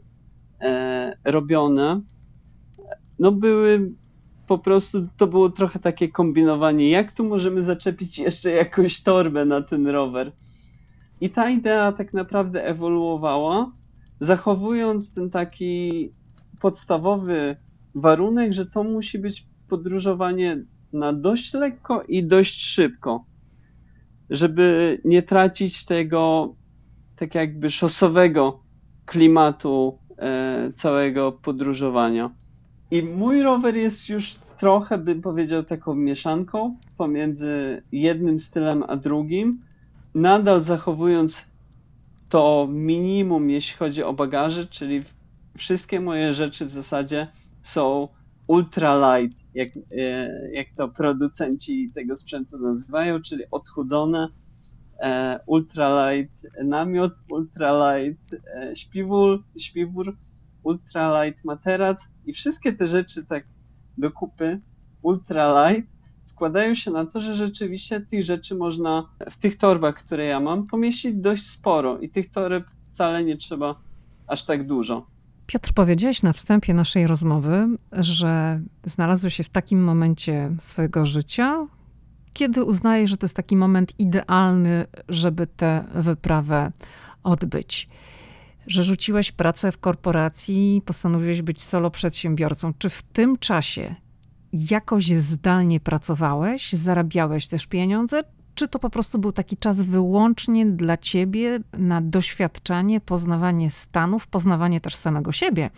e, 0.61 1.17
robione, 1.25 2.01
no 3.19 3.33
były 3.33 3.93
po 4.47 4.59
prostu, 4.59 5.09
to 5.17 5.27
było 5.27 5.51
trochę 5.51 5.79
takie 5.79 6.09
kombinowanie, 6.09 6.91
jak 6.91 7.13
tu 7.13 7.25
możemy 7.25 7.63
zaczepić 7.63 8.19
jeszcze 8.19 8.51
jakąś 8.51 9.03
torbę 9.03 9.45
na 9.45 9.63
ten 9.63 9.87
rower. 9.87 10.33
I 11.21 11.31
ta 11.31 11.51
idea 11.51 11.93
tak 11.93 12.13
naprawdę 12.13 12.65
ewoluowała, 12.65 13.73
zachowując 14.21 15.15
ten 15.15 15.31
taki 15.31 16.11
podstawowy 16.61 17.57
warunek, 17.95 18.53
że 18.53 18.67
to 18.67 18.85
musi 18.85 19.19
być 19.19 19.47
podróżowanie 19.69 20.65
na 20.93 21.13
dość 21.13 21.55
lekko 21.55 22.03
i 22.03 22.25
dość 22.25 22.63
szybko, 22.63 23.25
żeby 24.31 24.99
nie 25.05 25.23
tracić 25.23 25.85
tego 25.85 26.55
tak 27.17 27.35
jakby 27.35 27.71
szosowego 27.71 28.61
klimatu 29.05 29.99
e, 30.19 30.73
całego 30.75 31.33
podróżowania. 31.33 32.31
I 32.91 33.03
mój 33.03 33.43
rower 33.43 33.77
jest 33.77 34.09
już 34.09 34.35
trochę, 34.59 34.99
bym 34.99 35.23
powiedział, 35.23 35.63
taką 35.63 35.95
mieszanką 35.95 36.77
pomiędzy 36.97 37.83
jednym 37.93 38.41
stylem 38.41 38.83
a 38.89 38.97
drugim, 38.97 39.63
nadal 40.17 40.63
zachowując 40.63 41.47
to 42.29 42.69
minimum, 42.71 43.51
jeśli 43.51 43.77
chodzi 43.77 44.03
o 44.03 44.13
bagaże, 44.13 44.67
czyli 44.67 45.03
wszystkie 45.57 46.01
moje 46.01 46.33
rzeczy 46.33 46.67
w 46.67 46.71
zasadzie 46.71 47.29
są 47.63 48.09
ultralight, 48.47 49.39
jak, 49.55 49.69
e, 49.99 50.31
jak 50.53 50.67
to 50.77 50.89
producenci 50.89 51.91
tego 51.95 52.17
sprzętu 52.17 52.59
nazywają, 52.59 53.21
czyli 53.23 53.45
odchudzone, 53.51 54.29
e, 55.01 55.41
ultralight 55.47 56.47
namiot, 56.65 57.13
ultralight 57.31 58.35
e, 58.35 58.77
śpiwór, 58.77 59.45
śpiwór, 59.59 60.17
ultralight 60.63 61.45
materac 61.45 62.09
i 62.27 62.33
wszystkie 62.33 62.73
te 62.73 62.87
rzeczy 62.87 63.27
tak 63.27 63.45
do 63.99 64.11
kupy 64.11 64.61
ultralight 65.03 65.96
składają 66.29 66.75
się 66.75 66.91
na 66.91 67.07
to, 67.07 67.21
że 67.21 67.33
rzeczywiście 67.33 68.01
tych 68.01 68.23
rzeczy 68.23 68.55
można 68.55 69.09
w 69.31 69.37
tych 69.37 69.57
torbach, 69.59 69.95
które 69.95 70.25
ja 70.25 70.41
mam, 70.41 70.67
pomieścić 70.67 71.15
dość 71.15 71.47
sporo 71.47 71.99
i 71.99 72.09
tych 72.09 72.31
toreb 72.31 72.65
wcale 72.83 73.25
nie 73.25 73.37
trzeba 73.37 73.75
aż 74.27 74.45
tak 74.45 74.67
dużo. 74.67 75.07
Piotr, 75.47 75.73
powiedziałeś 75.73 76.23
na 76.23 76.33
wstępie 76.33 76.75
naszej 76.75 77.07
rozmowy, 77.07 77.69
że 77.93 78.61
znalazłeś 78.85 79.35
się 79.35 79.45
w 79.45 79.49
takim 79.49 79.85
momencie 79.85 80.53
swojego 80.59 81.07
życia, 81.07 81.67
kiedy 82.33 82.65
uznajesz, 82.65 83.11
że 83.11 83.17
to 83.17 83.25
jest 83.25 83.37
taki 83.37 83.57
moment 83.57 83.93
idealny, 83.99 84.87
żeby 85.09 85.47
tę 85.47 85.85
wyprawę 85.95 86.73
odbyć. 87.23 87.89
Że 88.67 88.85
rzuciłeś 88.85 89.33
pracę 89.33 89.73
w 89.73 89.79
korporacji, 89.79 90.83
postanowiłeś 90.85 91.43
być 91.43 91.63
solo 91.63 91.91
przedsiębiorcą. 91.91 92.73
Czy 92.79 92.89
w 92.89 93.03
tym 93.03 93.39
czasie 93.39 93.95
jakoś 94.71 95.07
zdalnie 95.07 95.81
pracowałeś, 95.81 96.73
zarabiałeś 96.73 97.49
też 97.49 97.67
pieniądze, 97.67 98.23
czy 98.55 98.69
to 98.69 98.79
po 98.79 98.91
prostu 98.91 99.19
był 99.19 99.33
taki 99.33 99.57
czas 99.57 99.81
wyłącznie 99.83 100.67
dla 100.67 100.97
ciebie 100.97 101.61
na 101.73 102.01
doświadczanie, 102.01 103.01
poznawanie 103.01 103.71
stanów, 103.71 104.27
poznawanie 104.27 104.81
też 104.81 104.95
samego 104.95 105.33
siebie? 105.33 105.71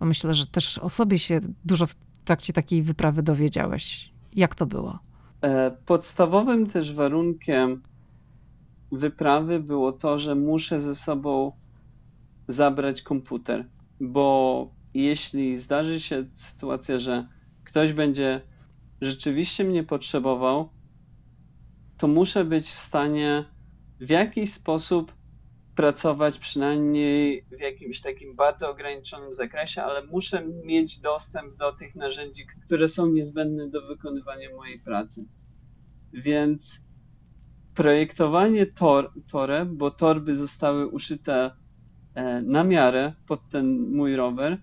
Bo 0.00 0.06
myślę, 0.06 0.34
że 0.34 0.46
też 0.46 0.78
o 0.78 0.88
sobie 0.88 1.18
się 1.18 1.40
dużo 1.64 1.86
w 1.86 1.94
trakcie 2.24 2.52
takiej 2.52 2.82
wyprawy 2.82 3.22
dowiedziałeś. 3.22 4.12
Jak 4.36 4.54
to 4.54 4.66
było? 4.66 4.98
E, 5.42 5.70
podstawowym 5.70 6.66
też 6.66 6.94
warunkiem 6.94 7.82
wyprawy 8.92 9.60
było 9.60 9.92
to, 9.92 10.18
że 10.18 10.34
muszę 10.34 10.80
ze 10.80 10.94
sobą 10.94 11.52
zabrać 12.48 13.02
komputer, 13.02 13.66
bo 14.00 14.68
jeśli 14.94 15.58
zdarzy 15.58 16.00
się 16.00 16.24
sytuacja, 16.34 16.98
że 16.98 17.26
ktoś 17.70 17.92
będzie 17.92 18.40
rzeczywiście 19.00 19.64
mnie 19.64 19.84
potrzebował, 19.84 20.68
to 21.98 22.08
muszę 22.08 22.44
być 22.44 22.64
w 22.64 22.78
stanie 22.78 23.44
w 24.00 24.10
jakiś 24.10 24.52
sposób 24.52 25.12
pracować 25.74 26.38
przynajmniej 26.38 27.46
w 27.58 27.60
jakimś 27.60 28.00
takim 28.00 28.36
bardzo 28.36 28.70
ograniczonym 28.70 29.32
zakresie, 29.32 29.82
ale 29.82 30.06
muszę 30.06 30.46
mieć 30.64 30.98
dostęp 30.98 31.56
do 31.56 31.72
tych 31.72 31.94
narzędzi, 31.94 32.46
które 32.66 32.88
są 32.88 33.06
niezbędne 33.06 33.68
do 33.68 33.86
wykonywania 33.86 34.56
mojej 34.56 34.80
pracy. 34.80 35.24
Więc 36.12 36.88
projektowanie 37.74 38.66
tor, 38.66 39.12
toreb, 39.32 39.68
bo 39.68 39.90
torby 39.90 40.36
zostały 40.36 40.86
uszyte 40.86 41.50
e, 42.14 42.42
na 42.42 42.64
miarę 42.64 43.12
pod 43.26 43.48
ten 43.48 43.90
mój 43.90 44.16
rower, 44.16 44.58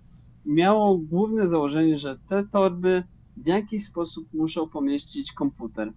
miało 0.47 0.97
główne 0.97 1.47
założenie, 1.47 1.97
że 1.97 2.17
te 2.27 2.43
torby 2.43 3.03
w 3.37 3.47
jakiś 3.47 3.83
sposób 3.83 4.33
muszą 4.33 4.69
pomieścić 4.69 5.33
komputer. 5.33 5.93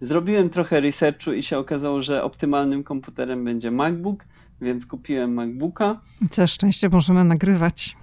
Zrobiłem 0.00 0.50
trochę 0.50 0.80
researchu 0.80 1.32
i 1.32 1.42
się 1.42 1.58
okazało, 1.58 2.02
że 2.02 2.22
optymalnym 2.22 2.84
komputerem 2.84 3.44
będzie 3.44 3.70
MacBook, 3.70 4.24
więc 4.60 4.86
kupiłem 4.86 5.34
MacBooka. 5.34 6.00
Całe 6.30 6.48
szczęście 6.48 6.88
możemy 6.88 7.24
nagrywać. 7.24 7.96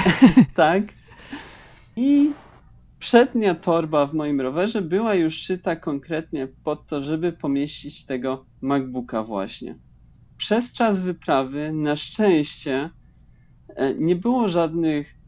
tak. 0.54 0.82
I 1.96 2.30
przednia 2.98 3.54
torba 3.54 4.06
w 4.06 4.14
moim 4.14 4.40
rowerze 4.40 4.82
była 4.82 5.14
już 5.14 5.34
szyta 5.34 5.76
konkretnie 5.76 6.48
pod 6.64 6.86
to, 6.86 7.02
żeby 7.02 7.32
pomieścić 7.32 8.06
tego 8.06 8.44
MacBooka 8.60 9.22
właśnie. 9.22 9.78
Przez 10.36 10.72
czas 10.72 11.00
wyprawy 11.00 11.72
na 11.72 11.96
szczęście 11.96 12.90
e, 13.68 13.94
nie 13.94 14.16
było 14.16 14.48
żadnych 14.48 15.21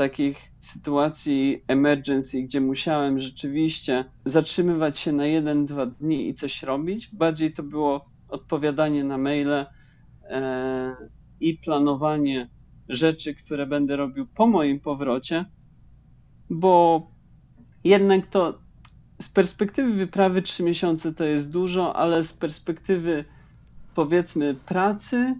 takich 0.00 0.52
sytuacji 0.60 1.64
emergency, 1.68 2.42
gdzie 2.42 2.60
musiałem 2.60 3.18
rzeczywiście 3.18 4.04
zatrzymywać 4.24 4.98
się 4.98 5.12
na 5.12 5.26
jeden, 5.26 5.66
dwa 5.66 5.86
dni 5.86 6.28
i 6.28 6.34
coś 6.34 6.62
robić. 6.62 7.08
Bardziej 7.12 7.52
to 7.52 7.62
było 7.62 8.10
odpowiadanie 8.28 9.04
na 9.04 9.18
maile 9.18 9.66
e, 10.24 10.96
i 11.40 11.58
planowanie 11.58 12.48
rzeczy, 12.88 13.34
które 13.34 13.66
będę 13.66 13.96
robił 13.96 14.26
po 14.26 14.46
moim 14.46 14.80
powrocie, 14.80 15.44
bo 16.50 17.06
jednak 17.84 18.26
to 18.26 18.58
z 19.22 19.28
perspektywy 19.28 19.92
wyprawy 19.92 20.42
trzy 20.42 20.62
miesiące 20.62 21.14
to 21.14 21.24
jest 21.24 21.50
dużo, 21.50 21.96
ale 21.96 22.24
z 22.24 22.32
perspektywy 22.32 23.24
powiedzmy 23.94 24.54
pracy 24.54 25.34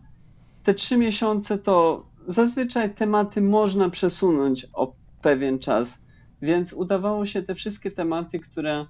te 0.65 0.75
trzy 0.75 0.97
miesiące 0.97 1.59
to 1.59 2.07
zazwyczaj 2.27 2.95
tematy 2.95 3.41
można 3.41 3.91
przesunąć 3.91 4.67
o 4.73 4.95
pewien 5.23 5.59
czas, 5.59 6.05
więc 6.43 6.73
udawało 6.73 7.27
się 7.27 7.43
te 7.43 7.55
wszystkie 7.55 7.91
tematy, 7.91 8.41
które 8.41 8.87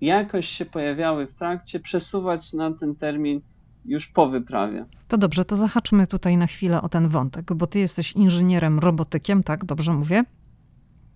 jakoś 0.00 0.48
się 0.48 0.64
pojawiały 0.64 1.26
w 1.26 1.34
trakcie, 1.34 1.80
przesuwać 1.80 2.52
na 2.52 2.72
ten 2.72 2.96
termin 2.96 3.40
już 3.84 4.06
po 4.06 4.28
wyprawie. 4.28 4.86
To 5.08 5.18
dobrze, 5.18 5.44
to 5.44 5.56
zahaczmy 5.56 6.06
tutaj 6.06 6.36
na 6.36 6.46
chwilę 6.46 6.82
o 6.82 6.88
ten 6.88 7.08
wątek, 7.08 7.54
bo 7.54 7.66
ty 7.66 7.78
jesteś 7.78 8.12
inżynierem 8.12 8.78
robotykiem, 8.78 9.42
tak? 9.42 9.64
Dobrze 9.64 9.92
mówię? 9.92 10.24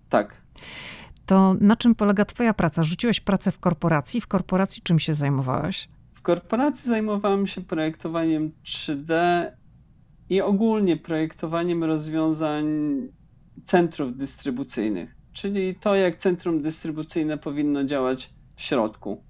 Tak. 0.09 0.41
To 1.25 1.55
na 1.61 1.75
czym 1.75 1.95
polega 1.95 2.25
Twoja 2.25 2.53
praca? 2.53 2.83
Rzuciłeś 2.83 3.19
pracę 3.19 3.51
w 3.51 3.59
korporacji. 3.59 4.21
W 4.21 4.27
korporacji 4.27 4.81
czym 4.81 4.99
się 4.99 5.13
zajmowałeś? 5.13 5.89
W 6.13 6.21
korporacji 6.21 6.89
zajmowałem 6.89 7.47
się 7.47 7.61
projektowaniem 7.61 8.51
3D 8.65 9.11
i 10.29 10.41
ogólnie 10.41 10.97
projektowaniem 10.97 11.83
rozwiązań 11.83 12.65
centrów 13.65 14.17
dystrybucyjnych, 14.17 15.15
czyli 15.33 15.75
to, 15.75 15.95
jak 15.95 16.17
centrum 16.17 16.61
dystrybucyjne 16.61 17.37
powinno 17.37 17.83
działać 17.83 18.29
w 18.55 18.61
środku. 18.61 19.23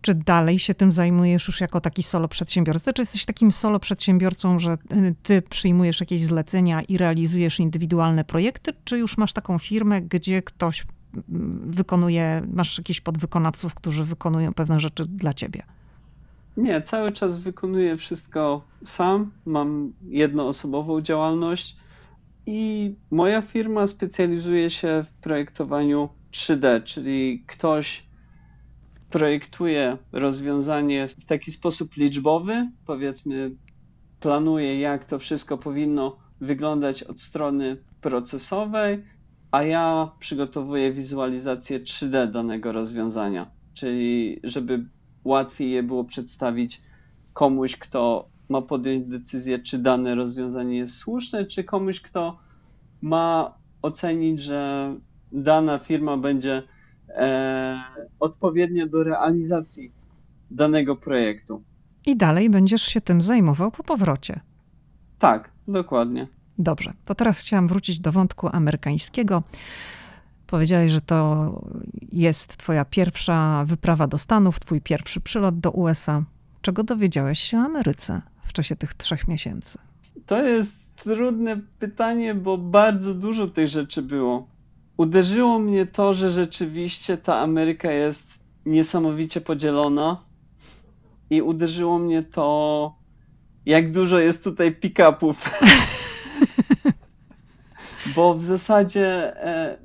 Czy 0.00 0.14
dalej 0.14 0.58
się 0.58 0.74
tym 0.74 0.92
zajmujesz 0.92 1.46
już 1.46 1.60
jako 1.60 1.80
taki 1.80 2.02
solo 2.02 2.28
przedsiębiorca? 2.28 2.92
Czy 2.92 3.02
jesteś 3.02 3.24
takim 3.24 3.52
solo 3.52 3.80
przedsiębiorcą, 3.80 4.58
że 4.58 4.72
y, 4.72 5.14
ty 5.22 5.42
przyjmujesz 5.42 6.00
jakieś 6.00 6.22
zlecenia 6.22 6.82
i 6.82 6.98
realizujesz 6.98 7.60
indywidualne 7.60 8.24
projekty, 8.24 8.72
czy 8.84 8.98
już 8.98 9.18
masz 9.18 9.32
taką 9.32 9.58
firmę, 9.58 10.02
gdzie 10.02 10.42
ktoś 10.42 10.86
mm, 11.14 11.70
wykonuje, 11.70 12.42
masz 12.52 12.78
jakichś 12.78 13.00
podwykonawców, 13.00 13.74
którzy 13.74 14.04
wykonują 14.04 14.54
pewne 14.54 14.80
rzeczy 14.80 15.04
dla 15.06 15.34
ciebie? 15.34 15.62
Nie, 16.56 16.82
cały 16.82 17.12
czas 17.12 17.36
wykonuję 17.36 17.96
wszystko 17.96 18.64
sam. 18.84 19.32
Mam 19.46 19.92
jednoosobową 20.08 21.00
działalność 21.00 21.76
i 22.46 22.94
moja 23.10 23.42
firma 23.42 23.86
specjalizuje 23.86 24.70
się 24.70 25.02
w 25.06 25.12
projektowaniu 25.12 26.08
3D, 26.32 26.82
czyli 26.82 27.44
ktoś 27.46 28.06
projektuje 29.10 29.98
rozwiązanie 30.12 31.08
w 31.08 31.24
taki 31.24 31.52
sposób 31.52 31.96
liczbowy, 31.96 32.70
powiedzmy, 32.86 33.50
planuje, 34.20 34.80
jak 34.80 35.04
to 35.04 35.18
wszystko 35.18 35.58
powinno 35.58 36.16
wyglądać 36.40 37.02
od 37.02 37.20
strony 37.20 37.76
procesowej, 38.00 39.04
a 39.50 39.62
ja 39.62 40.10
przygotowuję 40.18 40.92
wizualizację 40.92 41.80
3D 41.80 42.30
danego 42.30 42.72
rozwiązania, 42.72 43.50
czyli 43.74 44.40
żeby 44.44 44.84
łatwiej 45.26 45.70
je 45.70 45.82
było 45.82 46.04
przedstawić 46.04 46.82
komuś, 47.32 47.76
kto 47.76 48.28
ma 48.48 48.62
podjąć 48.62 49.06
decyzję, 49.06 49.58
czy 49.58 49.78
dane 49.78 50.14
rozwiązanie 50.14 50.76
jest 50.76 50.96
słuszne, 50.96 51.44
czy 51.44 51.64
komuś, 51.64 52.00
kto 52.00 52.38
ma 53.02 53.54
ocenić, 53.82 54.40
że 54.40 54.94
dana 55.32 55.78
firma 55.78 56.16
będzie 56.16 56.62
e, 57.08 57.80
odpowiednia 58.20 58.86
do 58.86 59.04
realizacji 59.04 59.92
danego 60.50 60.96
projektu. 60.96 61.62
I 62.06 62.16
dalej 62.16 62.50
będziesz 62.50 62.82
się 62.82 63.00
tym 63.00 63.22
zajmował 63.22 63.70
po 63.70 63.82
powrocie. 63.82 64.40
Tak, 65.18 65.50
dokładnie. 65.68 66.26
Dobrze, 66.58 66.92
to 67.04 67.14
teraz 67.14 67.38
chciałam 67.38 67.68
wrócić 67.68 68.00
do 68.00 68.12
wątku 68.12 68.48
amerykańskiego. 68.52 69.42
Powiedziałeś, 70.46 70.92
że 70.92 71.00
to 71.00 71.50
jest 72.12 72.56
Twoja 72.56 72.84
pierwsza 72.84 73.64
wyprawa 73.64 74.06
do 74.06 74.18
Stanów, 74.18 74.60
Twój 74.60 74.80
pierwszy 74.80 75.20
przylot 75.20 75.58
do 75.58 75.70
USA. 75.70 76.22
Czego 76.62 76.82
dowiedziałeś 76.82 77.38
się 77.38 77.58
o 77.58 77.60
Ameryce 77.60 78.22
w 78.42 78.52
czasie 78.52 78.76
tych 78.76 78.94
trzech 78.94 79.28
miesięcy? 79.28 79.78
To 80.26 80.42
jest 80.42 80.96
trudne 80.96 81.60
pytanie, 81.78 82.34
bo 82.34 82.58
bardzo 82.58 83.14
dużo 83.14 83.46
tych 83.46 83.68
rzeczy 83.68 84.02
było. 84.02 84.46
Uderzyło 84.96 85.58
mnie 85.58 85.86
to, 85.86 86.12
że 86.12 86.30
rzeczywiście 86.30 87.16
ta 87.16 87.40
Ameryka 87.40 87.92
jest 87.92 88.40
niesamowicie 88.66 89.40
podzielona 89.40 90.22
i 91.30 91.42
uderzyło 91.42 91.98
mnie 91.98 92.22
to, 92.22 92.94
jak 93.66 93.92
dużo 93.92 94.18
jest 94.18 94.44
tutaj 94.44 94.76
pick-upów. 94.76 95.50
Bo 98.16 98.34
w 98.34 98.44
zasadzie 98.44 99.36
e, 99.44 99.78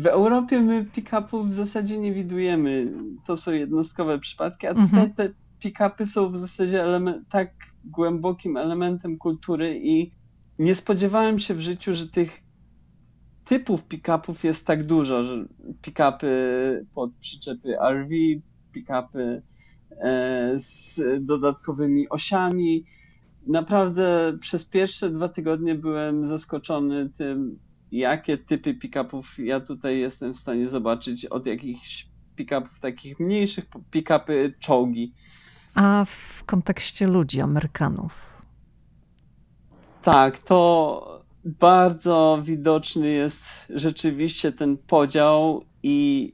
w 0.00 0.06
Europie 0.06 0.60
my 0.60 0.84
pick-upów 0.84 1.48
w 1.48 1.52
zasadzie 1.52 1.98
nie 1.98 2.12
widujemy. 2.12 2.92
To 3.26 3.36
są 3.36 3.52
jednostkowe 3.52 4.18
przypadki, 4.18 4.66
a 4.66 4.74
tutaj 4.74 4.86
mhm. 4.86 5.12
te 5.12 5.28
pick-upy 5.60 6.06
są 6.06 6.28
w 6.28 6.36
zasadzie 6.36 6.84
tak 7.30 7.52
głębokim 7.84 8.56
elementem 8.56 9.18
kultury 9.18 9.80
i 9.82 10.10
nie 10.58 10.74
spodziewałem 10.74 11.38
się 11.38 11.54
w 11.54 11.60
życiu, 11.60 11.94
że 11.94 12.08
tych 12.08 12.42
typów 13.44 13.84
pick-upów 13.84 14.44
jest 14.44 14.66
tak 14.66 14.86
dużo, 14.86 15.22
że 15.22 15.44
pick-upy 15.82 16.28
pod 16.94 17.10
przyczepy 17.14 17.76
RV, 17.90 18.10
pick-upy 18.72 19.42
e, 19.90 20.52
z 20.56 21.00
dodatkowymi 21.20 22.08
osiami. 22.08 22.84
Naprawdę 23.46 24.36
przez 24.40 24.64
pierwsze 24.64 25.10
dwa 25.10 25.28
tygodnie 25.28 25.74
byłem 25.74 26.24
zaskoczony 26.24 27.10
tym, 27.10 27.58
jakie 27.92 28.38
typy 28.38 28.74
pick-upów 28.74 29.38
ja 29.38 29.60
tutaj 29.60 29.98
jestem 29.98 30.34
w 30.34 30.38
stanie 30.38 30.68
zobaczyć 30.68 31.26
od 31.26 31.46
jakichś 31.46 32.06
pick-upów 32.36 32.80
takich 32.80 33.20
mniejszych, 33.20 33.66
pick-upy 33.90 34.52
czołgi. 34.58 35.12
A 35.74 36.04
w 36.04 36.44
kontekście 36.44 37.06
ludzi, 37.06 37.40
Amerykanów? 37.40 38.42
Tak, 40.02 40.38
to 40.38 41.22
bardzo 41.44 42.40
widoczny 42.42 43.08
jest 43.08 43.44
rzeczywiście 43.70 44.52
ten 44.52 44.76
podział 44.76 45.64
i 45.82 46.32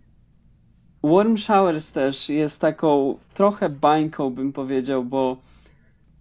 Warm 1.03 1.37
Showers 1.37 1.93
też 1.93 2.29
jest 2.29 2.61
taką 2.61 3.19
trochę 3.35 3.69
bańką, 3.69 4.31
bym 4.31 4.53
powiedział, 4.53 5.05
bo 5.05 5.37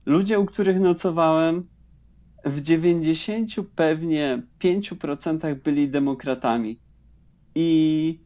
ludzie, 0.05 0.39
u 0.39 0.45
których 0.45 0.79
nocowałem, 0.79 1.67
w 2.45 2.61
90 2.61 3.51
pewnie 3.75 4.43
5% 4.63 5.55
byli 5.55 5.89
demokratami. 5.89 6.79
I 7.55 8.19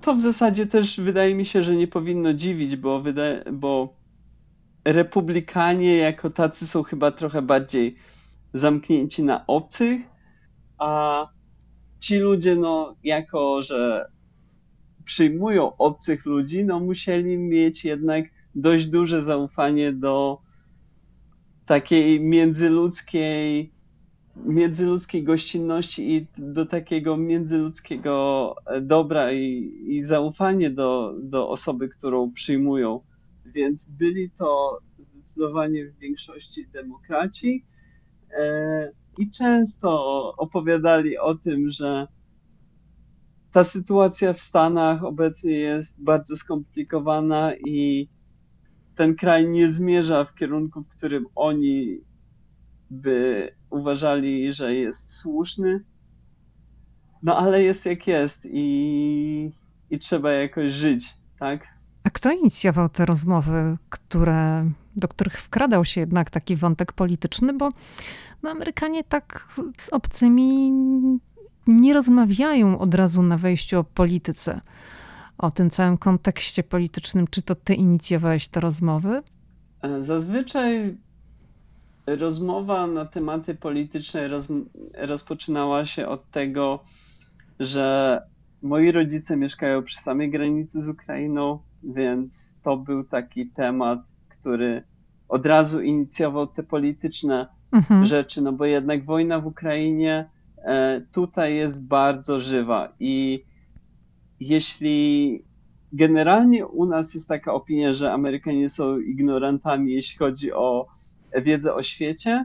to 0.00 0.14
w 0.14 0.20
zasadzie 0.20 0.66
też 0.66 1.00
wydaje 1.00 1.34
mi 1.34 1.46
się, 1.46 1.62
że 1.62 1.76
nie 1.76 1.88
powinno 1.88 2.32
dziwić, 2.32 2.76
bo, 2.76 3.00
wydaje, 3.00 3.44
bo 3.52 3.94
republikanie 4.84 5.96
jako 5.96 6.30
tacy 6.30 6.66
są 6.66 6.82
chyba 6.82 7.10
trochę 7.10 7.42
bardziej 7.42 7.96
zamknięci 8.52 9.22
na 9.22 9.46
obcych, 9.46 10.00
a 10.78 11.26
ci 11.98 12.18
ludzie, 12.18 12.56
no, 12.56 12.96
jako 13.04 13.62
że 13.62 14.10
przyjmują 15.04 15.76
obcych 15.76 16.26
ludzi, 16.26 16.64
no, 16.64 16.80
musieli 16.80 17.38
mieć 17.38 17.84
jednak 17.84 18.24
dość 18.54 18.86
duże 18.86 19.22
zaufanie 19.22 19.92
do 19.92 20.40
takiej 21.66 22.20
międzyludzkiej 22.20 23.76
międzyludzkiej 24.44 25.22
gościnności 25.24 26.14
i 26.14 26.26
do 26.38 26.66
takiego 26.66 27.16
międzyludzkiego 27.16 28.54
dobra 28.82 29.32
i, 29.32 29.72
i 29.86 30.02
zaufanie 30.02 30.70
do, 30.70 31.14
do 31.22 31.48
osoby, 31.48 31.88
którą 31.88 32.32
przyjmują. 32.32 33.00
Więc 33.46 33.90
byli 33.90 34.30
to 34.30 34.78
zdecydowanie 34.98 35.86
w 35.86 35.98
większości 35.98 36.66
demokraci 36.68 37.64
e, 38.30 38.92
i 39.18 39.30
często 39.30 39.90
opowiadali 40.36 41.18
o 41.18 41.34
tym, 41.34 41.68
że 41.68 42.06
ta 43.52 43.64
sytuacja 43.64 44.32
w 44.32 44.40
Stanach 44.40 45.04
obecnie 45.04 45.52
jest 45.52 46.04
bardzo 46.04 46.36
skomplikowana 46.36 47.52
i 47.66 48.08
ten 48.96 49.14
kraj 49.14 49.46
nie 49.46 49.70
zmierza 49.70 50.24
w 50.24 50.34
kierunku, 50.34 50.82
w 50.82 50.88
którym 50.88 51.26
oni 51.34 52.00
by 52.90 53.50
uważali, 53.70 54.52
że 54.52 54.74
jest 54.74 55.16
słuszny. 55.16 55.84
No 57.22 57.38
ale 57.38 57.62
jest 57.62 57.86
jak 57.86 58.06
jest 58.06 58.46
i, 58.50 59.50
i 59.90 59.98
trzeba 59.98 60.32
jakoś 60.32 60.70
żyć, 60.72 61.14
tak? 61.38 61.66
A 62.04 62.10
kto 62.10 62.32
inicjował 62.32 62.88
te 62.88 63.06
rozmowy, 63.06 63.76
które, 63.88 64.70
do 64.96 65.08
których 65.08 65.40
wkradał 65.40 65.84
się 65.84 66.00
jednak 66.00 66.30
taki 66.30 66.56
wątek 66.56 66.92
polityczny? 66.92 67.52
Bo 67.52 67.68
no, 68.42 68.50
Amerykanie 68.50 69.04
tak 69.04 69.48
z 69.76 69.88
obcymi 69.88 70.72
nie 71.66 71.94
rozmawiają 71.94 72.78
od 72.78 72.94
razu 72.94 73.22
na 73.22 73.38
wejściu 73.38 73.78
o 73.78 73.84
polityce, 73.84 74.60
o 75.38 75.50
tym 75.50 75.70
całym 75.70 75.98
kontekście 75.98 76.62
politycznym. 76.62 77.26
Czy 77.30 77.42
to 77.42 77.54
ty 77.54 77.74
inicjowałeś 77.74 78.48
te 78.48 78.60
rozmowy? 78.60 79.22
Zazwyczaj 79.98 80.96
rozmowa 82.06 82.86
na 82.86 83.04
tematy 83.04 83.54
polityczne 83.54 84.28
roz, 84.28 84.48
rozpoczynała 84.94 85.84
się 85.84 86.08
od 86.08 86.30
tego, 86.30 86.82
że 87.60 88.20
moi 88.62 88.92
rodzice 88.92 89.36
mieszkają 89.36 89.82
przy 89.82 89.98
samej 89.98 90.30
granicy 90.30 90.80
z 90.80 90.88
Ukrainą, 90.88 91.58
więc 91.82 92.60
to 92.62 92.76
był 92.76 93.04
taki 93.04 93.46
temat, 93.46 93.98
który 94.28 94.82
od 95.28 95.46
razu 95.46 95.82
inicjował 95.82 96.46
te 96.46 96.62
polityczne 96.62 97.46
mhm. 97.72 98.06
rzeczy, 98.06 98.42
no 98.42 98.52
bo 98.52 98.64
jednak 98.64 99.04
wojna 99.04 99.40
w 99.40 99.46
Ukrainie 99.46 100.30
e, 100.58 101.00
tutaj 101.12 101.56
jest 101.56 101.86
bardzo 101.86 102.38
żywa 102.38 102.92
i 103.00 103.44
jeśli 104.40 105.42
generalnie 105.92 106.66
u 106.66 106.86
nas 106.86 107.14
jest 107.14 107.28
taka 107.28 107.54
opinia, 107.54 107.92
że 107.92 108.12
Amerykanie 108.12 108.68
są 108.68 108.98
ignorantami, 108.98 109.92
jeśli 109.92 110.18
chodzi 110.18 110.52
o 110.52 110.86
wiedzę 111.42 111.74
o 111.74 111.82
świecie, 111.82 112.44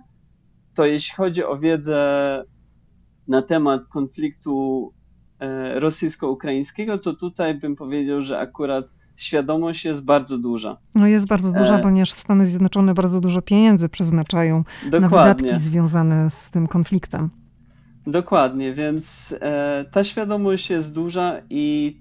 to 0.74 0.86
jeśli 0.86 1.16
chodzi 1.16 1.44
o 1.44 1.58
wiedzę 1.58 2.44
na 3.28 3.42
temat 3.42 3.88
konfliktu 3.88 4.94
e, 5.40 5.80
rosyjsko-ukraińskiego, 5.80 6.98
to 6.98 7.14
tutaj 7.14 7.56
bym 7.60 7.76
powiedział, 7.76 8.22
że 8.22 8.40
akurat 8.40 8.86
świadomość 9.16 9.86
jest 9.86 10.06
bardzo 10.06 10.38
duża. 10.38 10.78
No 10.96 11.08
jest 11.08 11.28
bardzo 11.28 11.52
duża, 11.52 11.80
e... 11.80 11.82
ponieważ 11.82 12.12
Stany 12.12 12.46
Zjednoczone 12.46 12.94
bardzo 12.94 13.22
dużo 13.22 13.42
pieniędzy 13.42 13.90
przeznaczają 13.90 14.64
Dokładnie. 14.84 15.00
na 15.00 15.10
wydatki 15.10 15.60
związane 15.60 16.30
z 16.30 16.50
tym 16.50 16.68
konfliktem. 16.68 17.30
Dokładnie, 18.08 18.74
więc 18.74 19.36
e, 19.42 19.86
ta 19.92 20.04
świadomość 20.04 20.70
jest 20.70 20.94
duża 20.94 21.42
i 21.50 21.98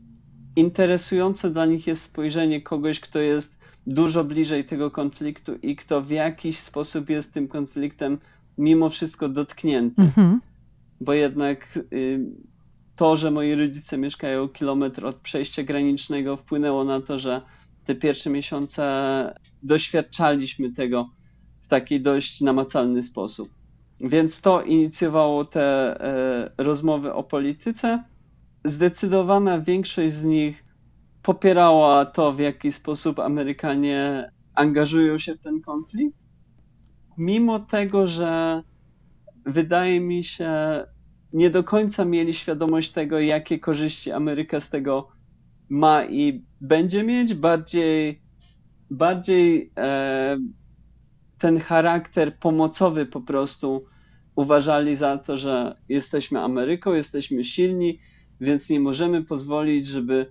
interesujące 0.57 1.51
dla 1.51 1.67
nich 1.67 1.87
jest 1.87 2.03
spojrzenie 2.03 2.63
kogoś, 2.63 3.01
kto 3.01 3.19
jest 3.19 3.59
dużo 3.87 4.25
bliżej 4.25 4.65
tego 4.65 4.91
konfliktu 4.91 5.55
i 5.63 5.77
kto 5.77 6.03
w 6.03 6.11
jakiś 6.11 6.59
sposób 6.59 7.11
jest 7.11 7.35
tym 7.35 7.49
konfliktem 7.49 8.19
mimo 8.59 8.91
wszystko 8.91 9.29
dotknięty. 9.29 10.03
Mhm. 10.03 10.41
Bo 11.01 11.13
jednak 11.13 11.79
y, 11.93 12.21
to, 12.97 13.17
że 13.17 13.31
moi 13.31 13.55
rodzice 13.55 13.99
mieszkają 13.99 14.49
kilometr 14.49 15.07
od 15.07 15.17
przejścia 15.17 15.63
granicznego, 15.63 16.37
wpłynęło 16.37 16.85
na 16.85 17.01
to, 17.01 17.19
że 17.19 17.43
te 17.85 17.95
pierwsze 17.95 18.31
miesiące 18.31 18.85
doświadczaliśmy 19.63 20.73
tego 20.73 21.11
w 21.61 21.69
taki 21.69 22.01
dość 22.01 22.41
namacalny 22.41 23.03
sposób. 23.03 23.60
Więc 24.01 24.41
to 24.41 24.63
inicjowało 24.63 25.45
te 25.45 25.63
e, 26.01 26.51
rozmowy 26.59 27.15
o 27.15 27.23
polityce. 27.25 28.05
Zdecydowana 28.65 29.59
większość 29.59 30.15
z 30.15 30.25
nich 30.25 30.65
popierała 31.23 32.07
to, 32.07 32.33
w 32.33 32.39
jaki 32.39 32.73
sposób 32.73 33.19
Amerykanie 33.19 34.31
angażują 34.55 35.19
się 35.19 35.35
w 35.35 35.41
ten 35.41 35.61
konflikt, 35.61 36.19
mimo 37.19 37.61
tego, 37.61 38.07
że 38.07 38.63
wydaje 39.47 40.01
mi 40.01 40.25
się, 40.25 40.51
nie 41.33 41.51
do 41.51 41.65
końca 41.65 42.05
mieli 42.05 42.35
świadomość 42.35 42.91
tego, 42.91 43.21
jakie 43.21 43.59
korzyści 43.59 44.13
Ameryka 44.13 44.61
z 44.61 44.71
tego 44.71 45.09
ma 45.69 46.05
i 46.05 46.45
będzie 46.61 47.03
mieć, 47.03 47.35
bardziej, 47.35 48.23
bardziej 48.91 49.73
e, 49.77 50.37
ten 51.41 51.61
charakter 51.61 52.39
pomocowy 52.39 53.07
po 53.07 53.21
prostu 53.21 53.85
uważali 54.35 54.97
za 54.97 55.19
to, 55.19 55.37
że 55.37 55.77
jesteśmy 55.89 56.41
Ameryką, 56.41 56.93
jesteśmy 56.93 57.45
silni, 57.45 57.99
więc 58.41 58.71
nie 58.71 58.81
możemy 58.81 59.25
pozwolić, 59.25 59.87
żeby 59.87 60.31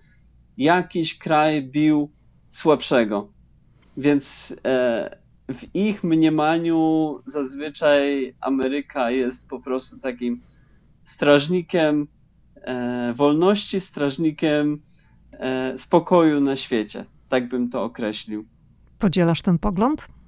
jakiś 0.57 1.17
kraj 1.17 1.63
bił 1.63 2.09
słabszego. 2.49 3.31
Więc 3.97 4.55
e, 4.65 5.17
w 5.53 5.75
ich 5.75 6.03
mniemaniu 6.03 7.19
zazwyczaj 7.25 8.35
Ameryka 8.41 9.11
jest 9.11 9.49
po 9.49 9.59
prostu 9.59 9.99
takim 9.99 10.41
strażnikiem 11.05 12.07
e, 12.55 13.13
wolności, 13.13 13.79
strażnikiem 13.79 14.81
e, 15.31 15.77
spokoju 15.77 16.41
na 16.41 16.55
świecie. 16.55 17.05
Tak 17.29 17.49
bym 17.49 17.69
to 17.69 17.83
określił. 17.83 18.45
Podzielasz 18.99 19.41
ten 19.41 19.59
pogląd? 19.59 20.18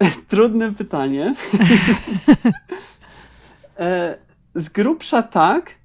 Trudne 0.28 0.74
pytanie. 0.74 1.34
E, 3.78 4.18
z 4.54 4.68
grubsza 4.68 5.22
tak, 5.22 5.80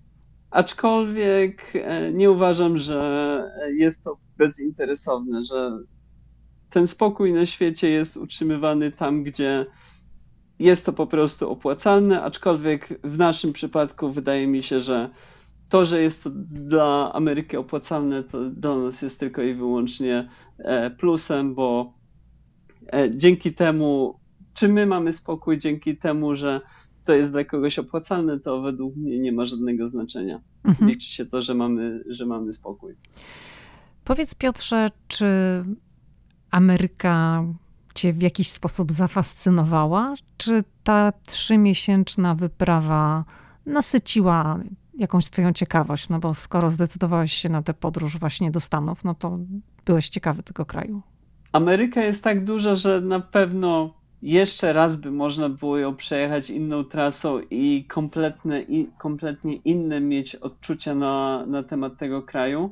Aczkolwiek 0.55 1.73
e, 1.75 2.11
nie 2.11 2.31
uważam, 2.31 2.77
że 2.77 3.51
jest 3.77 4.03
to 4.03 4.17
bezinteresowne, 4.37 5.43
że 5.43 5.71
ten 6.69 6.87
spokój 6.87 7.33
na 7.33 7.45
świecie 7.45 7.89
jest 7.89 8.17
utrzymywany 8.17 8.91
tam, 8.91 9.23
gdzie 9.23 9.65
jest 10.59 10.85
to 10.85 10.93
po 10.93 11.07
prostu 11.07 11.51
opłacalne, 11.51 12.21
aczkolwiek 12.21 12.99
w 13.03 13.17
naszym 13.17 13.53
przypadku 13.53 14.09
wydaje 14.09 14.47
mi 14.47 14.63
się, 14.63 14.79
że 14.79 15.09
to, 15.69 15.85
że 15.85 16.01
jest 16.01 16.23
to 16.23 16.29
dla 16.51 17.13
Ameryki 17.13 17.57
opłacalne, 17.57 18.23
to 18.23 18.49
dla 18.49 18.75
nas 18.75 19.01
jest 19.01 19.19
tylko 19.19 19.41
i 19.41 19.53
wyłącznie 19.53 20.29
e, 20.57 20.89
plusem, 20.89 21.55
bo 21.55 21.91
dzięki 23.15 23.53
temu, 23.53 24.19
czy 24.53 24.67
my 24.67 24.85
mamy 24.85 25.13
spokój, 25.13 25.57
dzięki 25.57 25.97
temu, 25.97 26.35
że 26.35 26.61
to 27.05 27.13
jest 27.13 27.31
dla 27.31 27.43
kogoś 27.43 27.79
opłacalne, 27.79 28.39
to 28.39 28.61
według 28.61 28.95
mnie 28.95 29.19
nie 29.19 29.31
ma 29.31 29.45
żadnego 29.45 29.87
znaczenia. 29.87 30.41
Mhm. 30.63 30.89
Liczy 30.89 31.07
się 31.07 31.25
to, 31.25 31.41
że 31.41 31.53
mamy, 31.53 32.03
że 32.07 32.25
mamy 32.25 32.53
spokój. 32.53 32.95
Powiedz 34.03 34.35
Piotrze, 34.35 34.89
czy 35.07 35.25
Ameryka 36.51 37.43
cię 37.95 38.13
w 38.13 38.21
jakiś 38.21 38.49
sposób 38.49 38.91
zafascynowała? 38.91 40.15
Czy 40.37 40.63
ta 40.83 41.13
trzymiesięczna 41.25 42.35
wyprawa 42.35 43.25
nasyciła 43.65 44.59
jakąś 44.97 45.29
twoją 45.29 45.53
ciekawość? 45.53 46.09
No 46.09 46.19
bo 46.19 46.33
skoro 46.33 46.71
zdecydowałeś 46.71 47.33
się 47.33 47.49
na 47.49 47.61
tę 47.61 47.73
podróż 47.73 48.19
właśnie 48.19 48.51
do 48.51 48.59
Stanów, 48.59 49.03
no 49.03 49.15
to 49.15 49.39
byłeś 49.85 50.09
ciekawy 50.09 50.43
tego 50.43 50.65
kraju. 50.65 51.01
Ameryka 51.55 52.03
jest 52.03 52.23
tak 52.23 52.43
duża, 52.43 52.75
że 52.75 53.01
na 53.01 53.19
pewno 53.19 53.93
jeszcze 54.21 54.73
raz 54.73 54.95
by 54.95 55.11
można 55.11 55.49
było 55.49 55.77
ją 55.77 55.95
przejechać 55.95 56.49
inną 56.49 56.83
trasą 56.83 57.39
i 57.51 57.85
kompletne, 57.87 58.61
i 58.61 58.89
kompletnie 58.97 59.55
inne 59.55 60.01
mieć 60.01 60.35
odczucia 60.35 60.95
na, 60.95 61.45
na 61.45 61.63
temat 61.63 61.97
tego 61.97 62.21
kraju. 62.21 62.71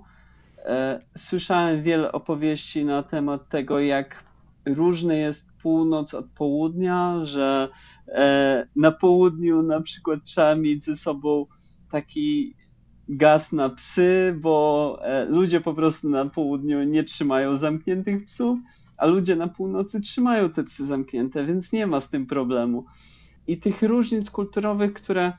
E, 0.57 0.99
słyszałem 1.17 1.83
wiele 1.83 2.11
opowieści 2.11 2.85
na 2.85 3.03
temat 3.03 3.49
tego, 3.49 3.79
jak 3.79 4.23
różny 4.65 5.17
jest 5.17 5.53
północ 5.61 6.13
od 6.13 6.25
południa, 6.25 7.19
że 7.21 7.69
e, 8.07 8.67
na 8.75 8.91
południu 8.91 9.61
na 9.61 9.81
przykład 9.81 10.19
trzeba 10.23 10.55
mieć 10.55 10.83
ze 10.83 10.95
sobą 10.95 11.45
taki 11.91 12.55
gaz 13.09 13.51
na 13.51 13.69
psy, 13.69 14.35
bo 14.41 14.97
e, 15.01 15.25
ludzie 15.25 15.61
po 15.61 15.73
prostu 15.73 16.09
na 16.09 16.25
południu 16.25 16.83
nie 16.83 17.03
trzymają 17.03 17.55
zamkniętych 17.55 18.25
psów, 18.25 18.59
a 18.97 19.05
ludzie 19.05 19.35
na 19.35 19.47
północy 19.47 20.01
trzymają 20.01 20.49
te 20.49 20.63
psy 20.63 20.85
zamknięte, 20.85 21.45
więc 21.45 21.71
nie 21.71 21.87
ma 21.87 21.99
z 21.99 22.09
tym 22.09 22.25
problemu. 22.25 22.85
I 23.47 23.57
tych 23.59 23.81
różnic 23.81 24.31
kulturowych, 24.31 24.93
które 24.93 25.33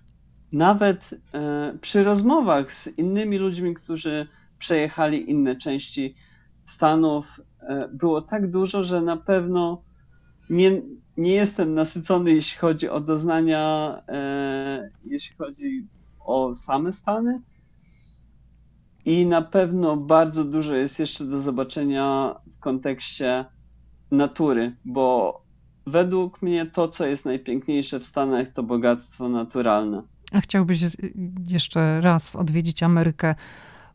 nawet 0.53 1.15
e, 1.35 1.79
przy 1.81 2.05
rozmowach 2.05 2.73
z 2.73 2.99
innymi 2.99 3.39
ludźmi, 3.39 3.75
którzy 3.75 4.27
przejechali 4.59 5.31
inne 5.31 5.57
części 5.57 6.15
Stanów, 6.65 7.41
e, 7.61 7.89
było 7.93 8.23
tak 8.23 8.51
dużo, 8.51 8.83
że 8.83 9.03
na 9.03 9.17
pewno 9.17 9.83
nie, 10.51 10.83
nie 11.17 11.35
jestem 11.35 11.75
nasycony, 11.75 12.35
jeśli 12.35 12.59
chodzi 12.59 12.89
o 12.89 13.01
doznania, 13.01 14.03
jeśli 15.05 15.37
chodzi 15.37 15.87
o 16.25 16.55
same 16.55 16.93
Stany. 16.93 17.41
I 19.05 19.27
na 19.27 19.43
pewno 19.43 19.97
bardzo 19.97 20.45
dużo 20.45 20.75
jest 20.75 21.01
jeszcze 21.01 21.25
do 21.25 21.41
zobaczenia 21.41 22.35
w 22.51 22.59
kontekście 22.59 23.45
natury, 24.11 24.77
bo 24.85 25.41
według 25.87 26.43
mnie 26.43 26.67
to, 26.67 26.89
co 26.89 27.07
jest 27.07 27.25
najpiękniejsze 27.25 28.01
w 28.01 28.05
Stanach, 28.05 28.49
to 28.49 28.63
bogactwo 28.63 29.29
naturalne. 29.29 30.03
A 30.33 30.41
chciałbyś 30.41 30.81
jeszcze 31.49 32.01
raz 32.01 32.37
odwiedzić 32.37 32.83
Amerykę 32.83 33.35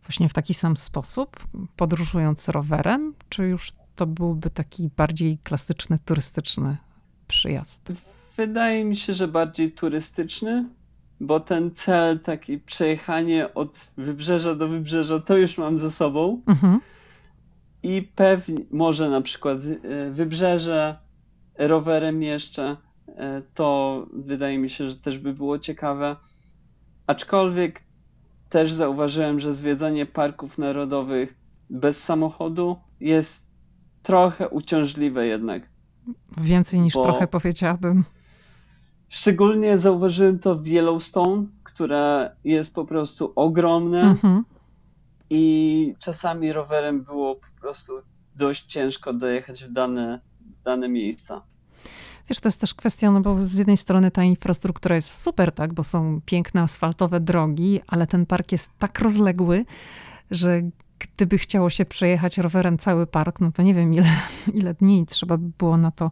właśnie 0.04 0.30
w 0.30 0.34
taki 0.34 0.54
sam 0.54 0.78
sposób, 0.78 1.48
podróżując 1.76 2.48
rowerem, 2.48 3.14
czy 3.30 3.44
już 3.44 3.74
to 3.96 4.08
byłby 4.08 4.50
taki 4.50 4.90
bardziej 4.98 5.38
klasyczny, 5.44 6.00
turystyczny 6.06 6.78
przyjazd? 7.28 7.82
Wydaje 8.38 8.86
mi 8.86 8.96
się, 8.96 9.14
że 9.14 9.28
bardziej 9.28 9.72
turystyczny, 9.72 10.70
bo 11.20 11.40
ten 11.40 11.72
cel, 11.72 12.20
taki 12.20 12.58
przejechanie 12.58 13.54
od 13.54 13.88
wybrzeża 13.98 14.56
do 14.56 14.68
wybrzeża, 14.68 15.20
to 15.20 15.38
już 15.38 15.58
mam 15.58 15.80
ze 15.80 15.92
sobą. 15.92 16.42
Mhm. 16.48 16.80
I 17.84 18.02
pewnie, 18.16 18.58
może 18.72 19.10
na 19.10 19.22
przykład 19.22 19.58
e, 19.58 20.10
wybrzeże 20.10 20.98
rowerem 21.58 22.24
jeszcze, 22.24 22.78
e, 23.08 23.42
to 23.54 24.08
wydaje 24.14 24.58
mi 24.58 24.70
się, 24.70 24.88
że 24.88 24.96
też 24.96 25.18
by 25.18 25.34
było 25.34 25.60
ciekawe. 25.60 26.16
Aczkolwiek 27.08 27.84
też 28.50 28.74
zauważyłem, 28.74 29.40
że 29.40 29.54
zwiedzanie 29.54 30.06
parków 30.06 30.58
narodowych 30.58 31.36
bez 31.70 32.04
samochodu 32.04 32.78
jest 33.00 33.50
trochę 34.04 34.50
uciążliwe 34.50 35.28
jednak. 35.28 35.70
Więcej 36.38 36.80
niż 36.80 36.94
trochę 36.94 37.28
powiedziałabym. 37.28 38.04
Szczególnie 39.10 39.78
zauważyłem 39.78 40.40
to 40.40 40.56
w 40.56 40.68
Yellowstone, 40.68 41.46
które 41.64 42.36
jest 42.44 42.76
po 42.76 42.86
prostu 42.86 43.34
ogromne 43.36 44.02
mhm. 44.02 44.44
i 45.30 45.96
czasami 46.00 46.54
rowerem 46.54 47.04
było 47.04 47.36
po 47.36 47.62
prostu 47.62 47.94
dość 48.36 48.66
ciężko 48.66 49.14
dojechać 49.14 49.64
w 49.64 49.72
dane, 49.72 50.20
w 50.58 50.62
dane 50.62 50.90
miejsca. 50.90 51.42
Wiesz, 52.30 52.40
to 52.40 52.48
jest 52.48 52.62
też 52.62 52.74
kwestia, 52.74 53.12
no 53.12 53.22
bo 53.22 53.46
z 53.46 53.54
jednej 53.54 53.78
strony 53.78 54.12
ta 54.12 54.24
infrastruktura 54.24 54.96
jest 54.96 55.22
super, 55.22 55.52
tak, 55.52 55.74
bo 55.74 55.84
są 55.84 56.22
piękne 56.26 56.62
asfaltowe 56.62 57.20
drogi, 57.20 57.82
ale 57.88 58.08
ten 58.08 58.26
park 58.26 58.52
jest 58.52 58.70
tak 58.80 59.00
rozległy, 59.00 59.66
że 60.32 60.62
gdyby 61.00 61.38
chciało 61.38 61.70
się 61.70 61.86
przejechać 61.86 62.38
rowerem 62.38 62.78
cały 62.78 63.08
park, 63.08 63.40
no 63.40 63.52
to 63.52 63.62
nie 63.62 63.74
wiem, 63.74 63.94
ile, 63.94 64.10
ile 64.54 64.74
dni 64.74 65.06
trzeba 65.06 65.38
by 65.38 65.52
było 65.58 65.78
na 65.78 65.92
to 65.92 66.12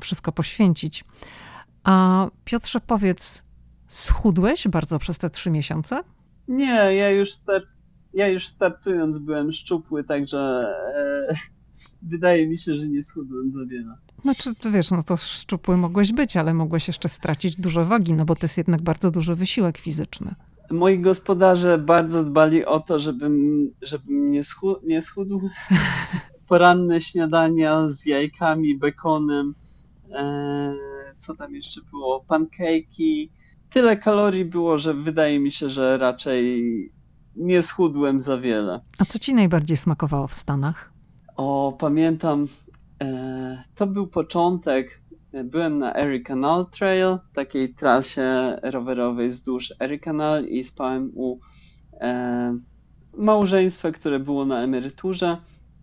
wszystko 0.00 0.32
poświęcić. 0.32 1.04
A 1.84 2.26
Piotrze, 2.44 2.80
powiedz, 2.80 3.42
schudłeś 3.88 4.68
bardzo 4.68 4.98
przez 4.98 5.18
te 5.18 5.30
trzy 5.30 5.50
miesiące? 5.50 6.00
Nie, 6.48 6.94
ja 6.94 7.10
już, 7.10 7.32
start, 7.32 7.66
ja 8.14 8.28
już 8.28 8.46
startując 8.46 9.18
byłem 9.18 9.52
szczupły, 9.52 10.04
także 10.04 10.38
e, 10.96 11.34
wydaje 12.12 12.48
mi 12.48 12.58
się, 12.58 12.74
że 12.74 12.88
nie 12.88 13.02
schudłem 13.02 13.50
za 13.50 13.66
wiele. 13.66 13.94
Znaczy, 14.18 14.50
to 14.62 14.70
wiesz, 14.70 14.90
no 14.90 15.02
to 15.02 15.16
szczupły 15.16 15.76
mogłeś 15.76 16.12
być, 16.12 16.36
ale 16.36 16.54
mogłeś 16.54 16.86
jeszcze 16.86 17.08
stracić 17.08 17.56
dużo 17.56 17.84
wagi, 17.84 18.14
no 18.14 18.24
bo 18.24 18.36
to 18.36 18.44
jest 18.44 18.58
jednak 18.58 18.82
bardzo 18.82 19.10
duży 19.10 19.34
wysiłek 19.34 19.78
fizyczny. 19.78 20.34
Moi 20.70 20.98
gospodarze 20.98 21.78
bardzo 21.78 22.24
dbali 22.24 22.64
o 22.64 22.80
to, 22.80 22.98
żebym, 22.98 23.70
żebym 23.82 24.30
nie, 24.30 24.44
schudł, 24.44 24.80
nie 24.86 25.02
schudł. 25.02 25.40
Poranne 26.48 27.00
śniadania 27.00 27.88
z 27.88 28.06
jajkami, 28.06 28.78
bekonem, 28.78 29.54
e, 30.12 30.74
co 31.18 31.36
tam 31.36 31.54
jeszcze 31.54 31.80
było, 31.90 32.24
pancake'i. 32.28 33.28
Tyle 33.70 33.96
kalorii 33.96 34.44
było, 34.44 34.78
że 34.78 34.94
wydaje 34.94 35.40
mi 35.40 35.50
się, 35.50 35.68
że 35.68 35.98
raczej 35.98 36.64
nie 37.36 37.62
schudłem 37.62 38.20
za 38.20 38.38
wiele. 38.38 38.80
A 38.98 39.04
co 39.04 39.18
ci 39.18 39.34
najbardziej 39.34 39.76
smakowało 39.76 40.28
w 40.28 40.34
Stanach? 40.34 40.92
O, 41.36 41.76
pamiętam, 41.78 42.46
e, 43.02 43.64
to 43.74 43.86
był 43.86 44.06
początek. 44.06 45.00
Byłem 45.44 45.78
na 45.78 45.96
Erie 45.96 46.20
Canal 46.20 46.66
Trail, 46.66 47.18
takiej 47.32 47.74
trasie 47.74 48.58
rowerowej 48.62 49.28
wzdłuż 49.28 49.74
Erie 49.80 49.98
Canal 49.98 50.44
i 50.44 50.64
spałem 50.64 51.10
u 51.14 51.38
e, 51.92 52.58
małżeństwa, 53.16 53.90
które 53.90 54.20
było 54.20 54.44
na 54.44 54.62
emeryturze 54.62 55.36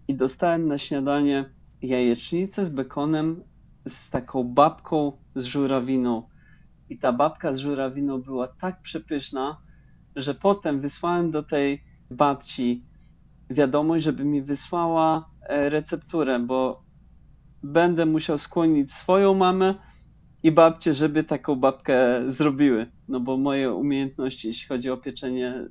i 0.08 0.16
dostałem 0.16 0.68
na 0.68 0.78
śniadanie 0.78 1.46
jajecznicę 1.82 2.66
z 2.66 2.70
bekonem 2.70 3.44
z 3.88 4.10
taką 4.10 4.44
babką 4.44 5.12
z 5.36 5.46
żurawiną. 5.46 6.24
I 6.90 6.98
ta 6.98 7.14
babka 7.14 7.54
z 7.54 7.58
żurawiną 7.58 8.22
była 8.22 8.48
tak 8.48 8.82
przepyszna, 8.82 9.58
że 10.16 10.36
potem 10.36 10.80
wysłałem 10.80 11.32
do 11.32 11.44
tej 11.44 11.84
babci 12.12 12.86
wiadomość, 13.50 14.04
żeby 14.04 14.26
mi 14.26 14.42
wysłała 14.42 15.30
e, 15.42 15.70
recepturę, 15.70 16.40
bo 16.40 16.84
będę 17.64 18.06
musiał 18.06 18.38
skłonić 18.38 18.92
swoją 18.92 19.34
mamę 19.34 19.76
i 20.44 20.52
babcię, 20.52 20.94
żeby 20.94 21.24
taką 21.24 21.56
babkę 21.56 21.98
zrobiły. 22.28 22.88
No 23.08 23.20
bo 23.20 23.38
moje 23.38 23.74
umiejętności, 23.74 24.48
jeśli 24.48 24.68
chodzi 24.68 24.90
o 24.90 24.98
pieczenie, 24.98 25.48
e, 25.48 25.70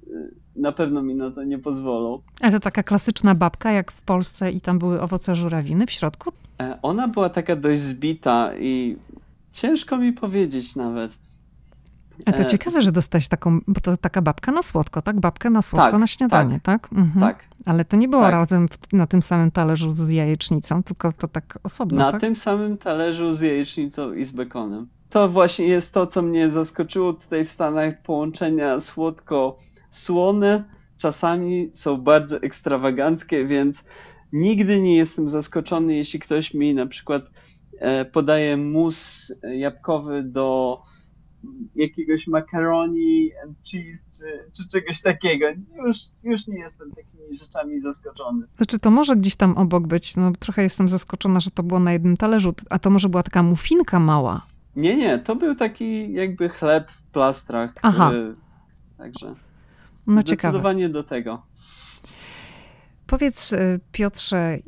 na 0.57 0.73
pewno 0.73 1.03
mi 1.03 1.15
na 1.15 1.31
to 1.31 1.45
nie 1.45 1.59
pozwolą. 1.59 2.23
A 2.41 2.51
to 2.51 2.61
taka 2.61 2.83
klasyczna 2.83 3.35
babka, 3.35 3.73
jak 3.73 3.93
w 3.93 4.03
Polsce 4.03 4.53
i 4.53 4.61
tam 4.61 4.79
były 4.79 5.01
owoce 5.01 5.37
żurawiny 5.37 5.87
w 5.87 5.91
środku? 5.91 6.33
E, 6.61 6.79
ona 6.83 7.09
była 7.09 7.29
taka 7.29 7.57
dość 7.57 7.81
zbita 7.81 8.51
i 8.59 8.97
ciężko 9.53 9.97
mi 9.97 10.13
powiedzieć 10.13 10.77
nawet. 10.77 11.13
A 12.27 12.33
to 12.33 12.45
ciekawe, 12.45 12.83
że 12.83 12.93
dostałeś 12.93 13.29
taką, 13.29 13.61
bo 13.67 13.81
to 13.81 13.97
taka 13.97 14.23
babka 14.23 14.53
na 14.53 14.63
słodko, 14.63 15.03
tak? 15.03 15.21
Babkę 15.21 15.51
na 15.51 15.63
słodko 15.63 15.91
tak, 15.91 16.01
na 16.01 16.07
śniadanie, 16.07 16.61
tak? 16.63 16.83
Tak. 16.83 16.93
Mhm. 16.99 17.21
tak. 17.21 17.45
Ale 17.65 17.85
to 17.85 17.97
nie 17.97 18.09
było 18.09 18.23
tak. 18.23 18.33
razem 18.33 18.69
w, 18.69 18.93
na 18.93 19.07
tym 19.07 19.23
samym 19.23 19.51
talerzu 19.51 19.93
z 19.93 20.09
jajecznicą, 20.09 20.83
tylko 20.83 21.13
to 21.13 21.29
tak 21.29 21.59
osobno. 21.63 21.99
Na 21.99 22.13
tak? 22.13 22.21
tym 22.21 22.37
samym 22.37 22.79
talerzu 22.79 23.35
z 23.35 23.41
jajecznicą 23.41 24.13
i 24.13 24.25
z 24.25 24.33
bekonem. 24.33 24.89
To 25.11 25.29
właśnie 25.29 25.67
jest 25.67 25.95
to, 25.95 26.07
co 26.07 26.23
mnie 26.23 26.51
zaskoczyło 26.51 27.13
tutaj 27.13 27.45
w 27.45 27.51
Stanach, 27.51 28.03
połączenia 28.03 28.81
słodko-słone. 28.81 30.65
Czasami 30.99 31.71
są 31.73 31.97
bardzo 31.97 32.37
ekstrawaganckie, 32.37 33.45
więc 33.45 33.89
nigdy 34.33 34.81
nie 34.81 34.97
jestem 34.97 35.29
zaskoczony, 35.29 35.95
jeśli 35.95 36.21
ktoś 36.21 36.55
mi 36.55 36.75
na 36.75 36.87
przykład 36.87 37.23
e, 37.25 37.31
podaje 38.13 38.57
mus 38.57 39.33
jabłkowy 39.43 40.23
do 40.23 40.79
jakiegoś 41.75 42.27
macaroni 42.27 43.31
and 43.45 43.57
cheese, 43.71 44.11
czy, 44.11 44.51
czy 44.53 44.69
czegoś 44.69 45.03
takiego. 45.03 45.47
Już, 45.87 45.97
już 46.23 46.47
nie 46.47 46.59
jestem 46.59 46.91
takimi 46.91 47.37
rzeczami 47.39 47.81
zaskoczony. 47.81 48.47
Znaczy, 48.57 48.79
to 48.79 48.91
może 48.91 49.17
gdzieś 49.17 49.37
tam 49.37 49.59
obok 49.59 49.87
być. 49.87 50.17
No, 50.17 50.33
trochę 50.39 50.63
jestem 50.63 50.89
zaskoczona, 50.89 51.41
że 51.41 51.51
to 51.51 51.63
było 51.63 51.81
na 51.81 51.93
jednym 51.93 52.17
talerzu, 52.17 52.55
a 52.71 52.79
to 52.79 52.91
może 52.91 53.09
była 53.09 53.23
taka 53.23 53.43
mufinka 53.43 54.01
mała. 54.01 54.47
Nie, 54.77 54.97
nie, 54.97 55.19
to 55.19 55.37
był 55.37 55.55
taki 55.55 56.13
jakby 56.13 56.49
chleb 56.49 56.91
w 56.91 57.03
plastrach, 57.03 57.75
który... 57.75 57.93
Aha. 57.95 58.11
Także 58.99 59.35
no, 60.07 60.23
zdecydowanie 60.23 60.85
ciekawe. 60.85 60.93
do 60.93 61.09
tego. 61.09 61.43
Powiedz, 63.07 63.53
y, 63.53 63.81
Piotrze, 63.93 64.59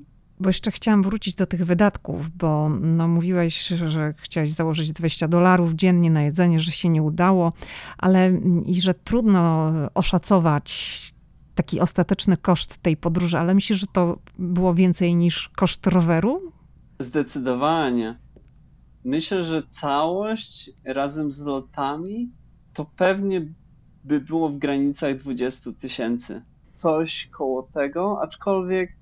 bo 0.43 0.49
jeszcze 0.49 0.71
chciałam 0.71 1.03
wrócić 1.03 1.35
do 1.35 1.47
tych 1.47 1.65
wydatków, 1.65 2.31
bo 2.31 2.69
no, 2.69 3.09
mówiłeś, 3.09 3.67
że 3.67 4.15
chciałeś 4.17 4.51
założyć 4.51 4.93
20 4.93 5.29
dolarów 5.29 5.73
dziennie 5.73 6.11
na 6.11 6.23
jedzenie, 6.23 6.61
że 6.61 6.73
się 6.73 6.89
nie 6.89 7.03
udało, 7.03 7.53
ale 7.99 8.33
i 8.67 8.81
że 8.81 8.95
trudno 8.95 9.73
oszacować 9.95 11.13
taki 11.55 11.81
ostateczny 11.81 12.37
koszt 12.37 12.79
tej 12.79 12.97
podróży, 12.97 13.39
ale 13.39 13.55
myślisz, 13.55 13.79
że 13.79 13.87
to 13.87 14.19
było 14.39 14.75
więcej 14.75 15.15
niż 15.15 15.49
koszt 15.49 15.87
roweru? 15.87 16.53
Zdecydowanie. 16.99 18.19
Myślę, 19.05 19.43
że 19.43 19.63
całość 19.69 20.71
razem 20.85 21.33
z 21.33 21.43
lotami 21.43 22.31
to 22.73 22.85
pewnie 22.97 23.47
by 24.05 24.21
było 24.21 24.49
w 24.49 24.57
granicach 24.57 25.17
20 25.17 25.71
tysięcy. 25.73 26.43
Coś 26.75 27.27
koło 27.27 27.63
tego, 27.63 28.23
aczkolwiek 28.23 28.97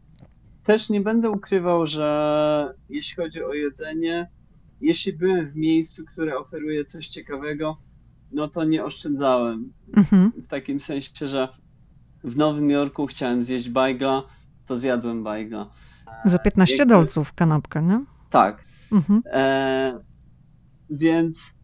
też 0.70 0.90
nie 0.90 1.00
będę 1.00 1.30
ukrywał, 1.30 1.86
że 1.86 2.74
jeśli 2.88 3.16
chodzi 3.16 3.44
o 3.44 3.54
jedzenie, 3.54 4.30
jeśli 4.80 5.12
byłem 5.12 5.46
w 5.46 5.56
miejscu, 5.56 6.04
które 6.04 6.38
oferuje 6.38 6.84
coś 6.84 7.08
ciekawego, 7.08 7.78
no 8.32 8.48
to 8.48 8.64
nie 8.64 8.84
oszczędzałem. 8.84 9.72
Mhm. 9.96 10.32
W 10.36 10.46
takim 10.46 10.80
sensie, 10.80 11.28
że 11.28 11.48
w 12.24 12.36
Nowym 12.36 12.70
Jorku 12.70 13.06
chciałem 13.06 13.42
zjeść 13.42 13.68
bajgla, 13.68 14.22
to 14.66 14.76
zjadłem 14.76 15.24
bajgla. 15.24 15.70
Za 16.24 16.38
15 16.38 16.76
Jakby... 16.76 16.94
dolców 16.94 17.32
kanapkę, 17.32 17.82
nie? 17.82 18.04
Tak. 18.30 18.64
Mhm. 18.92 19.22
E, 19.26 20.00
więc 20.90 21.60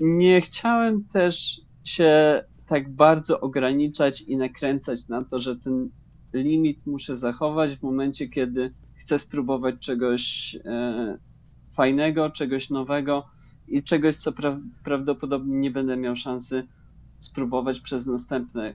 nie 0.00 0.40
chciałem 0.40 1.04
też 1.04 1.60
się 1.84 2.42
tak 2.66 2.94
bardzo 2.94 3.40
ograniczać 3.40 4.20
i 4.20 4.36
nakręcać 4.36 5.08
na 5.08 5.24
to, 5.24 5.38
że 5.38 5.56
ten 5.56 5.90
limit 6.34 6.86
muszę 6.86 7.16
zachować 7.16 7.76
w 7.76 7.82
momencie, 7.82 8.28
kiedy 8.28 8.72
chcę 8.94 9.18
spróbować 9.18 9.74
czegoś 9.80 10.56
e, 10.64 11.18
fajnego, 11.70 12.30
czegoś 12.30 12.70
nowego 12.70 13.26
i 13.68 13.82
czegoś, 13.82 14.16
co 14.16 14.32
pra 14.32 14.60
prawdopodobnie 14.84 15.56
nie 15.56 15.70
będę 15.70 15.96
miał 15.96 16.16
szansy 16.16 16.66
spróbować 17.18 17.80
przez 17.80 18.06
następne 18.06 18.74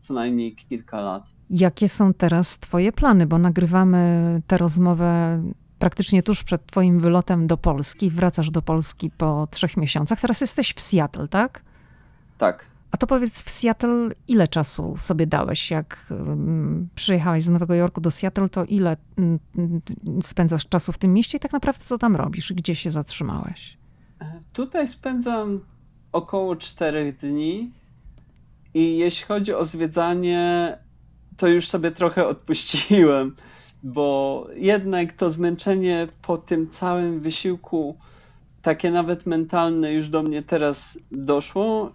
co 0.00 0.14
najmniej 0.14 0.54
kilka 0.54 1.00
lat. 1.00 1.32
Jakie 1.50 1.88
są 1.88 2.14
teraz 2.14 2.58
Twoje 2.58 2.92
plany? 2.92 3.26
Bo 3.26 3.38
nagrywamy 3.38 4.42
tę 4.46 4.58
rozmowę 4.58 5.42
praktycznie 5.78 6.22
tuż 6.22 6.44
przed 6.44 6.66
Twoim 6.66 7.00
wylotem 7.00 7.46
do 7.46 7.56
Polski. 7.56 8.10
Wracasz 8.10 8.50
do 8.50 8.62
Polski 8.62 9.10
po 9.10 9.48
trzech 9.50 9.76
miesiącach. 9.76 10.20
Teraz 10.20 10.40
jesteś 10.40 10.74
w 10.74 10.80
Seattle, 10.80 11.28
tak? 11.28 11.62
Tak. 12.38 12.66
A 12.94 12.96
to 12.96 13.06
powiedz, 13.06 13.42
w 13.42 13.50
Seattle 13.50 14.10
ile 14.28 14.48
czasu 14.48 14.96
sobie 14.98 15.26
dałeś? 15.26 15.70
Jak 15.70 16.06
um, 16.10 16.88
przyjechałeś 16.94 17.44
z 17.44 17.48
Nowego 17.48 17.74
Jorku 17.74 18.00
do 18.00 18.10
Seattle, 18.10 18.48
to 18.48 18.64
ile 18.64 18.96
um, 19.18 19.38
spędzasz 20.22 20.66
czasu 20.68 20.92
w 20.92 20.98
tym 20.98 21.12
mieście 21.12 21.38
i 21.38 21.40
tak 21.40 21.52
naprawdę 21.52 21.84
co 21.84 21.98
tam 21.98 22.16
robisz? 22.16 22.52
Gdzie 22.52 22.74
się 22.74 22.90
zatrzymałeś? 22.90 23.78
Tutaj 24.52 24.88
spędzam 24.88 25.60
około 26.12 26.56
czterech 26.56 27.16
dni. 27.16 27.72
I 28.74 28.98
jeśli 28.98 29.26
chodzi 29.26 29.54
o 29.54 29.64
zwiedzanie, 29.64 30.78
to 31.36 31.48
już 31.48 31.68
sobie 31.68 31.90
trochę 31.90 32.26
odpuściłem, 32.26 33.34
bo 33.82 34.46
jednak 34.56 35.12
to 35.12 35.30
zmęczenie 35.30 36.08
po 36.22 36.36
tym 36.36 36.68
całym 36.68 37.20
wysiłku, 37.20 37.96
takie 38.62 38.90
nawet 38.90 39.26
mentalne, 39.26 39.92
już 39.92 40.08
do 40.08 40.22
mnie 40.22 40.42
teraz 40.42 40.98
doszło 41.12 41.92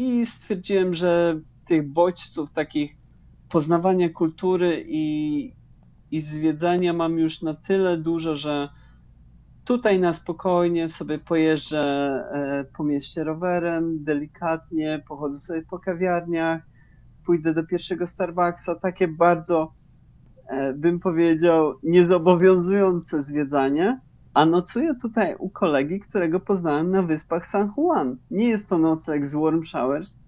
i 0.00 0.26
stwierdziłem, 0.26 0.94
że 0.94 1.40
tych 1.64 1.88
bodźców, 1.88 2.50
takich 2.50 2.96
poznawania 3.48 4.08
kultury 4.08 4.84
i, 4.88 5.52
i 6.10 6.20
zwiedzania 6.20 6.92
mam 6.92 7.18
już 7.18 7.42
na 7.42 7.54
tyle 7.54 7.98
dużo, 7.98 8.34
że 8.34 8.68
tutaj 9.64 10.00
na 10.00 10.12
spokojnie 10.12 10.88
sobie 10.88 11.18
pojeżdżę 11.18 11.82
e, 11.82 12.64
po 12.76 12.84
mieście 12.84 13.24
rowerem, 13.24 14.04
delikatnie, 14.04 15.02
pochodzę 15.08 15.38
sobie 15.38 15.62
po 15.62 15.78
kawiarniach, 15.78 16.62
pójdę 17.26 17.54
do 17.54 17.66
pierwszego 17.66 18.06
Starbucksa, 18.06 18.74
takie 18.74 19.08
bardzo, 19.08 19.72
e, 20.46 20.72
bym 20.72 21.00
powiedział, 21.00 21.74
niezobowiązujące 21.82 23.22
zwiedzanie, 23.22 24.00
a 24.34 24.46
nocuję 24.46 24.94
tutaj 24.94 25.34
u 25.38 25.50
kolegi, 25.50 26.00
którego 26.00 26.40
poznałem 26.40 26.90
na 26.90 27.02
wyspach 27.02 27.46
San 27.46 27.72
Juan. 27.76 28.16
Nie 28.30 28.48
jest 28.48 28.68
to 28.68 28.78
nocleg 28.78 29.26
z 29.26 29.34
Warm 29.34 29.64
Showers, 29.64 30.20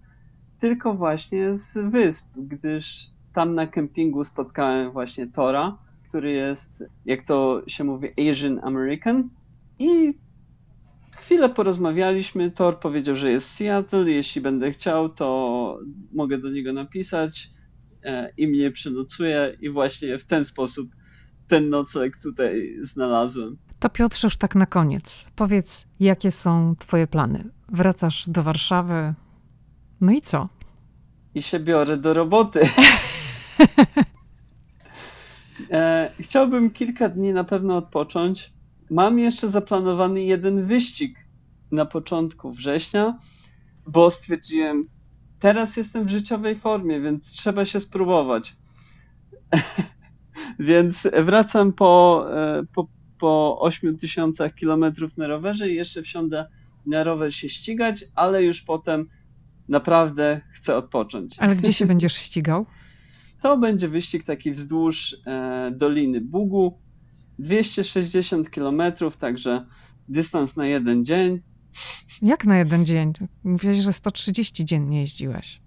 tylko 0.59 0.95
właśnie 0.95 1.55
z 1.55 1.79
wysp, 1.91 2.27
gdyż 2.37 3.07
tam 3.35 3.55
na 3.55 3.67
kempingu 3.67 4.25
spotkałem 4.25 4.93
właśnie 4.93 5.27
Tora, 5.27 5.79
który 6.09 6.33
jest, 6.33 6.85
jak 7.07 7.25
to 7.25 7.63
się 7.67 7.85
mówi, 7.85 8.09
Asian 8.31 8.61
American. 8.63 9.29
I 9.79 10.15
chwilę 11.17 11.49
porozmawialiśmy. 11.49 12.51
Thor 12.51 12.81
powiedział, 12.81 13.15
że 13.15 13.31
jest 13.31 13.51
Seattle. 13.51 14.11
Jeśli 14.11 14.41
będę 14.41 14.71
chciał, 14.71 15.09
to 15.09 15.79
mogę 16.13 16.39
do 16.39 16.51
niego 16.51 16.73
napisać 16.73 17.51
e, 18.05 18.33
i 18.37 18.47
mnie 18.47 18.71
przenocuje. 18.71 19.57
I 19.61 19.71
właśnie 19.71 20.19
w 20.19 20.25
ten 20.25 20.45
sposób 20.45 20.89
ten 21.49 21.71
nocleg 21.71 22.17
tutaj 22.17 22.77
znalazłem. 22.81 23.57
To 23.83 23.91
Piotrze, 23.91 24.27
już 24.27 24.37
tak 24.37 24.55
na 24.55 24.67
koniec. 24.67 25.27
Powiedz, 25.37 25.85
jakie 26.01 26.31
są 26.31 26.75
Twoje 26.79 27.07
plany? 27.07 27.45
Wracasz 27.69 28.29
do 28.29 28.43
Warszawy. 28.43 29.15
No 30.01 30.13
i 30.13 30.21
co? 30.21 30.49
I 31.35 31.43
się 31.43 31.61
biorę 31.61 31.97
do 31.97 32.15
roboty. 32.15 32.61
E, 35.71 36.13
chciałbym 36.21 36.71
kilka 36.71 37.09
dni 37.09 37.33
na 37.33 37.45
pewno 37.45 37.77
odpocząć. 37.77 38.53
Mam 38.91 39.19
jeszcze 39.19 39.49
zaplanowany 39.49 40.23
jeden 40.23 40.65
wyścig 40.65 41.19
na 41.73 41.87
początku 41.87 42.51
września, 42.51 43.19
bo 43.87 44.11
stwierdziłem, 44.11 44.89
teraz 45.39 45.77
jestem 45.77 46.05
w 46.05 46.11
życiowej 46.11 46.55
formie, 46.55 47.01
więc 47.01 47.33
trzeba 47.33 47.65
się 47.65 47.81
spróbować. 47.81 48.57
więc 50.59 51.09
wracam 51.25 51.73
po, 51.73 52.25
e, 52.31 52.63
po, 53.23 53.57
po 53.59 53.61
8000 53.61 54.51
kilometrów 54.51 55.17
na 55.17 55.27
rowerze 55.27 55.71
i 55.71 55.75
jeszcze 55.75 56.03
wsiądę 56.03 56.47
na 56.87 57.05
rower 57.05 57.35
się 57.35 57.49
ścigać, 57.49 58.05
ale 58.15 58.43
już 58.43 58.63
potem 58.63 59.09
naprawdę 59.69 60.41
chcę 60.53 60.77
odpocząć. 60.77 61.37
Ale 61.39 61.57
gdzie 61.57 61.73
się 61.73 61.87
będziesz 61.93 62.15
ścigał? 62.15 62.67
To 63.43 63.59
będzie 63.59 63.89
wyścig 63.89 64.25
taki 64.25 64.53
wzdłuż 64.53 65.17
e, 65.27 65.73
Doliny 65.77 66.21
Bugu. 66.21 66.79
260 67.39 68.51
km, 68.51 68.83
także 69.19 69.67
dystans 70.09 70.57
na 70.57 70.67
jeden 70.67 71.05
dzień. 71.05 71.41
Jak 72.23 72.45
na 72.45 72.59
jeden 72.59 72.87
dzień? 72.87 73.13
Mówiłeś, 73.45 73.79
że 73.79 73.93
130 73.93 74.65
dziennie 74.65 75.01
jeździłeś. 75.01 75.61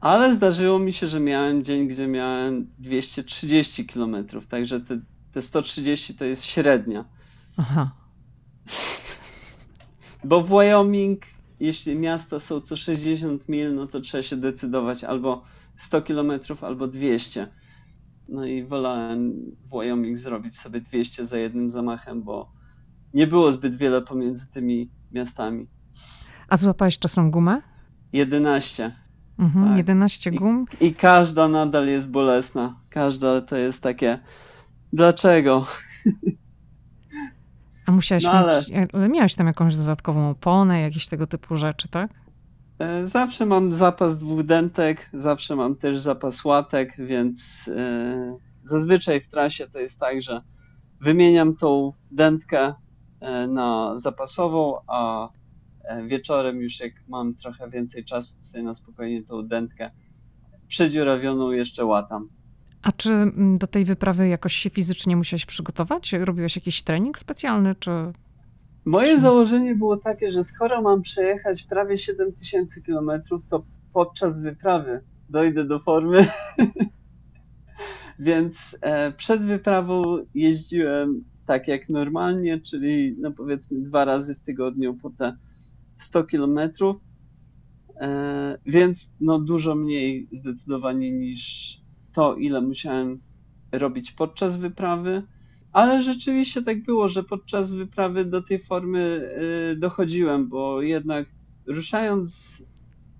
Ale 0.00 0.34
zdarzyło 0.34 0.78
mi 0.78 0.92
się, 0.92 1.06
że 1.06 1.20
miałem 1.20 1.64
dzień, 1.64 1.88
gdzie 1.88 2.06
miałem 2.06 2.66
230 2.78 3.86
km, 3.86 4.16
także 4.48 4.80
te, 4.80 5.00
te 5.32 5.42
130 5.42 6.14
to 6.14 6.24
jest 6.24 6.44
średnia. 6.44 7.04
Aha. 7.56 7.90
Bo 10.24 10.40
w 10.42 10.48
Wyoming, 10.48 11.22
jeśli 11.60 11.96
miasta 11.96 12.40
są 12.40 12.60
co 12.60 12.76
60 12.76 13.48
mil, 13.48 13.74
no 13.74 13.86
to 13.86 14.00
trzeba 14.00 14.22
się 14.22 14.36
decydować 14.36 15.04
albo 15.04 15.42
100 15.76 16.02
km 16.02 16.32
albo 16.62 16.86
200. 16.86 17.48
No 18.28 18.46
i 18.46 18.64
wolałem 18.64 19.32
w 19.64 19.70
Wyoming 19.70 20.18
zrobić 20.18 20.56
sobie 20.56 20.80
200 20.80 21.26
za 21.26 21.38
jednym 21.38 21.70
zamachem, 21.70 22.22
bo 22.22 22.52
nie 23.14 23.26
było 23.26 23.52
zbyt 23.52 23.76
wiele 23.76 24.02
pomiędzy 24.02 24.50
tymi 24.50 24.90
miastami. 25.12 25.66
A 26.48 26.56
złapałeś 26.56 26.98
czasem 26.98 27.30
gumę? 27.30 27.62
11. 28.12 28.96
Mhm, 29.38 29.68
tak. 29.68 29.78
11 29.78 30.30
gum. 30.30 30.66
I, 30.80 30.86
I, 30.86 30.94
każda 30.94 31.48
nadal 31.48 31.86
jest 31.86 32.10
bolesna. 32.10 32.80
Każda 32.90 33.40
to 33.40 33.56
jest 33.56 33.82
takie. 33.82 34.18
Dlaczego? 34.92 35.66
A 37.86 37.92
musiałeś 37.92 38.24
no, 38.24 38.30
ale... 38.30 38.56
mieć. 38.56 38.90
Ale 38.92 39.08
miałeś 39.08 39.34
tam 39.34 39.46
jakąś 39.46 39.76
dodatkową 39.76 40.30
oponę, 40.30 40.80
jakieś 40.80 41.08
tego 41.08 41.26
typu 41.26 41.56
rzeczy, 41.56 41.88
tak? 41.88 42.10
E, 42.78 43.06
zawsze 43.06 43.46
mam 43.46 43.72
zapas 43.72 44.18
dwóch 44.18 44.42
dentek, 44.42 45.10
zawsze 45.12 45.56
mam 45.56 45.76
też 45.76 45.98
zapas 45.98 46.44
łatek, 46.44 46.96
więc 46.98 47.70
e, 47.76 48.36
zazwyczaj 48.64 49.20
w 49.20 49.28
trasie 49.28 49.68
to 49.68 49.78
jest 49.78 50.00
tak, 50.00 50.22
że 50.22 50.42
wymieniam 51.00 51.56
tą 51.56 51.92
dętkę 52.10 52.74
e, 53.20 53.46
na 53.46 53.98
zapasową, 53.98 54.78
a 54.86 55.28
wieczorem 56.06 56.60
już 56.60 56.80
jak 56.80 56.92
mam 57.08 57.34
trochę 57.34 57.70
więcej 57.70 58.04
czasu, 58.04 58.36
to 58.36 58.42
sobie 58.42 58.64
na 58.64 58.74
spokojnie 58.74 59.22
tą 59.22 59.48
dętkę 59.48 59.90
przedziurawioną 60.68 61.50
jeszcze 61.50 61.84
łatam. 61.84 62.28
A 62.82 62.92
czy 62.92 63.12
mm, 63.12 63.58
do 63.58 63.66
tej 63.66 63.84
wyprawy 63.84 64.28
jakoś 64.28 64.54
się 64.54 64.70
fizycznie 64.70 65.16
musiałeś 65.16 65.46
przygotować? 65.46 66.12
Robiłeś 66.12 66.56
jakiś 66.56 66.82
trening 66.82 67.18
specjalny, 67.18 67.74
czy 67.74 67.90
Moje 68.84 69.20
założenie 69.20 69.74
było 69.74 69.96
takie, 69.96 70.30
że 70.30 70.44
skoro 70.44 70.82
mam 70.82 71.02
przejechać 71.02 71.62
prawie 71.62 71.96
7000 71.96 72.80
km, 72.82 73.10
to 73.48 73.64
podczas 73.92 74.42
wyprawy 74.42 75.00
dojdę 75.28 75.64
do 75.64 75.78
formy. 75.78 76.26
Więc 78.18 78.78
e, 78.82 79.12
przed 79.12 79.44
wyprawą 79.44 80.18
jeździłem 80.34 81.24
tak 81.46 81.68
jak 81.68 81.88
normalnie, 81.88 82.60
czyli 82.60 83.16
no 83.20 83.32
powiedzmy 83.32 83.80
dwa 83.80 84.04
razy 84.04 84.34
w 84.34 84.40
tygodniu 84.40 84.94
po 84.94 85.10
te 85.10 85.36
100 85.96 86.24
km. 86.24 86.58
E, 87.96 88.58
więc 88.66 89.16
no 89.20 89.38
dużo 89.38 89.74
mniej 89.74 90.28
zdecydowanie 90.32 91.10
niż 91.10 91.76
to, 92.12 92.34
ile 92.34 92.60
musiałem 92.60 93.20
robić 93.72 94.12
podczas 94.12 94.56
wyprawy. 94.56 95.22
Ale 95.72 96.02
rzeczywiście 96.02 96.62
tak 96.62 96.82
było, 96.82 97.08
że 97.08 97.22
podczas 97.22 97.72
wyprawy 97.72 98.24
do 98.24 98.42
tej 98.42 98.58
formy 98.58 99.30
y, 99.72 99.76
dochodziłem, 99.76 100.48
bo 100.48 100.82
jednak 100.82 101.26
ruszając 101.66 102.62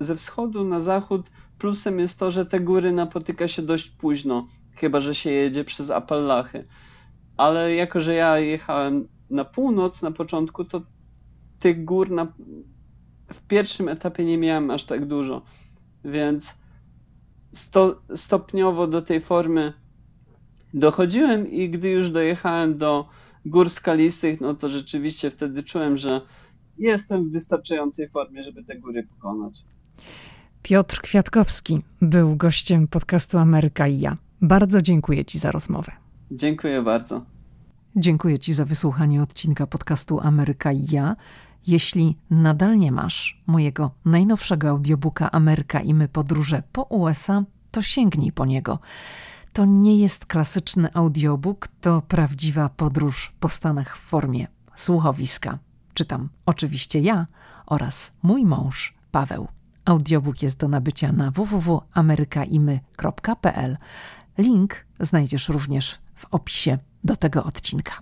ze 0.01 0.17
wschodu 0.17 0.65
na 0.65 0.81
zachód, 0.81 1.31
plusem 1.59 1.99
jest 1.99 2.19
to, 2.19 2.31
że 2.31 2.47
te 2.47 2.61
góry 2.61 2.93
napotyka 2.93 3.49
się 3.49 3.63
dość 3.63 3.89
późno, 3.91 4.47
chyba 4.75 5.01
że 5.01 5.15
się 5.15 5.31
jedzie 5.31 5.65
przez 5.65 5.91
Appalachy. 5.91 6.65
Ale 7.37 7.75
jako, 7.75 8.01
że 8.01 8.15
ja 8.15 8.39
jechałem 8.39 9.09
na 9.31 9.45
północ 9.45 10.03
na 10.03 10.11
początku, 10.11 10.65
to 10.65 10.83
tych 11.59 11.85
gór 11.85 12.11
na, 12.11 12.33
w 13.33 13.41
pierwszym 13.47 13.89
etapie 13.89 14.25
nie 14.25 14.39
miałem 14.39 14.71
aż 14.71 14.85
tak 14.85 15.07
dużo. 15.07 15.43
Więc 16.05 16.60
sto, 17.53 18.03
stopniowo 18.15 18.87
do 18.87 19.03
tej 19.03 19.21
formy 19.21 19.73
dochodziłem 20.75 21.51
i 21.51 21.71
gdy 21.71 21.89
już 21.89 22.11
dojechałem 22.11 22.79
do 22.79 23.09
gór 23.47 23.71
skalistych, 23.71 24.41
no 24.41 24.55
to 24.55 24.69
rzeczywiście 24.69 25.31
wtedy 25.31 25.63
czułem, 25.63 25.97
że 25.97 26.21
jestem 26.79 27.29
w 27.29 27.33
wystarczającej 27.33 28.09
formie, 28.09 28.43
żeby 28.43 28.65
te 28.65 28.79
góry 28.79 29.07
pokonać. 29.07 29.65
Piotr 30.63 31.01
Kwiatkowski 31.01 31.83
był 32.03 32.37
gościem 32.37 32.89
podcastu 32.89 33.39
Ameryka 33.39 33.89
i 33.89 34.01
ja. 34.01 34.17
Bardzo 34.43 34.83
dziękuję 34.83 35.25
Ci 35.25 35.39
za 35.39 35.51
rozmowę. 35.51 35.93
Dziękuję 36.31 36.83
bardzo. 36.83 37.25
Dziękuję 37.97 38.39
Ci 38.39 38.55
za 38.55 38.65
wysłuchanie 38.65 39.23
odcinka 39.23 39.67
podcastu 39.67 40.21
Ameryka 40.21 40.73
i 40.73 40.87
ja. 40.91 41.17
Jeśli 41.67 42.17
nadal 42.31 42.79
nie 42.79 42.93
masz 42.93 43.43
mojego 43.47 43.91
najnowszego 44.05 44.69
audiobooka 44.69 45.31
Ameryka 45.31 45.81
i 45.81 45.95
my 45.95 46.09
podróże 46.09 46.63
po 46.73 46.83
USA, 46.83 47.45
to 47.71 47.83
sięgnij 47.83 48.33
po 48.33 48.47
niego. 48.47 48.79
To 49.53 49.65
nie 49.65 49.97
jest 49.97 50.27
klasyczny 50.27 50.95
audiobook, 50.95 51.69
to 51.81 52.03
prawdziwa 52.03 52.69
podróż 52.69 53.33
po 53.41 53.49
Stanach 53.49 53.97
w 53.97 54.01
formie 54.01 54.47
słuchowiska. 54.75 55.59
Czytam 55.95 56.29
oczywiście 56.47 57.01
ja 57.01 57.27
oraz 57.67 58.13
mój 58.23 58.47
mąż 58.47 58.95
Paweł. 59.11 59.49
Audiobook 59.85 60.43
jest 60.43 60.59
do 60.59 60.69
nabycia 60.69 61.13
na 61.13 61.31
www.amerykaimy.pl. 61.31 63.79
Link 64.39 64.87
znajdziesz 65.01 65.49
również 65.49 65.99
w 66.15 66.27
opisie 66.31 66.79
do 67.05 67.17
tego 67.17 67.45
odcinka. 67.45 67.93